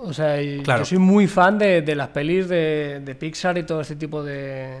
O 0.02 0.12
sea, 0.12 0.36
Claro. 0.62 0.82
yo 0.82 0.84
soy 0.84 0.98
muy 0.98 1.26
fan 1.26 1.58
de, 1.58 1.82
de 1.82 1.94
las 1.96 2.08
pelis 2.10 2.48
de, 2.48 3.00
de 3.04 3.14
Pixar 3.16 3.58
y 3.58 3.64
todo 3.64 3.80
este 3.80 3.96
tipo 3.96 4.22
de, 4.22 4.78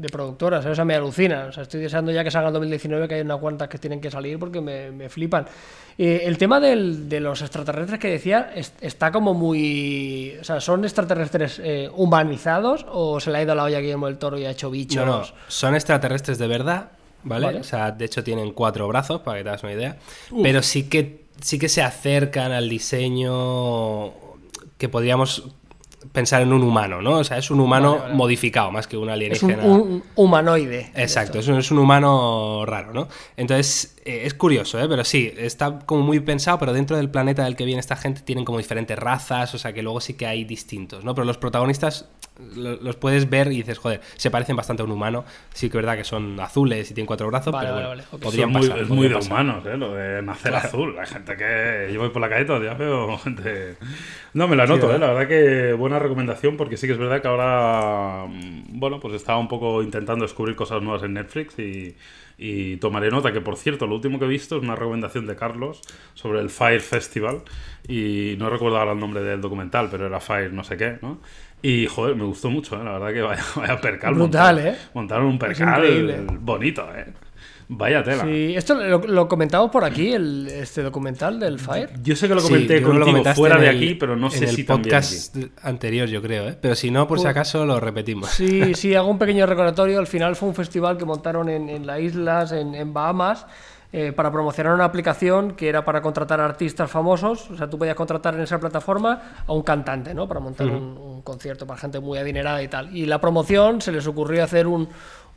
de 0.00 0.08
productoras. 0.08 0.64
¿eh? 0.66 0.70
O 0.70 0.74
sea, 0.74 0.84
me 0.84 0.94
alucinan. 0.94 1.48
O 1.48 1.52
sea, 1.52 1.62
estoy 1.64 1.80
deseando 1.80 2.10
ya 2.12 2.24
que 2.24 2.30
salga 2.30 2.48
en 2.48 2.54
2019, 2.54 3.06
que 3.08 3.14
hay 3.16 3.20
unas 3.20 3.38
cuantas 3.38 3.68
que 3.68 3.78
tienen 3.78 4.00
que 4.00 4.10
salir 4.10 4.38
porque 4.38 4.60
me, 4.60 4.90
me 4.90 5.08
flipan. 5.08 5.46
Eh, 5.98 6.22
el 6.24 6.38
tema 6.38 6.60
del- 6.60 7.08
de 7.08 7.20
los 7.20 7.42
extraterrestres 7.42 7.98
que 8.00 8.08
decía 8.08 8.50
es- 8.54 8.72
está 8.80 9.12
como 9.12 9.34
muy... 9.34 10.34
O 10.40 10.44
sea, 10.44 10.60
¿son 10.60 10.84
extraterrestres 10.84 11.60
eh, 11.62 11.90
humanizados 11.94 12.86
o 12.90 13.20
se 13.20 13.30
le 13.30 13.38
ha 13.38 13.42
ido 13.42 13.54
la 13.54 13.64
olla 13.64 13.78
a 13.78 13.80
Guillermo 13.80 14.06
del 14.06 14.18
Toro 14.18 14.38
y 14.38 14.44
ha 14.46 14.50
hecho 14.50 14.70
bichos? 14.70 15.04
No, 15.04 15.18
no, 15.20 15.24
son 15.48 15.74
extraterrestres 15.74 16.38
de 16.38 16.46
verdad, 16.46 16.92
¿vale? 17.22 17.46
Vale. 17.46 17.60
O 17.60 17.64
sea, 17.64 17.90
de 17.90 18.04
hecho 18.06 18.24
tienen 18.24 18.52
cuatro 18.52 18.88
brazos, 18.88 19.20
para 19.20 19.38
que 19.38 19.44
te 19.44 19.50
hagas 19.50 19.62
una 19.62 19.72
idea. 19.72 19.96
Pero 20.42 20.62
sí 20.62 20.88
que, 20.88 21.24
sí 21.42 21.58
que 21.58 21.68
se 21.68 21.82
acercan 21.82 22.52
al 22.52 22.68
diseño 22.68 24.12
que 24.78 24.88
podríamos 24.88 25.44
pensar 26.12 26.42
en 26.42 26.52
un 26.52 26.62
humano, 26.62 27.02
¿no? 27.02 27.18
O 27.18 27.24
sea, 27.24 27.38
es 27.38 27.50
un 27.50 27.60
humano 27.60 27.90
Vale, 27.92 28.02
vale. 28.04 28.14
modificado 28.14 28.70
más 28.70 28.86
que 28.86 28.96
un 28.96 29.04
Es 29.04 29.06
un, 29.08 29.10
alienígena. 29.12 29.62
un 29.64 30.02
humanoide. 30.14 30.90
Exacto, 30.94 31.38
es 31.38 31.48
un, 31.48 31.58
es 31.58 31.70
un 31.70 31.78
humano 31.78 32.64
raro, 32.66 32.92
¿no? 32.92 33.08
Entonces, 33.36 33.99
eh, 34.04 34.22
es 34.24 34.34
curioso, 34.34 34.78
¿eh? 34.80 34.86
Pero 34.88 35.04
sí, 35.04 35.32
está 35.36 35.80
como 35.80 36.02
muy 36.02 36.20
pensado, 36.20 36.58
pero 36.58 36.72
dentro 36.72 36.96
del 36.96 37.10
planeta 37.10 37.44
del 37.44 37.56
que 37.56 37.64
viene 37.64 37.80
esta 37.80 37.96
gente 37.96 38.22
tienen 38.22 38.44
como 38.44 38.58
diferentes 38.58 38.98
razas, 38.98 39.54
o 39.54 39.58
sea 39.58 39.72
que 39.72 39.82
luego 39.82 40.00
sí 40.00 40.14
que 40.14 40.26
hay 40.26 40.44
distintos, 40.44 41.04
¿no? 41.04 41.14
Pero 41.14 41.24
los 41.26 41.38
protagonistas 41.38 42.08
lo- 42.56 42.76
los 42.76 42.96
puedes 42.96 43.28
ver 43.28 43.48
y 43.52 43.56
dices, 43.56 43.76
joder, 43.78 44.00
se 44.16 44.30
parecen 44.30 44.56
bastante 44.56 44.80
a 44.82 44.86
un 44.86 44.92
humano. 44.92 45.26
Sí 45.52 45.68
que 45.68 45.76
es 45.76 45.82
verdad 45.84 45.96
que 45.98 46.04
son 46.04 46.40
azules 46.40 46.90
y 46.90 46.94
tienen 46.94 47.06
cuatro 47.06 47.26
brazos, 47.26 47.52
Vale, 47.52 47.66
pero 47.68 47.74
vale, 47.74 47.86
bueno, 47.88 48.02
vale, 48.10 48.22
podrían 48.24 48.50
muy- 48.50 48.62
pasar, 48.68 48.78
es 48.82 48.88
muy 48.88 49.08
de 49.08 49.14
pasar. 49.16 49.32
humanos, 49.32 49.66
¿eh? 49.66 49.76
Lo 49.76 49.94
de 49.94 50.22
nacer 50.22 50.54
azul. 50.54 50.96
Hay 50.98 51.06
gente 51.06 51.36
que. 51.36 51.90
Yo 51.92 52.00
voy 52.00 52.08
por 52.08 52.22
la 52.22 52.30
calle 52.30 52.46
todo 52.46 52.56
el 52.56 52.62
día, 52.62 52.72
veo 52.74 53.18
gente. 53.18 53.76
No, 54.32 54.48
me 54.48 54.56
la 54.56 54.66
noto, 54.66 54.88
¿verdad? 54.88 54.96
¿eh? 54.96 55.06
La 55.06 55.12
verdad 55.12 55.28
que 55.28 55.72
buena 55.74 55.98
recomendación, 55.98 56.56
porque 56.56 56.78
sí 56.78 56.86
que 56.86 56.94
es 56.94 56.98
verdad 56.98 57.20
que 57.20 57.28
ahora. 57.28 58.24
mm, 58.26 58.78
Bueno, 58.80 59.00
pues 59.00 59.12
estaba 59.14 59.38
un 59.38 59.48
poco 59.48 59.82
intentando 59.82 60.24
descubrir 60.24 60.56
cosas 60.56 60.80
nuevas 60.82 61.02
en 61.02 61.12
Netflix 61.12 61.58
y. 61.58 61.94
Y 62.42 62.78
tomaré 62.78 63.10
nota 63.10 63.34
que, 63.34 63.42
por 63.42 63.56
cierto, 63.56 63.86
lo 63.86 63.96
último 63.96 64.18
que 64.18 64.24
he 64.24 64.28
visto 64.28 64.56
es 64.56 64.62
una 64.62 64.74
recomendación 64.74 65.26
de 65.26 65.36
Carlos 65.36 65.82
sobre 66.14 66.40
el 66.40 66.48
Fire 66.48 66.80
Festival. 66.80 67.42
Y 67.86 68.34
no 68.38 68.48
recuerdo 68.48 68.78
ahora 68.78 68.92
el 68.92 68.98
nombre 68.98 69.22
del 69.22 69.42
documental, 69.42 69.88
pero 69.90 70.06
era 70.06 70.20
Fire 70.20 70.50
no 70.50 70.64
sé 70.64 70.78
qué, 70.78 70.96
¿no? 71.02 71.20
Y, 71.60 71.86
joder, 71.86 72.16
me 72.16 72.24
gustó 72.24 72.48
mucho, 72.48 72.80
¿eh? 72.80 72.82
La 72.82 72.92
verdad 72.92 73.12
que 73.12 73.20
vaya, 73.20 73.44
vaya 73.56 73.78
percal. 73.78 74.14
Brutal, 74.14 74.54
montaron. 74.54 74.74
¿eh? 74.74 74.78
Montaron 74.94 75.26
un 75.26 75.38
percal 75.38 76.26
bonito, 76.40 76.88
¿eh? 76.96 77.12
Vaya 77.72 78.02
tela. 78.02 78.24
Sí, 78.24 78.54
esto 78.56 78.74
lo, 78.74 78.98
lo 78.98 79.28
comentamos 79.28 79.70
por 79.70 79.84
aquí, 79.84 80.12
el, 80.12 80.48
este 80.48 80.82
documental 80.82 81.38
del 81.38 81.60
Fire. 81.60 81.90
Yo 82.02 82.16
sé 82.16 82.26
que 82.26 82.34
lo 82.34 82.40
Sí, 82.40 82.48
comenté 82.48 82.80
lo 82.80 82.88
contigo 82.88 83.06
comentaste 83.06 83.38
fuera 83.40 83.58
de 83.58 83.68
el- 83.70 83.76
aquí, 83.76 83.94
pero 83.94 84.16
no 84.16 84.26
en 84.26 84.32
sé 84.32 84.44
el 84.46 84.56
si 84.56 84.64
también 84.64 84.96
podcast 84.96 85.36
aquí. 85.36 85.52
anterior, 85.62 86.08
yo 86.08 86.20
creo, 86.20 86.48
¿eh? 86.48 86.58
Pero 86.60 86.74
si 86.74 86.90
no, 86.90 87.06
por 87.06 87.18
si 87.18 87.22
Pues- 87.24 87.30
acaso 87.30 87.64
lo 87.64 87.78
repetimos. 87.78 88.28
Sí, 88.30 88.74
sí, 88.74 88.94
hago 88.96 89.08
un 89.08 89.18
pequeño 89.18 89.46
recordatorio. 89.46 90.00
Al 90.00 90.08
final 90.08 90.34
fue 90.34 90.48
un 90.48 90.54
festival 90.56 90.98
que 90.98 91.04
montaron 91.04 91.48
en, 91.48 91.68
en 91.68 91.86
las 91.86 92.00
islas, 92.00 92.50
en, 92.50 92.74
en 92.74 92.92
Bahamas, 92.92 93.46
eh, 93.92 94.12
para 94.12 94.30
promocionar 94.32 94.74
una 94.74 94.84
aplicación 94.84 95.52
que 95.52 95.68
era 95.68 95.84
para 95.84 96.02
contratar 96.02 96.40
a 96.40 96.46
artistas 96.46 96.90
famosos. 96.90 97.50
O 97.52 97.56
sea, 97.56 97.70
tú 97.70 97.78
podías 97.78 97.94
contratar 97.94 98.34
en 98.34 98.40
esa 98.40 98.58
plataforma 98.58 99.42
a 99.46 99.52
un 99.52 99.62
cantante, 99.62 100.12
¿no? 100.12 100.26
Para 100.26 100.40
montar 100.40 100.66
un, 100.66 100.96
un 100.98 101.22
concierto 101.22 101.66
para 101.68 101.78
gente 101.78 102.00
muy 102.00 102.18
adinerada 102.18 102.60
y 102.62 102.68
tal. 102.68 102.96
Y 102.96 103.06
la 103.06 103.20
promoción 103.20 103.80
se 103.80 103.92
les 103.92 104.06
ocurrió 104.08 104.42
hacer 104.44 104.66
un, 104.68 104.88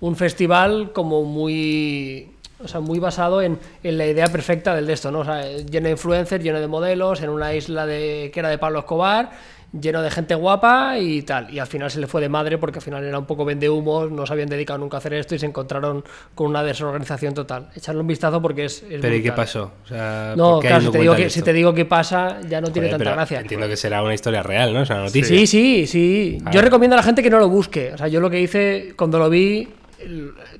un 0.04 0.18
festival 0.18 0.92
como 0.92 1.24
muy. 1.24 2.30
O 2.60 2.68
sea, 2.68 2.82
muy 2.82 3.00
basado 3.00 3.42
en, 3.42 3.58
en 3.84 3.98
la 3.98 4.06
idea 4.06 4.28
perfecta 4.28 4.76
del 4.76 4.86
de 4.86 4.94
esto, 4.94 5.12
¿no? 5.12 5.20
O 5.20 5.26
sea, 5.26 5.46
lleno 5.50 5.86
de 5.86 5.92
influencers, 5.92 6.44
lleno 6.44 6.60
de 6.60 6.68
modelos, 6.68 7.22
en 7.22 7.30
una 7.30 7.54
isla 7.54 7.86
de, 7.86 8.30
que 8.34 8.40
era 8.40 8.48
de 8.50 8.58
Pablo 8.58 8.80
Escobar, 8.80 9.32
lleno 9.78 10.02
de 10.02 10.12
gente 10.12 10.36
guapa 10.36 10.98
y 10.98 11.24
tal. 11.24 11.54
Y 11.54 11.60
al 11.60 11.68
final 11.68 11.92
se 11.92 12.00
le 12.00 12.08
fue 12.08 12.22
de 12.22 12.30
madre 12.30 12.58
porque 12.58 12.80
al 12.80 12.84
final 12.84 13.04
era 13.04 13.20
un 13.20 13.26
poco 13.26 13.44
vende 13.44 13.70
humos, 13.70 14.12
no 14.12 14.26
se 14.26 14.34
habían 14.34 14.48
dedicado 14.48 14.80
nunca 14.80 14.98
a 14.98 15.00
hacer 15.00 15.14
esto 15.14 15.36
y 15.36 15.40
se 15.40 15.46
encontraron 15.46 16.04
con 16.36 16.48
una 16.48 16.64
desorganización 16.64 17.34
total. 17.34 17.70
Echarle 17.76 18.02
un 18.02 18.08
vistazo 18.08 18.42
porque 18.42 18.66
es. 18.66 18.84
es 18.84 19.02
Pero 19.02 19.16
¿y 19.16 19.24
qué 19.24 19.32
pasó? 19.32 19.72
O 19.84 19.88
sea, 19.88 20.34
No, 20.38 20.54
¿por 20.54 20.62
qué 20.62 20.68
hay 20.68 20.74
claro, 20.74 20.86
si 20.86 20.92
te, 20.92 21.00
digo 21.00 21.16
que, 21.16 21.30
si 21.30 21.42
te 21.42 21.54
digo 21.54 21.74
qué 21.74 21.86
pasa, 21.86 22.40
ya 22.48 22.62
no 22.62 22.72
tiene 22.72 22.90
tanta 22.90 23.12
gracia. 23.12 23.40
Entiendo 23.40 23.68
que 23.68 23.78
será 23.78 24.04
una 24.04 24.14
historia 24.14 24.44
real, 24.44 24.74
¿no? 24.74 24.84
Es 24.84 24.90
una 24.90 25.04
noticia. 25.04 25.38
Sí, 25.38 25.48
sí, 25.48 25.88
sí. 25.88 26.38
Yo 26.52 26.62
recomiendo 26.62 26.96
a 26.96 26.98
la 26.98 27.04
gente 27.04 27.24
que 27.24 27.30
no 27.30 27.40
lo 27.40 27.50
busque. 27.50 27.94
O 27.94 27.98
sea, 27.98 28.08
yo 28.08 28.20
lo 28.20 28.30
que 28.30 28.40
hice 28.40 28.94
cuando 28.96 29.20
lo 29.20 29.30
vi, 29.30 29.68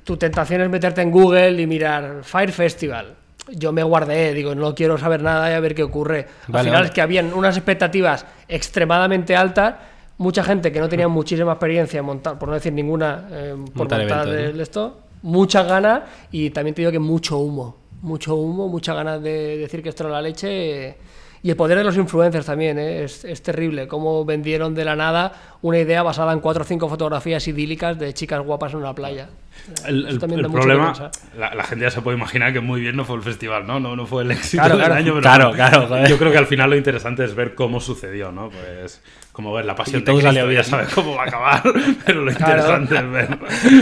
tu 0.04 0.16
tentación 0.16 0.60
es 0.62 0.70
meterte 0.70 1.00
en 1.02 1.10
Google 1.10 1.60
y 1.60 1.66
mirar 1.66 2.20
Fire 2.22 2.52
Festival. 2.52 3.14
Yo 3.52 3.72
me 3.72 3.82
guardé, 3.82 4.32
digo, 4.32 4.54
no 4.54 4.74
quiero 4.74 4.96
saber 4.96 5.22
nada 5.22 5.50
y 5.50 5.54
a 5.54 5.60
ver 5.60 5.74
qué 5.74 5.82
ocurre. 5.82 6.26
Al 6.46 6.52
Vale, 6.52 6.64
final 6.64 6.78
vale. 6.80 6.86
es 6.86 6.90
que 6.92 7.00
habían 7.02 7.32
unas 7.34 7.56
expectativas 7.56 8.24
extremadamente 8.48 9.36
altas, 9.36 9.74
mucha 10.18 10.42
gente 10.42 10.72
que 10.72 10.80
no 10.80 10.88
tenía 10.88 11.08
muchísima 11.08 11.52
experiencia 11.52 12.00
en 12.00 12.06
montar, 12.06 12.38
por 12.38 12.48
no 12.48 12.54
decir 12.54 12.72
ninguna, 12.72 13.28
eh, 13.30 13.54
por 13.56 13.76
Montar 13.76 14.00
montar, 14.00 14.28
eventos, 14.28 14.54
el- 14.54 14.60
esto, 14.60 15.00
muchas 15.22 15.66
ganas 15.66 16.02
y 16.32 16.50
también 16.50 16.74
te 16.74 16.82
digo 16.82 16.92
que 16.92 16.98
mucho 16.98 17.36
humo, 17.38 17.76
mucho 18.00 18.34
humo, 18.36 18.68
muchas 18.68 18.94
ganas 18.96 19.22
de 19.22 19.58
decir 19.58 19.82
que 19.82 19.90
esto 19.90 20.04
era 20.04 20.12
la 20.14 20.22
leche. 20.22 20.86
eh, 20.88 20.96
y 21.44 21.50
el 21.50 21.56
poder 21.56 21.76
de 21.78 21.84
los 21.84 21.96
influencers 21.96 22.46
también, 22.46 22.78
¿eh? 22.78 23.04
es, 23.04 23.22
es 23.24 23.42
terrible. 23.42 23.86
Cómo 23.86 24.24
vendieron 24.24 24.74
de 24.74 24.84
la 24.84 24.96
nada 24.96 25.32
una 25.62 25.78
idea 25.78 26.02
basada 26.02 26.32
en 26.32 26.40
cuatro 26.40 26.62
o 26.62 26.66
cinco 26.66 26.88
fotografías 26.88 27.46
idílicas 27.46 27.98
de 27.98 28.12
chicas 28.14 28.40
guapas 28.42 28.72
en 28.72 28.78
una 28.78 28.94
playa. 28.94 29.28
El, 29.86 30.00
Eso 30.06 30.08
el- 30.14 30.18
también 30.18 30.38
el 30.40 30.42
da 30.44 30.48
mucho 30.48 30.60
que 30.62 30.66
problema, 30.74 31.10
la, 31.38 31.54
la 31.54 31.62
gente 31.64 31.84
ya 31.84 31.90
se 31.90 32.00
puede 32.00 32.16
imaginar 32.16 32.52
que 32.54 32.60
muy 32.60 32.80
bien 32.80 32.96
no 32.96 33.04
fue 33.04 33.16
el 33.16 33.22
festival, 33.22 33.66
¿no? 33.66 33.78
No, 33.78 33.94
no 33.94 34.06
fue 34.06 34.22
el 34.24 34.30
éxito 34.32 34.62
Claro, 34.62 34.76
del 34.78 34.86
claro. 34.86 34.94
año, 35.00 35.12
pero 35.12 35.20
Claro, 35.20 35.52
claro, 35.52 36.08
yo 36.08 36.18
creo 36.18 36.32
que 36.32 36.38
al 36.38 36.46
final 36.46 36.70
lo 36.70 36.76
interesante 36.76 37.24
es 37.24 37.34
ver 37.34 37.54
cómo 37.54 37.78
sucedió, 37.78 38.32
¿no? 38.32 38.48
Pues 38.50 39.02
como 39.34 39.52
ver 39.52 39.66
la 39.66 39.74
pasión 39.74 40.00
Y 40.00 40.04
de 40.04 40.12
Cristo, 40.12 40.28
salió 40.28 40.50
ya 40.52 40.62
sabes 40.64 40.94
cómo 40.94 41.14
va 41.16 41.24
a 41.24 41.26
acabar, 41.26 41.62
pero 42.06 42.22
lo 42.22 42.32
Claro. 42.32 42.52
interesante 42.78 42.96
es 42.96 43.10
ver, 43.10 43.38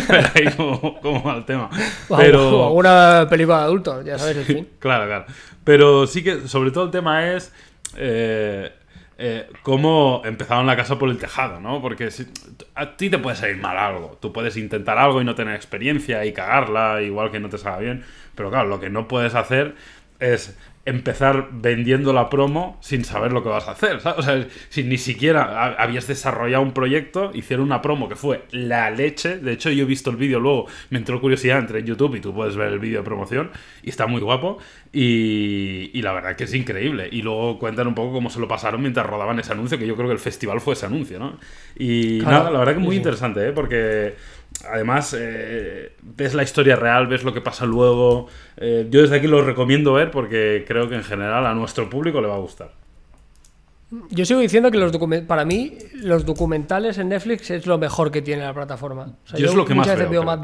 ver 0.08 0.30
ahí 0.34 0.54
cómo, 0.56 1.00
cómo 1.00 1.22
va 1.22 1.36
el 1.36 1.44
tema. 1.44 1.68
O 2.08 2.16
Pero, 2.16 2.66
alguna 2.66 3.26
película 3.30 3.58
de 3.58 3.64
adultos, 3.64 4.04
ya 4.04 4.18
sabes 4.18 4.38
el 4.38 4.44
fin. 4.44 4.68
Claro, 4.80 5.06
claro. 5.06 5.26
Pero 5.62 6.06
sí 6.06 6.24
que, 6.24 6.48
sobre 6.48 6.70
todo, 6.72 6.84
el 6.86 6.90
tema 6.90 7.32
es 7.32 7.52
eh, 7.96 8.72
eh, 9.18 9.48
cómo 9.62 10.22
empezaron 10.24 10.66
la 10.66 10.74
casa 10.74 10.98
por 10.98 11.10
el 11.10 11.18
tejado, 11.18 11.60
¿no? 11.60 11.80
Porque 11.82 12.10
si- 12.10 12.26
a 12.74 12.96
ti 12.96 13.10
te 13.10 13.18
puede 13.18 13.36
salir 13.36 13.58
mal 13.58 13.76
algo. 13.76 14.18
Tú 14.20 14.32
puedes 14.32 14.56
intentar 14.56 14.96
algo 14.98 15.20
y 15.20 15.24
no 15.24 15.34
tener 15.34 15.54
experiencia 15.54 16.24
y 16.24 16.32
cagarla, 16.32 17.02
igual 17.02 17.30
que 17.30 17.38
no 17.40 17.48
te 17.50 17.58
salga 17.58 17.78
bien. 17.78 18.04
Pero 18.34 18.50
claro, 18.50 18.68
lo 18.68 18.80
que 18.80 18.88
no 18.90 19.06
puedes 19.06 19.34
hacer 19.34 19.74
es 20.18 20.56
empezar 20.84 21.48
vendiendo 21.52 22.12
la 22.12 22.28
promo 22.28 22.76
sin 22.80 23.04
saber 23.04 23.32
lo 23.32 23.42
que 23.44 23.48
vas 23.48 23.68
a 23.68 23.72
hacer, 23.72 24.00
¿sabes? 24.00 24.18
O 24.18 24.22
sea, 24.22 24.46
si 24.68 24.82
ni 24.82 24.98
siquiera 24.98 25.42
ha- 25.44 25.74
habías 25.82 26.08
desarrollado 26.08 26.62
un 26.64 26.72
proyecto, 26.72 27.30
hicieron 27.34 27.66
una 27.66 27.80
promo 27.82 28.08
que 28.08 28.16
fue 28.16 28.44
la 28.50 28.90
leche. 28.90 29.38
De 29.38 29.52
hecho, 29.52 29.70
yo 29.70 29.84
he 29.84 29.86
visto 29.86 30.10
el 30.10 30.16
vídeo 30.16 30.40
luego, 30.40 30.66
me 30.90 30.98
entró 30.98 31.20
curiosidad, 31.20 31.58
entré 31.60 31.78
en 31.80 31.86
YouTube 31.86 32.16
y 32.16 32.20
tú 32.20 32.34
puedes 32.34 32.56
ver 32.56 32.72
el 32.72 32.80
vídeo 32.80 32.98
de 32.98 33.04
promoción 33.04 33.50
y 33.84 33.90
está 33.90 34.06
muy 34.08 34.20
guapo. 34.20 34.58
Y, 34.92 35.90
y 35.94 36.02
la 36.02 36.12
verdad 36.12 36.36
que 36.36 36.44
es 36.44 36.54
increíble. 36.54 37.08
Y 37.10 37.22
luego 37.22 37.58
cuentan 37.58 37.86
un 37.86 37.94
poco 37.94 38.12
cómo 38.12 38.28
se 38.28 38.40
lo 38.40 38.48
pasaron 38.48 38.80
mientras 38.82 39.06
rodaban 39.06 39.38
ese 39.38 39.52
anuncio, 39.52 39.78
que 39.78 39.86
yo 39.86 39.94
creo 39.94 40.08
que 40.08 40.14
el 40.14 40.18
festival 40.18 40.60
fue 40.60 40.74
ese 40.74 40.86
anuncio, 40.86 41.18
¿no? 41.18 41.38
Y 41.76 42.18
Claro, 42.18 42.38
nada, 42.38 42.50
la 42.50 42.58
verdad 42.58 42.74
que 42.74 42.80
muy 42.80 42.96
interesante, 42.96 43.48
¿eh? 43.48 43.52
Porque 43.52 44.14
además 44.68 45.14
eh, 45.18 45.92
ves 46.02 46.34
la 46.34 46.42
historia 46.42 46.76
real, 46.76 47.06
ves 47.06 47.24
lo 47.24 47.32
que 47.32 47.40
pasa 47.40 47.66
luego. 47.66 48.28
Eh, 48.56 48.86
yo 48.90 49.02
desde 49.02 49.16
aquí 49.16 49.26
lo 49.26 49.42
recomiendo 49.42 49.92
ver 49.94 50.10
porque 50.10 50.64
creo 50.66 50.88
que 50.88 50.94
en 50.96 51.04
general 51.04 51.46
a 51.46 51.54
nuestro 51.54 51.88
público 51.88 52.20
le 52.20 52.28
va 52.28 52.34
a 52.34 52.38
gustar. 52.38 52.70
Yo 54.08 54.24
sigo 54.24 54.40
diciendo 54.40 54.70
que 54.70 54.78
los 54.78 54.90
para 55.26 55.44
mí 55.44 55.76
los 55.94 56.24
documentales 56.24 56.96
en 56.96 57.10
Netflix 57.10 57.50
es 57.50 57.66
lo 57.66 57.76
mejor 57.76 58.10
que 58.10 58.22
tiene 58.22 58.42
la 58.42 58.54
plataforma. 58.54 59.02
O 59.24 59.28
sea, 59.28 59.38
Yo 59.38 59.48
es 59.48 59.54
lo 59.54 59.66
que 59.66 59.74
más 59.74 59.86
veo, 60.08 60.22
más 60.22 60.40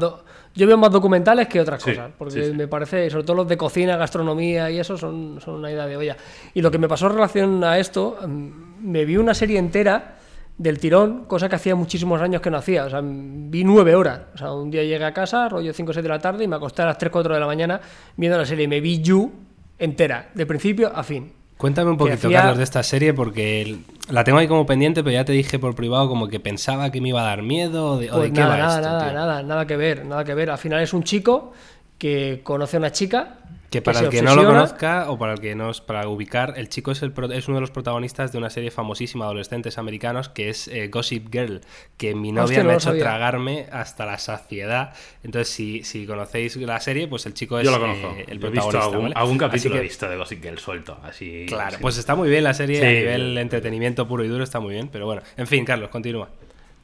yo 0.53 0.67
veo 0.67 0.77
más 0.77 0.91
documentales 0.91 1.47
que 1.47 1.59
otras 1.59 1.81
Sí, 1.81 1.91
cosas, 1.91 2.11
porque 2.15 2.33
sí, 2.43 2.51
sí. 2.51 2.53
me 2.53 2.67
parece, 2.67 3.09
sobre 3.09 3.23
todo 3.23 3.37
los 3.37 3.47
de 3.47 3.57
cocina, 3.57 3.97
gastronomía 3.97 4.69
y 4.69 4.77
eso 4.79 4.97
son, 4.97 5.41
son 5.41 5.55
una 5.55 5.71
idea 5.71 5.87
de 5.87 5.97
olla. 5.97 6.17
Y 6.53 6.61
lo 6.61 6.69
que 6.69 6.77
me 6.77 6.87
pasó 6.87 7.07
en 7.07 7.13
relación 7.13 7.63
a 7.63 7.79
esto, 7.79 8.19
mm, 8.27 8.49
me 8.83 9.03
vi 9.05 9.17
una 9.17 9.33
serie 9.33 9.57
entera 9.57 10.18
del 10.59 10.77
tirón, 10.77 11.23
cosa 11.25 11.47
que 11.49 11.55
hacía 11.55 11.73
muchísimos 11.73 12.21
años 12.21 12.41
que 12.41 12.51
no 12.51 12.57
hacía. 12.57 12.83
O 12.85 12.89
sea, 12.89 12.99
vi 13.01 13.63
nueve 13.63 13.95
horas. 13.95 14.19
O 14.35 14.37
sea, 14.37 14.51
un 14.53 14.69
día 14.69 14.83
llegué 14.83 15.05
a 15.05 15.13
casa, 15.13 15.47
rollo 15.49 15.73
5 15.73 15.89
o 15.89 15.93
6 15.93 16.03
de 16.03 16.09
la 16.09 16.19
tarde, 16.19 16.43
y 16.43 16.47
me 16.47 16.57
acosté 16.57 16.81
a 16.81 16.85
las 16.85 16.97
3 16.97 17.11
4 17.11 17.33
de 17.33 17.39
la 17.39 17.45
mañana 17.47 17.79
viendo 18.17 18.37
la 18.37 18.45
serie. 18.45 18.67
Me 18.67 18.81
vi 18.81 19.01
You 19.01 19.31
entera, 19.79 20.29
de 20.35 20.45
principio 20.45 20.91
a 20.93 21.01
fin. 21.03 21.31
Cuéntame 21.57 21.91
un 21.91 21.97
poquito, 21.97 22.27
hacía- 22.27 22.39
Carlos, 22.41 22.57
de 22.57 22.63
esta 22.65 22.83
serie, 22.83 23.13
porque 23.13 23.77
La 24.09 24.23
tengo 24.23 24.39
ahí 24.39 24.47
como 24.47 24.65
pendiente, 24.65 25.03
pero 25.03 25.13
ya 25.13 25.23
te 25.23 25.31
dije 25.33 25.59
por 25.59 25.75
privado 25.75 26.07
como 26.09 26.27
que 26.27 26.39
pensaba 26.39 26.91
que 26.91 26.99
me 26.99 27.09
iba 27.09 27.21
a 27.21 27.25
dar 27.25 27.41
miedo. 27.43 27.97
De, 27.99 28.09
¿O 28.11 28.15
Pues 28.15 28.29
de 28.29 28.33
qué 28.33 28.39
nada, 28.41 28.51
va 28.51 28.57
nada, 28.57 28.75
esto, 28.79 28.89
nada, 28.89 29.03
tío? 29.05 29.13
nada, 29.13 29.43
nada 29.43 29.67
que 29.67 29.77
ver, 29.77 30.05
nada 30.05 30.23
que 30.25 30.33
ver. 30.33 30.49
Al 30.49 30.57
final 30.57 30.81
es 30.81 30.93
un 30.93 31.03
chico 31.03 31.53
que 31.97 32.41
conoce 32.43 32.77
a 32.77 32.79
una 32.79 32.91
chica. 32.91 33.35
Que 33.69 33.83
para 33.83 33.99
el 33.99 34.09
que 34.09 34.23
no 34.23 34.35
lo 34.35 34.45
conozca 34.45 35.11
o 35.11 35.19
para 35.19 35.33
el 35.33 35.39
que 35.41 35.53
no 35.53 35.69
es 35.69 35.79
para 35.79 36.07
ubicar, 36.07 36.55
el 36.57 36.69
chico 36.69 36.91
es, 36.91 37.03
el 37.03 37.11
pro- 37.11 37.31
es 37.31 37.47
uno 37.47 37.57
de 37.57 37.61
los 37.61 37.69
protagonistas 37.69 38.31
de 38.31 38.39
una 38.39 38.49
serie 38.49 38.71
famosísima 38.71 39.25
de 39.25 39.27
adolescentes 39.27 39.77
americanos 39.77 40.27
que 40.27 40.49
es 40.49 40.67
eh, 40.69 40.87
Gossip 40.87 41.31
Girl, 41.31 41.61
que 41.95 42.15
mi 42.15 42.31
novia 42.31 42.43
Hostia, 42.45 42.63
no 42.63 42.67
me 42.69 42.73
ha 42.73 42.77
hecho 42.77 42.85
sabía. 42.89 43.03
tragarme 43.03 43.67
hasta 43.71 44.07
la 44.07 44.17
saciedad. 44.17 44.93
Entonces, 45.23 45.49
si, 45.53 45.83
si 45.83 46.07
conocéis 46.07 46.55
la 46.57 46.79
serie, 46.79 47.07
pues 47.07 47.27
el 47.27 47.35
chico 47.35 47.59
es 47.59 47.65
Yo 47.65 47.71
lo 47.71 47.77
eh, 47.77 47.79
conozco. 47.81 48.07
el 48.09 48.39
Yo 48.39 48.47
he 48.47 48.51
protagonista. 48.51 48.65
visto 48.71 48.79
algún, 48.81 49.01
¿vale? 49.03 49.13
algún 49.15 49.35
Así 49.35 49.39
capítulo 49.45 49.73
que- 49.75 49.79
he 49.79 49.83
visto 49.83 50.09
de 50.09 50.17
Gossip 50.17 50.41
Girl 50.43 50.57
suelto. 50.57 50.97
Así, 51.03 51.45
Claro, 51.47 51.67
así. 51.67 51.77
pues 51.79 51.97
está 51.99 52.15
muy 52.15 52.29
bien 52.29 52.43
la 52.43 52.55
serie 52.55 52.79
Sí. 52.79 52.85
a 52.85 52.89
nivel 52.89 53.37
entretenimiento 53.37 54.07
puro 54.07 54.23
y 54.23 54.27
duro, 54.29 54.43
está 54.43 54.59
muy 54.59 54.73
bien. 54.73 54.87
Pero 54.91 55.05
bueno, 55.05 55.21
en 55.37 55.45
fin, 55.45 55.63
Carlos, 55.63 55.89
continúa. 55.91 56.29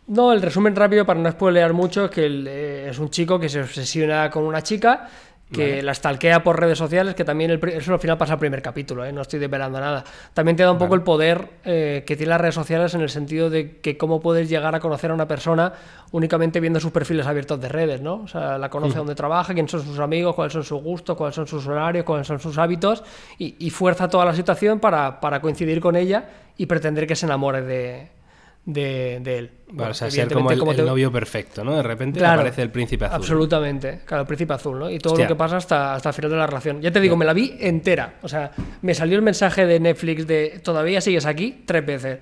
No, 0.07 0.31
el 0.33 0.41
resumen 0.43 0.75
rápido 0.75 1.03
para 1.03 1.19
no 1.19 1.31
spoilear 1.31 1.73
mucho 1.73 2.05
es 2.05 2.11
que 2.11 2.27
eh, 2.27 2.88
es 2.91 2.99
un 2.99 3.09
chico 3.09 3.39
que 3.39 3.49
se 3.49 3.59
obsesiona 3.61 4.29
con 4.29 4.43
una 4.43 4.61
chica 4.61 5.09
que 5.51 5.83
la 5.83 5.93
stalkea 5.93 6.43
por 6.43 6.59
redes 6.59 6.77
sociales, 6.77 7.13
que 7.13 7.23
también 7.23 7.51
el, 7.51 7.63
eso 7.69 7.93
al 7.93 7.99
final 7.99 8.17
pasa 8.17 8.33
al 8.33 8.39
primer 8.39 8.61
capítulo, 8.61 9.05
¿eh? 9.05 9.11
no 9.11 9.21
estoy 9.21 9.39
desvelando 9.39 9.79
nada. 9.79 10.03
También 10.33 10.57
te 10.57 10.63
da 10.63 10.71
un 10.71 10.77
poco 10.77 10.95
el 10.95 11.01
poder 11.01 11.49
eh, 11.63 12.03
que 12.05 12.15
tiene 12.15 12.31
las 12.31 12.41
redes 12.41 12.55
sociales 12.55 12.93
en 12.95 13.01
el 13.01 13.09
sentido 13.09 13.49
de 13.49 13.77
que 13.77 13.97
cómo 13.97 14.21
puedes 14.21 14.49
llegar 14.49 14.73
a 14.73 14.79
conocer 14.79 15.11
a 15.11 15.13
una 15.13 15.27
persona 15.27 15.73
únicamente 16.11 16.59
viendo 16.59 16.79
sus 16.79 16.91
perfiles 16.91 17.27
abiertos 17.27 17.61
de 17.61 17.69
redes, 17.69 18.01
¿no? 18.01 18.21
O 18.23 18.27
sea, 18.27 18.57
la 18.57 18.69
conoce 18.69 18.97
dónde 18.97 19.15
trabaja, 19.15 19.53
quiénes 19.53 19.71
son 19.71 19.83
sus 19.83 19.99
amigos, 19.99 20.33
cuáles 20.33 20.53
son 20.53 20.63
sus 20.63 20.81
gustos, 20.81 21.15
cuáles 21.15 21.35
son 21.35 21.47
sus 21.47 21.67
horarios, 21.67 22.05
cuáles 22.05 22.25
son 22.25 22.39
sus 22.39 22.57
hábitos 22.57 23.03
y, 23.37 23.55
y 23.59 23.69
fuerza 23.69 24.09
toda 24.09 24.25
la 24.25 24.33
situación 24.33 24.79
para, 24.79 25.19
para 25.19 25.41
coincidir 25.41 25.79
con 25.79 25.95
ella 25.95 26.29
y 26.57 26.65
pretender 26.65 27.05
que 27.05 27.15
se 27.15 27.25
enamore 27.25 27.61
de, 27.61 28.09
de, 28.66 29.20
de 29.22 29.38
él. 29.38 29.51
O 29.78 29.93
sea, 29.93 30.09
ser 30.09 30.32
como 30.32 30.51
el, 30.51 30.59
como 30.59 30.72
el 30.72 30.78
te- 30.78 30.84
novio 30.84 31.11
perfecto, 31.11 31.63
¿no? 31.63 31.76
De 31.76 31.84
repente 31.84 32.20
Claro, 32.20 32.36
aparece 32.41 32.61
el 32.61 32.70
príncipe 32.72 33.05
azul. 33.05 33.16
Absolutamente, 33.18 34.01
claro, 34.05 34.22
el 34.22 34.28
príncipe 34.28 34.53
azul, 34.53 34.80
¿no? 34.80 34.89
Y 34.89 34.99
todo 34.99 35.13
Hostia. 35.13 35.26
lo 35.26 35.36
que 35.36 35.38
pasa 35.38 35.57
hasta, 35.57 35.93
hasta 35.95 36.09
el 36.09 36.16
final 36.16 36.32
de 36.32 36.38
la 36.38 36.47
relación. 36.47 36.82
Ya 36.82 36.91
te 36.91 36.99
digo, 36.99 37.16
me 37.18 37.26
la 37.26 37.34
vi 37.34 37.55
entera. 37.59 38.16
O 38.22 38.28
sea, 38.28 38.51
me 38.82 38.93
salió 38.93 39.16
el 39.18 39.22
mensaje 39.22 39.66
de 39.66 39.80
Netflix 39.80 40.26
de 40.28 40.59
todavía 40.63 41.01
sigues 41.01 41.26
aquí 41.26 41.63
tres 41.66 41.86
veces. 41.86 42.20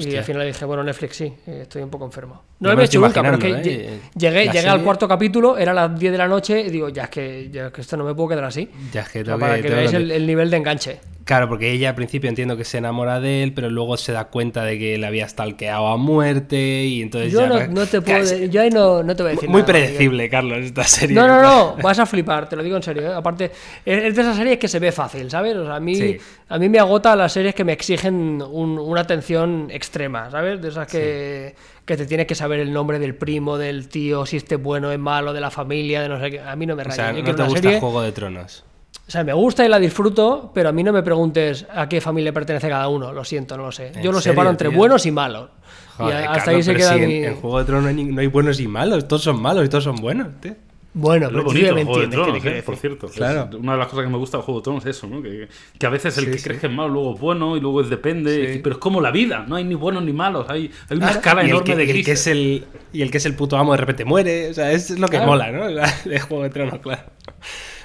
Y 0.00 0.16
al 0.16 0.24
final 0.24 0.40
le 0.42 0.48
dije, 0.48 0.64
bueno, 0.64 0.82
Netflix 0.82 1.16
sí, 1.16 1.32
eh, 1.46 1.60
estoy 1.62 1.82
un 1.82 1.90
poco 1.90 2.06
enfermo. 2.06 2.42
No 2.58 2.70
lo 2.70 2.76
lo 2.76 2.82
hecho 2.82 3.00
nunca, 3.00 3.22
pero 3.22 3.38
que 3.38 3.50
¿eh? 3.50 4.00
llegué, 4.16 4.46
La 4.46 4.52
llegué 4.52 4.68
al 4.68 4.82
cuarto 4.82 5.06
capítulo, 5.06 5.58
era 5.58 5.72
las 5.74 5.96
10 5.96 6.10
de 6.10 6.18
la 6.18 6.26
noche, 6.26 6.60
y 6.60 6.70
digo, 6.70 6.88
ya 6.88 7.04
es 7.04 7.10
que, 7.10 7.50
ya 7.52 7.66
es 7.66 7.72
que 7.72 7.82
esto 7.82 7.96
no 7.96 8.04
me 8.04 8.14
puedo 8.14 8.30
quedar 8.30 8.44
así. 8.44 8.68
Ya 8.92 9.02
es 9.02 9.08
que 9.10 9.22
tengo 9.22 9.38
para 9.38 9.56
que- 9.56 9.62
tengo 9.62 9.76
veáis 9.76 9.92
el 9.92 10.26
nivel 10.26 10.50
de 10.50 10.56
enganche. 10.56 11.00
Claro, 11.24 11.48
porque 11.48 11.72
ella 11.72 11.88
al 11.88 11.94
principio 11.94 12.28
entiendo 12.28 12.54
que 12.56 12.64
se 12.64 12.76
enamora 12.76 13.18
de 13.18 13.42
él, 13.42 13.54
pero 13.54 13.70
luego 13.70 13.96
se 13.96 14.12
da 14.12 14.24
cuenta 14.26 14.62
de 14.64 14.78
que 14.78 14.98
le 14.98 15.06
había 15.06 15.26
stalkeado 15.26 15.86
a 15.86 15.96
muerte 15.96 16.84
y 16.84 17.00
entonces 17.00 17.32
Yo 17.32 17.40
ya... 17.40 17.48
no, 17.48 17.66
no 17.68 17.86
te 17.86 18.02
puedo, 18.02 18.18
Casi- 18.18 18.50
yo 18.50 18.60
ahí 18.60 18.68
no, 18.70 19.02
no 19.02 19.16
te 19.16 19.22
voy 19.22 19.32
a 19.32 19.34
decir 19.36 19.48
Muy 19.48 19.62
nada, 19.62 19.72
predecible, 19.72 20.28
Carlos, 20.28 20.58
esta 20.58 20.84
serie. 20.84 21.16
No, 21.16 21.26
no, 21.26 21.40
no, 21.40 21.76
vas 21.82 21.98
a 21.98 22.04
flipar, 22.04 22.48
te 22.48 22.56
lo 22.56 22.62
digo 22.62 22.76
en 22.76 22.82
serio. 22.82 23.02
¿eh? 23.10 23.14
Aparte, 23.14 23.50
es 23.86 24.14
de 24.14 24.20
esas 24.20 24.36
series 24.36 24.58
que 24.58 24.68
se 24.68 24.78
ve 24.78 24.92
fácil, 24.92 25.30
¿sabes? 25.30 25.56
O 25.56 25.64
sea, 25.64 25.76
a 25.76 25.80
mí, 25.80 25.94
Sí. 25.94 26.18
a 26.48 26.58
mí 26.58 26.68
me 26.68 26.78
agota 26.78 27.16
las 27.16 27.32
series 27.32 27.54
que 27.54 27.64
me 27.64 27.72
exigen 27.72 28.42
un- 28.42 28.78
una 28.78 29.00
atención 29.00 29.68
extrema, 29.70 30.30
¿sabes? 30.30 30.60
De 30.60 30.68
esas 30.68 30.86
que, 30.88 31.54
que 31.86 31.96
te 31.96 32.04
tienes 32.04 32.26
que 32.26 32.34
saber 32.34 32.60
el 32.60 32.70
nombre 32.70 32.98
del 32.98 33.14
primo, 33.14 33.56
del 33.56 33.88
tío, 33.88 34.26
si 34.26 34.36
este 34.36 34.56
es 34.56 34.62
bueno, 34.62 34.92
es 34.92 34.98
malo, 34.98 35.32
de 35.32 35.40
la 35.40 35.50
familia, 35.50 36.02
de 36.02 36.08
no 36.10 36.20
sé 36.20 36.30
qué. 36.32 36.40
A 36.40 36.54
mí 36.54 36.66
no 36.66 36.76
me 36.76 36.82
O 36.82 36.84
raya. 36.84 36.96
sea, 36.96 37.12
no 37.14 37.34
te 37.34 37.42
gusta 37.44 37.62
serie- 37.62 37.80
Juego 37.80 38.02
de 38.02 38.12
Tronos. 38.12 38.64
O 39.06 39.10
sea, 39.10 39.22
me 39.22 39.32
gusta 39.34 39.64
y 39.64 39.68
la 39.68 39.78
disfruto, 39.78 40.50
pero 40.54 40.70
a 40.70 40.72
mí 40.72 40.82
no 40.82 40.92
me 40.92 41.02
preguntes 41.02 41.66
a 41.72 41.88
qué 41.88 42.00
familia 42.00 42.32
pertenece 42.32 42.68
cada 42.68 42.88
uno. 42.88 43.12
Lo 43.12 43.22
siento, 43.24 43.56
no 43.56 43.64
lo 43.64 43.72
sé. 43.72 43.88
¿En 43.88 44.02
Yo 44.02 44.10
lo 44.12 44.20
serio, 44.20 44.32
separo 44.32 44.50
entre 44.50 44.70
tío? 44.70 44.78
buenos 44.78 45.04
y 45.06 45.10
malos. 45.10 45.50
Joder, 45.98 46.14
y 46.14 46.24
hasta 46.24 46.32
Carlos, 46.44 46.48
ahí 46.56 46.62
se 46.62 46.74
queda 46.74 46.94
si 46.94 46.98
en- 47.02 47.08
mi... 47.08 47.14
En, 47.24 47.36
Juego 47.36 47.58
de 47.58 47.64
Tronos 47.66 47.82
no 47.84 47.88
hay, 47.90 48.04
no 48.04 48.20
hay 48.20 48.26
buenos 48.28 48.58
y 48.60 48.66
malos, 48.66 49.06
todos 49.06 49.22
son 49.22 49.40
malos 49.42 49.64
y 49.66 49.68
todos 49.68 49.84
son 49.84 49.96
buenos, 49.96 50.28
tío. 50.40 50.54
Bueno, 50.96 51.26
pero 51.28 51.40
tú 51.40 51.46
bonito 51.48 51.74
me 51.74 51.84
Juego 51.84 51.98
de 51.98 52.04
entiendes 52.04 52.10
Tronos, 52.24 52.42
quiero 52.42 52.56
eh, 52.56 52.62
por 52.62 52.76
cierto. 52.76 53.08
Claro. 53.08 53.48
Es 53.50 53.56
una 53.56 53.72
de 53.72 53.78
las 53.78 53.88
cosas 53.88 54.04
que 54.04 54.10
me 54.10 54.16
gusta 54.16 54.36
del 54.38 54.44
Juego 54.44 54.60
de 54.60 54.64
Tronos 54.64 54.86
es 54.86 54.96
eso, 54.96 55.06
¿no? 55.08 55.20
Que, 55.22 55.48
que 55.78 55.86
a 55.86 55.90
veces 55.90 56.16
el 56.18 56.24
Sí, 56.26 56.30
que 56.30 56.38
sí. 56.38 56.44
crees 56.44 56.60
que 56.60 56.66
es 56.68 56.72
malo 56.72 56.88
luego 56.88 57.14
es 57.14 57.20
bueno 57.20 57.56
y 57.56 57.60
luego 57.60 57.80
es 57.82 57.90
depende. 57.90 58.54
Sí. 58.54 58.60
Pero 58.62 58.76
es 58.76 58.80
como 58.80 59.00
la 59.00 59.10
vida, 59.10 59.44
no 59.46 59.56
hay 59.56 59.64
ni 59.64 59.74
buenos 59.74 60.02
ni 60.04 60.12
malos. 60.12 60.46
Hay, 60.48 60.70
hay 60.88 60.96
una 60.96 61.06
Claro. 61.06 61.18
escala 61.20 61.44
y, 61.44 61.48
enorme 61.50 61.64
que, 61.64 61.76
de 61.76 61.84
y 61.84 61.86
el 61.90 61.92
que 61.96 62.02
grises. 62.02 62.20
es 62.20 62.26
el 62.28 62.64
y 62.92 63.02
el 63.02 63.10
que 63.10 63.18
es 63.18 63.26
el 63.26 63.34
puto 63.34 63.56
amo 63.58 63.72
de 63.72 63.78
repente 63.78 64.04
muere, 64.04 64.50
o 64.50 64.54
sea, 64.54 64.70
es 64.72 64.90
lo 64.98 65.08
que 65.08 65.16
Claro. 65.16 65.26
mola, 65.32 65.50
¿no? 65.52 65.66
De 66.08 66.20
Juego 66.20 66.42
de 66.44 66.50
Tronos, 66.50 66.78
claro. 66.78 67.02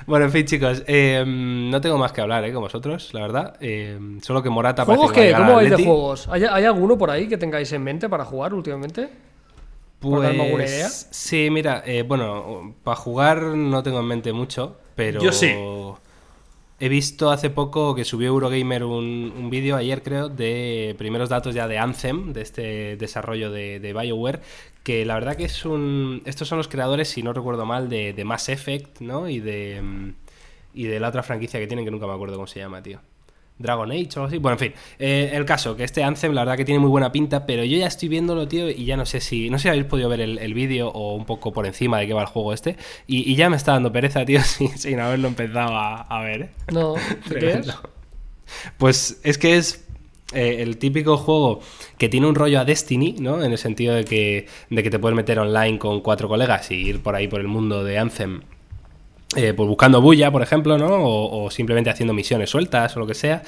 Bueno, 0.10 0.26
en 0.26 0.32
fin, 0.32 0.44
chicos, 0.44 0.82
eh, 0.88 1.24
no 1.24 1.80
tengo 1.82 2.00
más 2.00 2.12
que 2.12 2.22
hablar, 2.22 2.44
¿eh? 2.44 2.52
Con 2.52 2.64
vosotros, 2.64 3.14
la 3.14 3.22
verdad. 3.22 3.58
Eh, 3.62 3.96
solo 4.24 4.42
que 4.42 4.50
Morata 4.50 4.84
¿Juegos 4.84 5.12
que 5.12 5.32
¿Cómo 5.34 5.54
vais 5.54 5.70
de 5.70 5.84
juegos? 5.84 6.28
¿Hay, 6.30 6.46
hay 6.46 6.66
alguno 6.66 6.98
por 6.98 7.12
ahí 7.12 7.28
que 7.28 7.38
tengáis 7.38 7.72
en 7.74 7.84
mente 7.84 8.10
para 8.10 8.26
jugar 8.26 8.56
últimamente? 8.56 9.08
¿Por 10.00 10.24
darme 10.24 10.46
alguna 10.46 10.66
idea? 10.66 10.88
Pues 10.88 11.10
sí, 11.12 11.50
mira, 11.52 11.84
eh, 11.86 12.02
bueno, 12.02 12.76
para 12.84 12.96
jugar 12.96 13.44
no 13.44 13.84
tengo 13.84 14.00
en 14.00 14.06
mente 14.08 14.34
mucho, 14.34 14.78
pero 14.96 15.22
Yo 15.22 15.32
sí. 15.32 15.54
he 16.80 16.90
visto 16.90 17.30
hace 17.30 17.52
poco 17.52 17.94
que 17.94 18.04
subió 18.04 18.30
Eurogamer 18.30 18.86
un, 18.86 19.32
un 19.38 19.50
vídeo, 19.52 19.76
ayer 19.76 20.02
creo, 20.02 20.28
de 20.30 20.96
primeros 20.98 21.30
datos 21.30 21.54
ya 21.54 21.68
de 21.68 21.78
Anthem, 21.78 22.34
de 22.34 22.42
este 22.42 22.96
desarrollo 22.98 23.52
de, 23.52 23.80
de 23.80 23.94
BioWare, 23.94 24.42
que 24.84 25.06
la 25.06 25.16
verdad 25.16 25.36
que 25.36 25.46
es 25.46 25.66
un... 25.66 26.22
Estos 26.26 26.48
son 26.48 26.58
los 26.58 26.68
creadores, 26.68 27.10
si 27.10 27.22
no 27.24 27.34
recuerdo 27.34 27.66
mal, 27.66 27.90
de, 27.90 28.14
de 28.14 28.24
Mass 28.26 28.50
Effect, 28.50 29.02
¿no? 29.02 29.30
Y 29.30 29.40
de, 29.40 29.82
mm, 29.82 30.14
y 30.74 30.84
de 30.86 31.00
la 31.00 31.10
otra 31.10 31.24
franquicia 31.24 31.60
que 31.60 31.68
tienen, 31.68 31.86
que 31.86 31.92
nunca 31.92 32.08
me 32.08 32.14
acuerdo 32.14 32.36
cómo 32.36 32.48
se 32.48 32.60
llama, 32.60 32.82
tío. 32.82 33.00
Dragon 33.58 33.92
Age 33.92 34.08
o 34.16 34.20
algo 34.20 34.26
así. 34.28 34.38
Bueno, 34.38 34.54
en 34.54 34.60
fin. 34.60 34.74
eh, 35.00 35.32
el 35.34 35.44
caso, 35.44 35.76
que 35.76 35.84
este 35.84 36.02
Anthem, 36.02 36.32
la 36.32 36.42
verdad 36.42 36.56
que 36.56 36.64
tiene 36.64 36.80
muy 36.80 36.90
buena 36.90 37.12
pinta, 37.12 37.46
pero 37.46 37.66
yo 37.66 37.78
ya 37.78 37.88
estoy 37.88 38.08
viéndolo, 38.08 38.48
tío, 38.48 38.70
y 38.70 38.86
ya 38.86 38.96
no 38.96 39.06
sé 39.06 39.20
si. 39.20 39.50
No 39.50 39.58
sé 39.58 39.64
si 39.64 39.68
habéis 39.70 39.84
podido 39.84 40.08
ver 40.08 40.22
el, 40.22 40.38
el 40.40 40.54
vídeo 40.54 40.88
o 40.88 41.14
un 41.14 41.26
poco 41.26 41.52
por 41.52 41.66
encima 41.66 42.00
de 42.00 42.08
qué 42.08 42.14
va 42.14 42.22
el 42.22 42.28
juego 42.28 42.54
este. 42.54 42.78
Y, 43.06 43.30
y 43.30 43.36
ya 43.36 43.50
me 43.50 43.58
está 43.58 43.74
dando 43.74 43.92
pereza, 43.92 44.24
tío, 44.24 44.42
sin, 44.44 44.78
sin 44.78 45.00
haberlo 45.02 45.28
empezado 45.28 45.76
a, 45.76 46.04
a 46.04 46.22
ver. 46.24 46.42
¿eh? 46.44 46.50
No, 46.72 46.94
¿de 47.30 47.40
¿qué 47.40 47.52
es? 47.52 47.68
Pues 48.78 49.20
es 49.24 49.38
que 49.38 49.58
es 49.58 49.89
eh, 50.34 50.58
el 50.60 50.78
típico 50.78 51.18
juego 51.18 51.62
que 51.98 52.10
tiene 52.10 52.28
un 52.28 52.36
rollo 52.36 52.60
a 52.60 52.66
Destiny, 52.66 53.16
¿no? 53.20 53.44
En 53.44 53.52
el 53.52 53.58
sentido 53.58 53.96
de 53.96 54.06
que, 54.06 54.48
de 54.70 54.84
que 54.84 54.90
te 54.90 55.00
puedes 55.00 55.16
meter 55.16 55.40
online 55.40 55.80
con 55.80 56.02
cuatro 56.02 56.28
colegas 56.28 56.70
y 56.72 56.76
ir 56.76 57.02
por 57.02 57.16
ahí 57.16 57.28
por 57.28 57.40
el 57.42 57.48
mundo 57.48 57.84
de 57.84 57.98
Anthem. 57.98 58.42
eh, 59.36 59.54
pues 59.54 59.68
buscando 59.68 60.02
bulla, 60.02 60.32
por 60.32 60.42
ejemplo, 60.42 60.78
¿no? 60.78 60.88
O, 60.88 61.46
o 61.46 61.52
simplemente 61.52 61.90
haciendo 61.90 62.14
misiones 62.14 62.50
sueltas 62.50 62.96
o 62.98 63.00
lo 63.00 63.08
que 63.08 63.14
sea. 63.14 63.44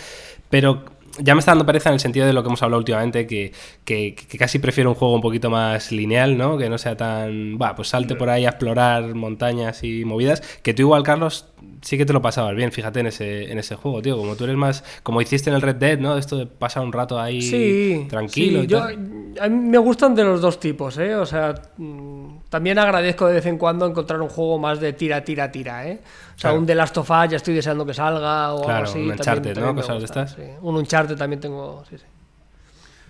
Pero 0.49 0.83
ya 1.19 1.35
me 1.35 1.39
está 1.39 1.51
dando 1.51 1.65
pereza 1.65 1.89
en 1.89 1.93
el 1.93 1.99
sentido 1.99 2.25
de 2.25 2.33
lo 2.33 2.41
que 2.43 2.47
hemos 2.47 2.61
hablado 2.63 2.79
últimamente, 2.79 3.27
que, 3.27 3.51
que- 3.83 4.15
que 4.15 4.37
casi 4.37 4.59
prefiero 4.59 4.89
un 4.91 4.95
juego 4.95 5.13
un 5.15 5.21
poquito 5.21 5.49
más 5.49 5.91
lineal, 5.91 6.37
¿no? 6.37 6.57
Que 6.57 6.69
no 6.69 6.77
sea 6.77 6.95
tan. 6.97 7.57
Va, 7.61 7.75
pues 7.75 7.89
salte 7.89 8.15
por 8.15 8.29
ahí 8.29 8.45
a 8.45 8.49
explorar 8.49 9.13
montañas 9.15 9.83
y 9.83 10.05
movidas. 10.05 10.41
Que 10.63 10.73
tú 10.73 10.83
igual, 10.83 11.03
Carlos, 11.03 11.47
sí 11.81 11.97
que 11.97 12.05
te 12.05 12.13
lo 12.13 12.21
pasabas 12.21 12.55
bien, 12.55 12.71
fíjate 12.71 12.99
en 13.01 13.07
ese, 13.07 13.51
en 13.51 13.59
ese 13.59 13.75
juego, 13.75 14.01
tío. 14.01 14.17
Como 14.17 14.35
tú 14.35 14.43
eres 14.45 14.55
más. 14.57 14.83
Como 15.03 15.21
hiciste 15.21 15.49
en 15.49 15.55
el 15.55 15.61
Red 15.61 15.75
Dead, 15.75 15.99
¿no? 15.99 16.17
Esto 16.17 16.37
de 16.37 16.45
pasar 16.45 16.83
un 16.83 16.91
rato 16.93 17.19
ahí 17.19 17.41
Sí, 17.41 18.05
tranquilo. 18.09 18.59
sí, 18.59 18.65
y 18.65 18.67
yo, 18.67 18.79
tal. 18.79 19.33
a 19.39 19.47
mí 19.49 19.69
me 19.69 19.77
gustan 19.77 20.15
de 20.15 20.23
los 20.23 20.41
dos 20.41 20.59
tipos, 20.59 20.97
¿eh? 20.97 21.15
O 21.15 21.25
sea, 21.25 21.53
mm, 21.77 22.27
también 22.51 22.77
agradezco 22.77 23.25
de 23.27 23.33
vez 23.35 23.45
en 23.47 23.57
cuando 23.57 23.87
encontrar 23.87 24.21
un 24.21 24.29
juego 24.29 24.59
más 24.59 24.79
de 24.79 24.93
tira, 24.93 25.23
tira, 25.23 25.51
tira, 25.51 25.87
¿eh? 25.87 26.01
O 26.03 26.39
sea, 26.39 26.49
Claro. 26.51 26.59
un 26.59 26.65
The 26.67 26.75
Last 26.75 26.97
of 26.97 27.09
Us 27.09 27.29
ya 27.31 27.37
estoy 27.37 27.55
deseando 27.55 27.85
que 27.85 27.93
salga 27.95 28.53
o 28.53 28.61
Claro, 28.63 28.77
algo 28.79 28.89
así. 28.89 28.99
un 28.99 29.07
también- 29.07 29.19
Uncharted, 29.19 29.49
¿no? 29.49 29.55
también 29.55 29.75
me 29.75 29.81
Cosas 29.81 29.95
de 29.95 30.01
gusta, 30.01 30.21
estas. 30.23 30.35
sí. 30.45 30.51
Un 30.61 30.75
Uncharted 30.75 31.15
también 31.17 31.39
tengo, 31.39 31.83
sí, 31.89 31.97
sí. 31.97 32.03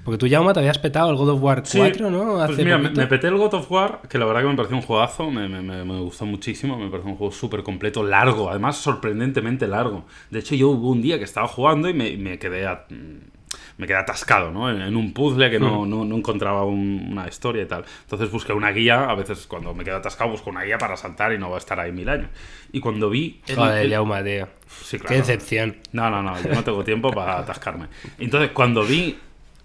Porque 0.03 0.17
tú, 0.17 0.27
Jauma, 0.27 0.51
te 0.53 0.59
habías 0.61 0.79
petado 0.79 1.11
el 1.11 1.15
God 1.15 1.29
of 1.29 1.43
War 1.43 1.57
4, 1.61 2.07
Sí, 2.07 2.11
¿no? 2.11 2.31
Pues 2.33 2.49
Hace 2.51 2.63
mira, 2.65 2.77
me, 2.79 3.05
peté 3.07 3.27
el 3.27 3.37
God 3.37 3.53
of 3.53 3.71
War, 3.71 4.01
que 4.09 4.17
la 4.17 4.25
verdad 4.25 4.41
que 4.41 4.47
me 4.47 4.55
pareció 4.55 4.77
un 4.77 4.81
juegazo, 4.83 5.29
me, 5.29 5.47
me- 5.47 5.61
me- 5.61 5.83
me 5.85 5.99
gustó 5.99 6.25
muchísimo, 6.25 6.75
me 6.77 6.89
pareció 6.89 7.11
un 7.11 7.17
juego 7.17 7.31
súper 7.31 7.61
completo, 7.61 8.01
largo, 8.01 8.49
además 8.49 8.77
sorprendentemente 8.77 9.67
largo. 9.67 10.05
De 10.31 10.39
hecho, 10.39 10.55
yo 10.55 10.69
hubo 10.69 10.89
un 10.89 11.03
día 11.03 11.19
que 11.19 11.23
estaba 11.25 11.47
jugando 11.47 11.87
y 11.87 11.93
me, 11.93 12.17
me 12.17 12.39
quedé 12.39 12.65
a- 12.65 12.85
me 13.77 13.87
quedé 13.87 13.97
atascado, 13.97 14.51
¿no? 14.51 14.69
En, 14.69 14.81
en 14.81 14.95
un 14.95 15.13
puzzle 15.13 15.49
que 15.49 15.59
Hmm. 15.59 15.63
no, 15.63 15.85
no- 15.85 16.05
no 16.05 16.15
encontraba 16.15 16.65
un- 16.65 17.07
una 17.11 17.27
historia 17.27 17.63
y 17.63 17.65
tal. 17.67 17.83
Entonces 18.03 18.29
busqué 18.31 18.53
una 18.53 18.71
guía, 18.71 19.09
a 19.09 19.15
veces 19.15 19.47
cuando 19.47 19.73
me 19.73 19.83
quedo 19.83 19.97
atascado 19.97 20.29
busco 20.31 20.49
una 20.49 20.63
guía 20.63 20.77
para 20.77 20.95
saltar 20.97 21.33
y 21.33 21.37
no 21.37 21.49
va 21.49 21.55
a 21.55 21.59
estar 21.59 21.79
ahí 21.79 21.91
mil 21.91 22.09
años. 22.09 22.29
Y 22.71 22.79
cuando 22.79 23.09
vi... 23.09 23.41
el- 23.47 23.55
Joder, 23.55 23.85
el- 23.85 23.89
tío. 23.89 24.47
Sí, 24.67 24.97
Qué 24.97 25.03
claro. 25.03 25.17
decepción. 25.17 25.77
No, 25.91 26.09
no, 26.09 26.21
no, 26.23 26.41
yo 26.41 26.49
no 26.53 26.63
tengo 26.63 26.83
tiempo 26.83 27.11
para 27.11 27.39
atascarme. 27.39 27.87
Entonces, 28.19 28.51
cuando 28.51 28.83
vi 28.83 29.17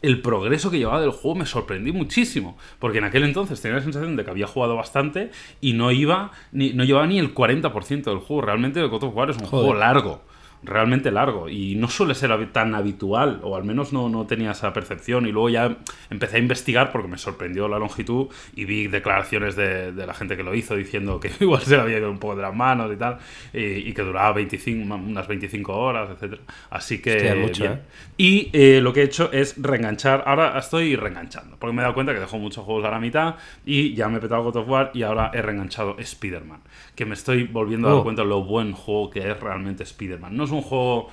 el 0.02 0.20
progreso 0.20 0.70
que 0.70 0.78
llevaba 0.78 1.00
del 1.00 1.10
juego, 1.10 1.36
me 1.38 1.46
sorprendí 1.46 1.90
muchísimo. 1.90 2.56
Porque 2.78 2.98
en 2.98 3.04
aquel 3.04 3.24
entonces 3.24 3.60
tenía 3.60 3.78
la 3.78 3.82
sensación 3.82 4.14
de 4.14 4.24
que 4.24 4.30
había 4.30 4.46
jugado 4.46 4.76
bastante 4.76 5.30
y 5.60 5.72
no 5.72 5.90
iba 5.90 6.30
ni, 6.52 6.72
no 6.74 6.84
llevaba 6.84 7.06
ni 7.06 7.18
el 7.18 7.34
40% 7.34 8.04
del 8.04 8.18
juego. 8.18 8.42
Realmente 8.42 8.78
el 8.80 8.88
God 8.88 9.04
of 9.04 9.16
War 9.16 9.30
es 9.30 9.36
un 9.38 9.46
Joder. 9.46 9.64
juego 9.66 9.74
largo. 9.80 10.22
Realmente 10.62 11.10
largo 11.10 11.48
y 11.48 11.74
no 11.76 11.88
suele 11.88 12.14
ser 12.14 12.26
tan 12.52 12.74
habitual, 12.74 13.40
o 13.42 13.56
al 13.56 13.64
menos 13.64 13.92
no, 13.92 14.08
no 14.08 14.26
tenía 14.26 14.50
esa 14.52 14.72
percepción. 14.72 15.26
Y 15.26 15.32
luego 15.32 15.48
ya 15.48 15.76
empecé 16.10 16.36
a 16.36 16.40
investigar 16.40 16.92
porque 16.92 17.08
me 17.08 17.18
sorprendió 17.18 17.68
la 17.68 17.78
longitud 17.78 18.28
y 18.54 18.64
vi 18.64 18.86
declaraciones 18.88 19.56
de, 19.56 19.92
de 19.92 20.06
la 20.06 20.14
gente 20.14 20.36
que 20.36 20.42
lo 20.42 20.54
hizo 20.54 20.74
diciendo 20.76 21.20
que 21.20 21.30
igual 21.40 21.62
se 21.62 21.76
le 21.76 21.82
había 21.82 21.98
ido 21.98 22.10
un 22.10 22.18
poco 22.18 22.36
de 22.36 22.42
las 22.42 22.54
manos 22.54 22.92
y 22.92 22.96
tal, 22.96 23.18
y, 23.52 23.60
y 23.88 23.92
que 23.92 24.02
duraba 24.02 24.32
25, 24.32 24.94
unas 24.94 25.28
25 25.28 25.72
horas, 25.76 26.08
etc. 26.20 26.40
Así 26.70 27.00
que. 27.00 27.16
Hostia, 27.16 27.34
mucho, 27.34 27.62
bien. 27.64 27.72
¿eh? 27.74 27.80
Y 28.16 28.50
eh, 28.52 28.80
lo 28.80 28.92
que 28.92 29.00
he 29.02 29.04
hecho 29.04 29.30
es 29.32 29.54
reenganchar. 29.62 30.24
Ahora 30.26 30.58
estoy 30.58 30.96
reenganchando, 30.96 31.56
porque 31.58 31.74
me 31.74 31.82
he 31.82 31.84
dado 31.84 31.94
cuenta 31.94 32.12
que 32.14 32.20
dejo 32.20 32.38
muchos 32.38 32.64
juegos 32.64 32.84
a 32.84 32.90
la 32.90 32.98
mitad 32.98 33.36
y 33.64 33.94
ya 33.94 34.08
me 34.08 34.18
he 34.18 34.20
petado 34.20 34.42
God 34.44 34.56
of 34.56 34.68
War 34.68 34.90
y 34.94 35.02
ahora 35.02 35.30
he 35.34 35.42
reenganchado 35.42 35.96
Spider-Man. 35.98 36.60
Que 36.94 37.04
me 37.04 37.14
estoy 37.14 37.44
volviendo 37.44 37.88
a 37.88 37.90
dar 37.92 38.00
Oh. 38.00 38.02
cuenta 38.04 38.22
de 38.22 38.28
lo 38.28 38.42
buen 38.44 38.72
juego 38.72 39.10
que 39.10 39.30
es 39.30 39.40
realmente 39.40 39.82
Spider-Man. 39.82 40.36
No 40.36 40.45
es 40.46 40.52
un 40.52 40.62
juego. 40.62 41.10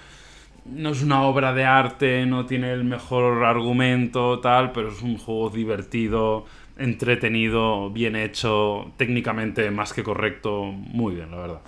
No 0.66 0.92
es 0.92 1.04
una 1.04 1.24
obra 1.24 1.54
de 1.54 1.66
arte, 1.66 2.26
no 2.26 2.46
tiene 2.46 2.72
el 2.72 2.86
mejor 2.86 3.44
argumento, 3.44 4.40
tal, 4.40 4.72
pero 4.72 4.90
es 4.90 5.02
un 5.02 5.18
juego 5.18 5.50
divertido, 5.50 6.46
entretenido, 6.78 7.90
bien 7.90 8.16
hecho, 8.16 8.94
técnicamente 8.96 9.70
más 9.72 9.92
que 9.92 10.04
correcto. 10.04 10.64
Muy 10.64 11.16
bien, 11.16 11.32
la 11.32 11.38
verdad. 11.38 11.62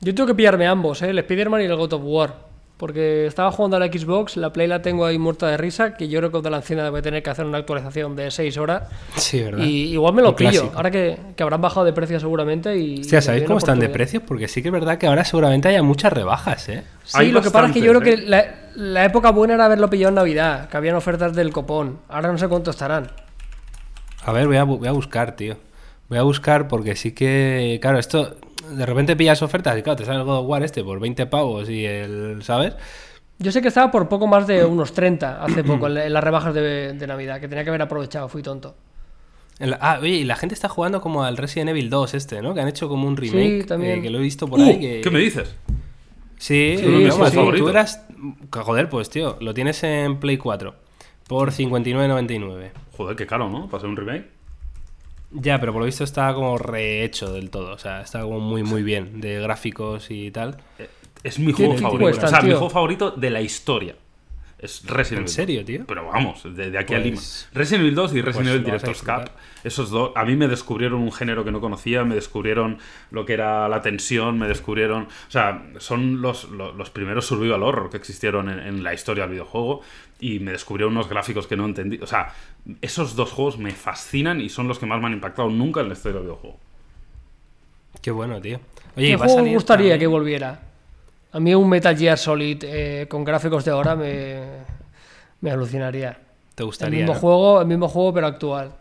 Yo 0.00 0.14
tengo 0.14 0.26
que 0.26 0.34
pillarme 0.34 0.66
ambos, 0.66 1.02
¿eh? 1.02 1.10
el 1.10 1.18
Spider-Man 1.18 1.60
y 1.60 1.64
el 1.66 1.76
God 1.76 1.92
of 1.92 2.02
War. 2.04 2.49
Porque 2.80 3.26
estaba 3.26 3.52
jugando 3.52 3.76
a 3.76 3.80
la 3.80 3.88
Xbox, 3.88 4.38
la 4.38 4.54
Play 4.54 4.66
la 4.66 4.80
tengo 4.80 5.04
ahí 5.04 5.18
muerta 5.18 5.46
de 5.48 5.58
risa, 5.58 5.92
que 5.98 6.08
yo 6.08 6.18
creo 6.20 6.32
que 6.32 6.40
con 6.40 6.50
la 6.50 6.56
encina 6.56 6.88
voy 6.88 7.00
a 7.00 7.02
tener 7.02 7.22
que 7.22 7.28
hacer 7.28 7.44
una 7.44 7.58
actualización 7.58 8.16
de 8.16 8.30
6 8.30 8.56
horas. 8.56 8.84
Sí, 9.16 9.42
¿verdad? 9.42 9.62
Y 9.66 9.92
igual 9.92 10.14
me 10.14 10.22
lo 10.22 10.30
Un 10.30 10.34
pillo. 10.36 10.50
clásico. 10.50 10.72
Ahora 10.76 10.90
que, 10.90 11.18
que 11.36 11.42
habrán 11.42 11.60
bajado 11.60 11.84
de 11.84 11.92
precio 11.92 12.18
seguramente. 12.18 12.74
Y, 12.78 13.00
Hostia, 13.02 13.20
¿sabéis 13.20 13.44
cómo 13.44 13.58
están 13.58 13.78
de 13.80 13.90
precios? 13.90 14.22
Porque 14.26 14.48
sí 14.48 14.62
que 14.62 14.68
es 14.68 14.72
verdad 14.72 14.96
que 14.96 15.06
ahora 15.06 15.26
seguramente 15.26 15.68
haya 15.68 15.82
muchas 15.82 16.10
rebajas, 16.10 16.70
¿eh? 16.70 16.82
Sí, 17.04 17.18
Hay 17.18 17.32
lo 17.32 17.42
que 17.42 17.50
pasa 17.50 17.66
es 17.66 17.72
que 17.74 17.80
yo 17.82 17.90
creo 17.90 18.00
que 18.00 18.16
la, 18.16 18.46
la 18.76 19.04
época 19.04 19.30
buena 19.30 19.52
era 19.54 19.66
haberlo 19.66 19.90
pillado 19.90 20.08
en 20.08 20.14
Navidad, 20.14 20.70
que 20.70 20.76
habían 20.78 20.94
ofertas 20.96 21.34
del 21.36 21.52
copón. 21.52 21.98
Ahora 22.08 22.32
no 22.32 22.38
sé 22.38 22.48
cuánto 22.48 22.70
estarán. 22.70 23.10
A 24.24 24.32
ver, 24.32 24.46
voy 24.46 24.56
a, 24.56 24.64
bu- 24.64 24.78
voy 24.78 24.88
a 24.88 24.92
buscar, 24.92 25.36
tío. 25.36 25.56
Voy 26.08 26.18
a 26.18 26.22
buscar 26.22 26.66
porque 26.66 26.96
sí 26.96 27.12
que, 27.12 27.78
claro, 27.80 27.98
esto, 27.98 28.36
de 28.76 28.86
repente 28.86 29.16
pillas 29.16 29.42
ofertas 29.42 29.78
y 29.78 29.82
claro, 29.82 29.96
te 29.96 30.04
sale 30.04 30.18
el 30.18 30.24
God 30.24 30.38
of 30.40 30.46
War 30.48 30.62
este 30.62 30.82
por 30.84 30.98
20 31.00 31.26
pavos 31.26 31.68
y 31.68 31.84
el, 31.84 32.42
¿sabes? 32.42 32.74
Yo 33.38 33.52
sé 33.52 33.62
que 33.62 33.68
estaba 33.68 33.90
por 33.90 34.08
poco 34.08 34.26
más 34.26 34.46
de 34.46 34.64
unos 34.64 34.92
30 34.92 35.42
hace 35.44 35.64
poco 35.64 35.86
en, 35.86 35.94
la- 35.94 36.06
en 36.06 36.12
las 36.12 36.22
rebajas 36.24 36.54
de, 36.54 36.92
de 36.92 37.06
Navidad, 37.06 37.40
que 37.40 37.48
tenía 37.48 37.64
que 37.64 37.70
haber 37.70 37.82
aprovechado, 37.82 38.28
fui 38.28 38.42
tonto. 38.42 38.74
La- 39.58 39.78
ah, 39.80 39.98
oye, 40.00 40.10
y 40.16 40.24
la 40.24 40.36
gente 40.36 40.54
está 40.54 40.68
jugando 40.68 41.00
como 41.02 41.22
al 41.24 41.36
Resident 41.36 41.70
Evil 41.70 41.90
2 41.90 42.14
este, 42.14 42.40
¿no? 42.42 42.54
Que 42.54 42.60
han 42.62 42.68
hecho 42.68 42.88
como 42.88 43.06
un 43.06 43.16
remake, 43.16 43.66
también. 43.66 43.98
eh, 43.98 44.02
que 44.02 44.10
lo 44.10 44.18
he 44.18 44.22
visto 44.22 44.46
por 44.48 44.58
Uh, 44.60 44.64
ahí. 44.64 44.80
Que... 44.80 45.00
¿Qué 45.02 45.10
me 45.10 45.18
dices? 45.18 45.54
Sí, 46.38 46.76
Sí, 46.78 46.86
no, 46.86 47.12
sí, 47.26 47.30
sí, 47.32 47.38
sí. 47.52 47.58
tú 47.58 47.68
eras... 47.68 48.02
Joder, 48.50 48.88
pues 48.88 49.10
tío, 49.10 49.36
lo 49.40 49.52
tienes 49.52 49.82
en 49.84 50.18
Play 50.18 50.38
4 50.38 50.74
por 51.28 51.50
59.99. 51.52 52.70
Joder, 52.96 53.16
qué 53.16 53.26
caro, 53.26 53.48
¿no? 53.50 53.68
Para 53.68 53.82
ser 53.82 53.90
un 53.90 53.96
remake. 53.96 54.28
Ya, 55.32 55.60
pero 55.60 55.72
por 55.72 55.80
lo 55.80 55.86
visto 55.86 56.02
está 56.04 56.32
como 56.34 56.58
rehecho 56.58 57.32
del 57.32 57.50
todo, 57.50 57.72
o 57.74 57.78
sea, 57.78 58.00
está 58.00 58.22
como 58.22 58.40
muy 58.40 58.62
muy 58.64 58.82
bien 58.82 59.20
de 59.20 59.40
gráficos 59.40 60.10
y 60.10 60.30
tal. 60.32 60.56
Es 61.22 61.38
mi 61.38 61.52
¿Qué 61.52 61.66
juego 61.66 61.76
favorito. 61.78 62.26
o 62.26 62.28
sea, 62.28 62.40
mi 62.42 62.50
juego 62.50 62.70
favorito 62.70 63.10
de 63.12 63.30
la 63.30 63.40
historia. 63.40 63.94
Es 64.58 64.84
Resident 64.84 65.10
¿En 65.12 65.18
Evil. 65.20 65.28
serio, 65.28 65.64
tío? 65.64 65.84
Pero 65.86 66.06
vamos, 66.08 66.42
de, 66.44 66.70
de 66.70 66.78
aquí 66.78 66.92
a 66.94 66.98
Pues- 66.98 67.04
Lima. 67.06 67.20
Resident 67.58 67.80
Evil 67.82 67.94
2 67.94 68.14
y 68.14 68.20
Resident 68.20 68.34
pues 68.34 68.46
Evil 68.48 68.60
vas 68.72 68.84
a 68.84 68.86
Director's 68.86 69.02
Cut. 69.30 69.30
Esos 69.64 69.90
dos, 69.90 70.12
a 70.14 70.24
mí 70.26 70.36
me 70.36 70.48
descubrieron 70.48 71.00
un 71.00 71.12
género 71.12 71.44
que 71.44 71.50
no 71.50 71.60
conocía, 71.62 72.04
me 72.04 72.14
descubrieron 72.14 72.76
lo 73.10 73.24
que 73.24 73.32
era 73.34 73.68
la 73.70 73.80
tensión, 73.80 74.38
me 74.38 74.48
descubrieron. 74.48 75.04
O 75.04 75.30
sea, 75.30 75.66
son 75.78 76.20
los, 76.20 76.50
los, 76.50 76.74
los 76.76 76.90
primeros 76.90 77.24
survival 77.24 77.62
horror 77.62 77.88
que 77.88 77.96
existieron 77.96 78.50
en, 78.50 78.58
en 78.58 78.82
la 78.82 78.92
historia 78.92 79.22
del 79.24 79.32
videojuego 79.32 79.80
y 80.20 80.38
me 80.40 80.52
descubrieron 80.52 80.92
unos 80.94 81.08
gráficos 81.08 81.46
que 81.46 81.56
no 81.56 81.64
entendí. 81.64 81.98
O 82.02 82.06
sea, 82.06 82.34
esos 82.80 83.16
dos 83.16 83.32
juegos 83.32 83.58
me 83.58 83.72
fascinan 83.72 84.40
y 84.40 84.48
son 84.48 84.68
los 84.68 84.78
que 84.78 84.86
más 84.86 85.00
me 85.00 85.06
han 85.06 85.14
impactado 85.14 85.48
nunca 85.48 85.80
en 85.80 85.88
la 85.88 85.94
historia 85.94 86.16
del 86.18 86.24
videojuego. 86.24 86.58
Qué 88.02 88.10
bueno, 88.10 88.40
tío. 88.40 88.60
Oye, 88.96 89.06
¿Qué 89.06 89.12
y 89.12 89.16
va 89.16 89.24
a 89.26 89.28
juego 89.28 89.44
me 89.44 89.54
gustaría 89.54 89.84
también- 89.90 90.00
que 90.00 90.06
volviera? 90.06 90.60
A 91.32 91.40
mí 91.40 91.54
un 91.54 91.68
Metal 91.68 91.96
Gear 91.96 92.18
Solid 92.18 92.58
eh, 92.64 93.06
con 93.08 93.24
gráficos 93.24 93.64
de 93.64 93.70
ahora 93.70 93.94
me, 93.94 94.40
me 95.40 95.50
alucinaría. 95.50 96.18
Te 96.54 96.62
El 96.62 96.66
gustaría. 96.66 96.98
mismo, 97.00 97.14
¿no? 97.14 97.20
juego, 97.20 97.60
el 97.60 97.66
mismo 97.68 97.88
juego, 97.88 98.12
pero 98.14 98.26
actual. 98.26 98.72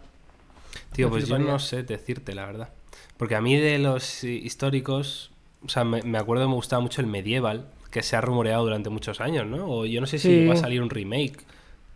Tío, 0.94 1.08
Me 1.08 1.12
pues 1.12 1.28
yo 1.28 1.38
no 1.38 1.60
sé 1.60 1.84
decirte, 1.84 2.34
la 2.34 2.46
verdad. 2.46 2.70
Porque 3.18 3.36
a 3.36 3.42
mí 3.42 3.56
de 3.56 3.78
los 3.80 4.24
históricos, 4.24 5.32
o 5.64 5.70
sea, 5.70 5.84
me, 5.84 6.02
me 6.02 6.18
acuerdo 6.18 6.44
que 6.46 6.50
me 6.50 6.56
gustaba 6.56 6.82
mucho 6.82 7.02
el 7.02 7.08
medieval, 7.08 7.68
que 7.92 8.04
se 8.04 8.16
ha 8.16 8.22
rumoreado 8.22 8.64
durante 8.64 8.90
muchos 8.90 9.20
años, 9.22 9.46
¿no? 9.48 9.66
O 9.68 9.86
yo 9.86 10.00
no 10.02 10.08
sé 10.08 10.18
si 10.20 10.28
Sí. 10.42 10.46
va 10.48 10.54
a 10.54 10.58
salir 10.58 10.82
un 10.82 10.90
remake. 10.90 11.38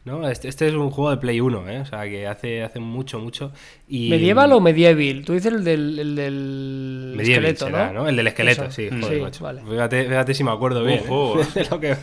¿no? 0.05 0.27
Este, 0.27 0.49
este 0.49 0.67
es 0.67 0.73
un 0.73 0.89
juego 0.89 1.11
de 1.11 1.15
Play 1.17 1.39
1, 1.39 1.69
¿eh? 1.69 1.79
O 1.79 1.85
sea, 1.85 2.03
que 2.03 2.27
hace, 2.27 2.61
hace 2.61 2.77
mucho, 2.81 3.19
mucho. 3.19 3.53
Y... 3.87 4.09
¿Medieval 4.09 4.51
o 4.51 4.59
medieval? 4.59 5.23
Tú 5.25 5.31
dices 5.31 5.53
el 5.53 5.63
del, 5.63 5.97
el 5.97 6.13
del 6.17 7.13
Medieval 7.15 7.45
esqueleto, 7.45 7.65
será, 7.67 7.93
¿no? 7.93 8.09
El 8.09 8.17
del 8.17 8.27
esqueleto, 8.27 8.63
Eso. 8.63 8.71
sí. 8.71 8.89
Mm. 8.91 9.01
Joder, 9.01 9.15
Sí, 9.17 9.21
macho. 9.23 9.43
vale. 9.45 9.61
Fíjate, 9.61 10.03
fíjate 10.03 10.33
si 10.33 10.43
me 10.43 10.51
acuerdo 10.51 10.83
bien. 10.83 10.99
¿eh? 10.99 11.03
juego, 11.07 11.39
¿eh? 11.41 11.45
de 11.55 11.65
lo 11.69 11.79
que- 11.79 11.95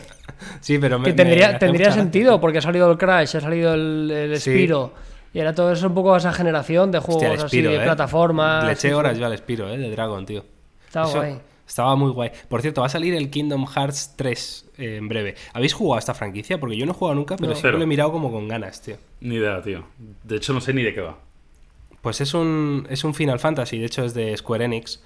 Sí, 0.61 0.79
pero 0.79 0.97
me, 0.97 1.05
Que 1.09 1.13
tendría, 1.13 1.59
tendría 1.59 1.91
sentido, 1.91 2.41
porque 2.41 2.57
ha 2.57 2.61
salido 2.61 2.89
el 2.89 2.97
Crash, 2.97 3.35
ha 3.35 3.39
salido 3.41 3.75
el, 3.75 4.09
el 4.09 4.39
Sí. 4.39 4.49
Spiro. 4.49 4.93
Y 5.31 5.37
era 5.39 5.53
todo 5.53 5.71
eso 5.71 5.85
un 5.85 5.93
poco 5.93 6.17
esa 6.17 6.33
generación 6.33 6.89
de 6.91 6.97
juegos 6.97 7.23
Hostia, 7.23 7.45
así 7.45 7.61
de 7.61 7.75
¿eh? 7.75 7.79
plataformas. 7.83 8.65
Le 8.65 8.71
eché 8.71 8.95
horas 8.95 9.15
yo 9.15 9.27
al 9.27 9.37
Spiro, 9.37 9.69
¿eh? 9.71 9.77
De 9.77 9.91
Dragon, 9.91 10.25
tío. 10.25 10.43
Eso 10.89 11.11
guay. 11.17 11.37
Estaba 11.71 11.95
muy 11.95 12.11
guay. 12.11 12.31
Por 12.49 12.61
cierto, 12.61 12.81
va 12.81 12.87
a 12.87 12.89
salir 12.89 13.13
el 13.13 13.29
Kingdom 13.29 13.65
Hearts 13.65 14.15
3 14.17 14.71
eh, 14.77 14.97
en 14.97 15.07
breve. 15.07 15.35
¿Habéis 15.53 15.73
jugado 15.73 15.95
a 15.95 15.99
esta 15.99 16.13
franquicia? 16.13 16.59
Porque 16.59 16.75
yo 16.75 16.85
no 16.85 16.91
he 16.91 16.95
jugado 16.95 17.15
nunca, 17.15 17.37
pero 17.37 17.53
No. 17.53 17.71
lo 17.77 17.81
he 17.81 17.87
mirado 17.87 18.11
como 18.11 18.29
con 18.29 18.49
ganas, 18.49 18.81
tío. 18.81 18.97
Ni 19.21 19.35
idea, 19.35 19.61
tío. 19.61 19.85
De 20.25 20.35
hecho, 20.35 20.51
no 20.51 20.59
sé 20.59 20.73
ni 20.73 20.83
de 20.83 20.93
qué 20.93 20.99
va. 20.99 21.17
Pues 22.01 22.19
es 22.19 22.33
un, 22.33 22.85
es 22.89 23.05
un 23.05 23.13
Final 23.13 23.39
Fantasy, 23.39 23.77
de 23.79 23.85
hecho 23.85 24.03
es 24.03 24.13
de 24.13 24.35
Square 24.35 24.65
Enix, 24.65 25.01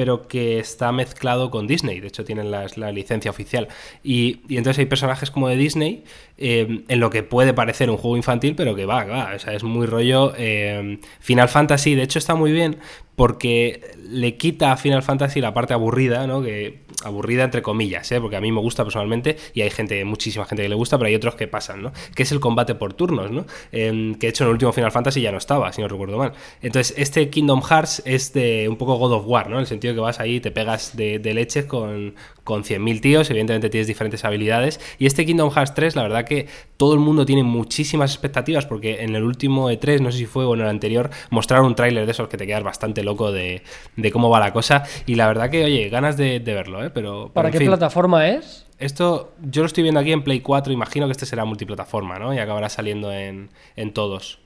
pero 0.00 0.26
que 0.26 0.58
está 0.58 0.92
mezclado 0.92 1.50
con 1.50 1.66
Disney, 1.66 2.00
de 2.00 2.08
hecho 2.08 2.24
tienen 2.24 2.50
la, 2.50 2.64
licencia 2.90 3.30
oficial. 3.30 3.68
Y, 4.02 4.40
y 4.48 4.56
entonces 4.56 4.78
hay 4.78 4.86
personajes 4.86 5.30
como 5.30 5.46
de 5.46 5.56
Disney, 5.56 6.04
eh, 6.38 6.84
en 6.88 7.00
lo 7.00 7.10
que 7.10 7.22
puede 7.22 7.52
parecer 7.52 7.90
un 7.90 7.98
juego 7.98 8.16
infantil, 8.16 8.54
pero 8.56 8.74
que 8.74 8.86
va, 8.86 9.04
va, 9.04 9.32
o 9.36 9.38
sea, 9.38 9.52
es 9.52 9.62
muy 9.62 9.86
rollo 9.86 10.32
eh, 10.38 10.98
Final 11.18 11.50
Fantasy, 11.50 11.94
de 11.94 12.02
hecho 12.02 12.18
está 12.18 12.34
muy 12.34 12.50
bien 12.50 12.78
porque 13.14 13.94
le 14.08 14.38
quita 14.38 14.72
a 14.72 14.78
Final 14.78 15.02
Fantasy 15.02 15.42
la 15.42 15.52
parte 15.52 15.74
aburrida, 15.74 16.26
¿no? 16.26 16.40
Que, 16.42 16.80
aburrida 17.04 17.44
entre 17.44 17.62
comillas, 17.62 18.10
¿eh? 18.12 18.20
porque 18.20 18.36
a 18.36 18.40
mí 18.40 18.52
me 18.52 18.60
gusta 18.60 18.84
personalmente 18.84 19.36
y 19.54 19.62
hay 19.62 19.70
gente, 19.70 20.04
muchísima 20.04 20.44
gente 20.44 20.62
que 20.62 20.68
le 20.68 20.74
gusta, 20.74 20.98
pero 20.98 21.08
hay 21.08 21.14
otros 21.14 21.34
que 21.34 21.48
pasan, 21.48 21.82
¿no? 21.82 21.92
Que 22.14 22.22
es 22.22 22.32
el 22.32 22.40
combate 22.40 22.74
por 22.74 22.94
turnos, 22.94 23.30
¿no? 23.30 23.46
Em, 23.72 24.14
que 24.14 24.26
de 24.26 24.30
hecho 24.30 24.44
en 24.44 24.48
el 24.48 24.52
último 24.52 24.72
Final 24.72 24.92
Fantasy 24.92 25.20
ya 25.20 25.32
no 25.32 25.38
estaba, 25.38 25.72
si 25.72 25.80
no 25.80 25.88
recuerdo 25.88 26.18
mal. 26.18 26.32
Entonces, 26.62 26.94
este 26.96 27.30
Kingdom 27.30 27.62
Hearts 27.62 28.02
es 28.04 28.32
de 28.32 28.68
un 28.68 28.76
poco 28.76 28.96
God 28.96 29.12
of 29.12 29.24
War, 29.26 29.48
¿no? 29.48 29.56
En 29.56 29.60
el 29.60 29.66
sentido 29.66 29.89
que 29.94 30.00
vas 30.00 30.20
ahí 30.20 30.36
y 30.36 30.40
te 30.40 30.50
pegas 30.50 30.96
de, 30.96 31.18
de 31.18 31.34
leches 31.34 31.64
con, 31.66 32.14
con 32.44 32.64
100.000 32.64 33.00
tíos, 33.00 33.30
evidentemente 33.30 33.70
tienes 33.70 33.86
diferentes 33.86 34.24
habilidades. 34.24 34.80
Y 34.98 35.06
este 35.06 35.24
Kingdom 35.26 35.50
Hearts 35.50 35.74
3, 35.74 35.96
la 35.96 36.02
verdad 36.02 36.24
que 36.24 36.46
todo 36.76 36.94
el 36.94 37.00
mundo 37.00 37.26
tiene 37.26 37.42
muchísimas 37.42 38.12
expectativas 38.12 38.66
porque 38.66 39.02
en 39.02 39.14
el 39.14 39.22
último 39.22 39.70
E3, 39.70 40.00
no 40.00 40.10
sé 40.12 40.18
si 40.18 40.26
fue 40.26 40.44
o 40.44 40.54
en 40.54 40.60
el 40.60 40.68
anterior, 40.68 41.10
mostraron 41.30 41.66
un 41.66 41.74
tráiler 41.74 42.06
de 42.06 42.12
esos 42.12 42.28
que 42.28 42.36
te 42.36 42.46
quedas 42.46 42.62
bastante 42.62 43.02
loco 43.02 43.32
de, 43.32 43.62
de 43.96 44.10
cómo 44.10 44.30
va 44.30 44.40
la 44.40 44.52
cosa. 44.52 44.84
Y 45.06 45.14
la 45.14 45.26
verdad 45.26 45.50
que, 45.50 45.64
oye, 45.64 45.88
ganas 45.88 46.16
de, 46.16 46.40
de 46.40 46.54
verlo, 46.54 46.84
¿eh? 46.84 46.90
Pero, 46.90 47.30
¿Para 47.32 47.50
qué 47.50 47.58
fin. 47.58 47.68
plataforma 47.68 48.28
es? 48.28 48.66
Esto 48.78 49.34
yo 49.42 49.62
lo 49.62 49.66
estoy 49.66 49.82
viendo 49.82 50.00
aquí 50.00 50.10
en 50.10 50.22
Play 50.22 50.40
4, 50.40 50.72
imagino 50.72 51.06
que 51.06 51.12
este 51.12 51.26
será 51.26 51.44
multiplataforma, 51.44 52.18
¿no? 52.18 52.32
Y 52.34 52.38
acabará 52.38 52.68
saliendo 52.68 53.12
en, 53.12 53.50
en 53.76 53.92
todos. 53.92 54.38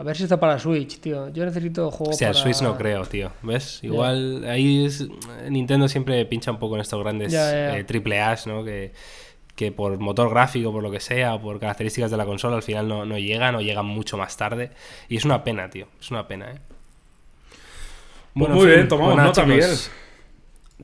A 0.00 0.02
ver 0.02 0.16
si 0.16 0.22
está 0.22 0.40
para 0.40 0.58
Switch, 0.58 0.98
tío. 0.98 1.28
Yo 1.28 1.44
necesito 1.44 1.90
juego 1.90 2.12
O 2.12 2.14
sea, 2.16 2.28
el 2.28 2.32
para... 2.34 2.42
Switch 2.42 2.62
no 2.62 2.74
creo, 2.78 3.04
tío. 3.04 3.32
¿Ves? 3.42 3.80
Igual 3.84 4.44
ahí 4.48 4.86
es- 4.86 5.06
Nintendo 5.50 5.88
siempre 5.88 6.24
pincha 6.24 6.50
un 6.50 6.58
poco 6.58 6.76
en 6.76 6.80
estos 6.80 6.98
grandes 7.02 7.34
eh, 7.36 7.84
triple 7.86 8.18
A's, 8.18 8.46
¿no? 8.46 8.64
Que, 8.64 8.94
que 9.54 9.72
por 9.72 9.98
motor 9.98 10.30
gráfico, 10.30 10.72
por 10.72 10.82
lo 10.82 10.90
que 10.90 11.00
sea, 11.00 11.34
o 11.34 11.42
por 11.42 11.60
características 11.60 12.10
de 12.10 12.16
la 12.16 12.24
consola, 12.24 12.56
al 12.56 12.62
final 12.62 12.88
no, 12.88 13.04
no 13.04 13.18
llegan 13.18 13.54
o 13.56 13.60
llegan 13.60 13.84
mucho 13.84 14.16
más 14.16 14.38
tarde. 14.38 14.70
Y 15.10 15.18
es 15.18 15.26
una 15.26 15.44
pena, 15.44 15.68
tío. 15.68 15.86
Es 16.00 16.10
una 16.10 16.26
pena, 16.26 16.50
¿eh? 16.50 16.58
Pues 18.32 18.48
muy 18.50 18.60
fin. 18.60 18.68
bien, 18.76 18.88
tomamos 18.88 19.16
nota, 19.16 19.32
chicos. 19.32 19.46
Miguel. 19.48 19.76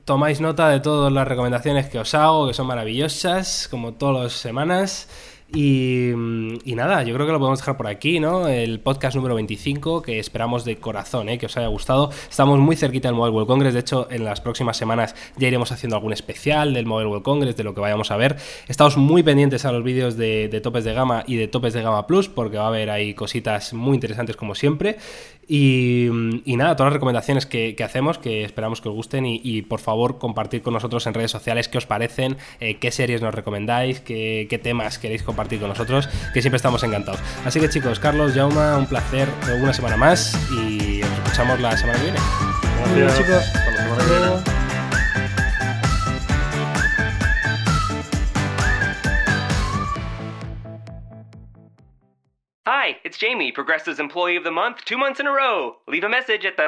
Tomáis 0.05 0.39
nota 0.41 0.69
de 0.69 0.79
todas 0.79 1.11
las 1.11 1.27
recomendaciones 1.27 1.87
que 1.89 1.97
os 1.97 2.13
hago, 2.13 2.47
que 2.47 2.53
son 2.53 2.67
maravillosas, 2.67 3.67
como 3.71 3.93
todas 3.95 4.23
las 4.25 4.33
semanas. 4.33 5.09
Y, 5.53 6.11
nada, 6.65 7.03
yo 7.03 7.13
creo 7.13 7.25
que 7.25 7.31
lo 7.31 7.39
podemos 7.39 7.59
dejar 7.59 7.77
por 7.77 7.87
aquí, 7.87 8.19
¿no? 8.19 8.49
El 8.49 8.81
podcast 8.81 9.15
número 9.15 9.33
25, 9.35 10.01
que 10.01 10.19
esperamos 10.19 10.65
de 10.65 10.75
corazón, 10.75 11.29
¿eh? 11.29 11.37
que 11.37 11.45
os 11.45 11.55
haya 11.55 11.67
gustado. 11.67 12.11
Estamos 12.29 12.59
muy 12.59 12.75
cerquita 12.75 13.07
del 13.07 13.15
Mobile 13.15 13.33
World 13.33 13.47
Congress, 13.47 13.73
de 13.73 13.79
hecho, 13.79 14.07
en 14.11 14.25
las 14.25 14.41
próximas 14.41 14.75
semanas 14.75 15.15
ya 15.37 15.47
iremos 15.47 15.71
haciendo 15.71 15.95
algún 15.95 16.11
especial 16.11 16.73
del 16.73 16.85
Mobile 16.85 17.07
World 17.07 17.23
Congress, 17.23 17.55
de 17.55 17.63
lo 17.63 17.73
que 17.73 17.79
vayamos 17.79 18.11
a 18.11 18.17
ver. 18.17 18.35
Estamos 18.67 18.97
muy 18.97 19.23
pendientes 19.23 19.63
a 19.63 19.71
los 19.71 19.83
vídeos 19.83 20.17
de, 20.17 20.59
topes 20.61 20.83
de 20.83 20.93
gama 20.93 21.23
y 21.25 21.37
de 21.37 21.47
topes 21.47 21.73
de 21.73 21.81
gama 21.81 22.07
plus, 22.07 22.27
porque 22.27 22.57
va 22.57 22.65
a 22.65 22.67
haber 22.67 22.89
ahí 22.89 23.13
cositas 23.13 23.73
muy 23.73 23.95
interesantes 23.95 24.35
como 24.35 24.53
siempre. 24.53 24.97
Y, 25.49 26.09
nada, 26.45 26.75
todas 26.75 26.91
las 26.91 26.95
recomendaciones 26.95 27.45
que, 27.45 27.73
hacemos, 27.81 28.17
que 28.17 28.43
esperamos 28.43 28.81
que 28.81 28.89
os 28.89 28.95
gusten 28.95 29.25
y, 29.25 29.39
y, 29.41 29.61
por 29.61 29.79
favor 29.79 30.17
compartir 30.17 30.61
con 30.61 30.73
nosotros 30.73 31.07
en 31.07 31.13
redes 31.13 31.31
sociales 31.31 31.69
qué 31.69 31.77
os 31.77 31.85
parecen, 31.85 32.35
eh, 32.59 32.75
qué 32.79 32.91
series 32.91 33.21
nos 33.21 33.33
recomendáis, 33.33 34.01
qué, 34.01 34.47
qué, 34.49 34.57
temas 34.57 34.99
queréis 34.99 35.23
compartir 35.23 35.36
con 35.37 35.69
nosotros, 35.69 36.09
que 36.33 36.41
siempre 36.41 36.57
estamos 36.57 36.83
encantados. 36.83 37.21
Así 37.45 37.59
que 37.59 37.69
chicos, 37.69 37.99
Carlos, 37.99 38.33
Jauma, 38.33 38.75
un 38.77 38.87
placer 38.87 39.29
una 39.61 39.71
semana 39.71 39.95
más 39.95 40.35
y 40.51 41.01
nos 41.01 41.11
escuchamos 41.11 41.59
la 41.59 41.77
semana 41.77 41.99
que 41.99 42.05
viene. 42.05 42.19
Gracias, 42.95 43.17
chicos. 43.19 43.43
Hasta 43.55 43.71
la 43.71 43.77
semana 43.77 44.03
que 44.03 44.09
viene. 44.09 44.57
Hi, 52.65 52.97
it's 53.05 53.17
Jamie, 53.17 53.51
Progressive's 53.51 53.99
Employee 53.99 54.37
of 54.37 54.43
the 54.43 54.51
Month, 54.51 54.83
two 54.85 54.97
months 54.97 55.19
in 55.19 55.27
a 55.27 55.31
row. 55.31 55.77
Leave 55.87 56.03
a 56.03 56.09
message 56.09 56.45
at 56.45 56.57
the. 56.57 56.67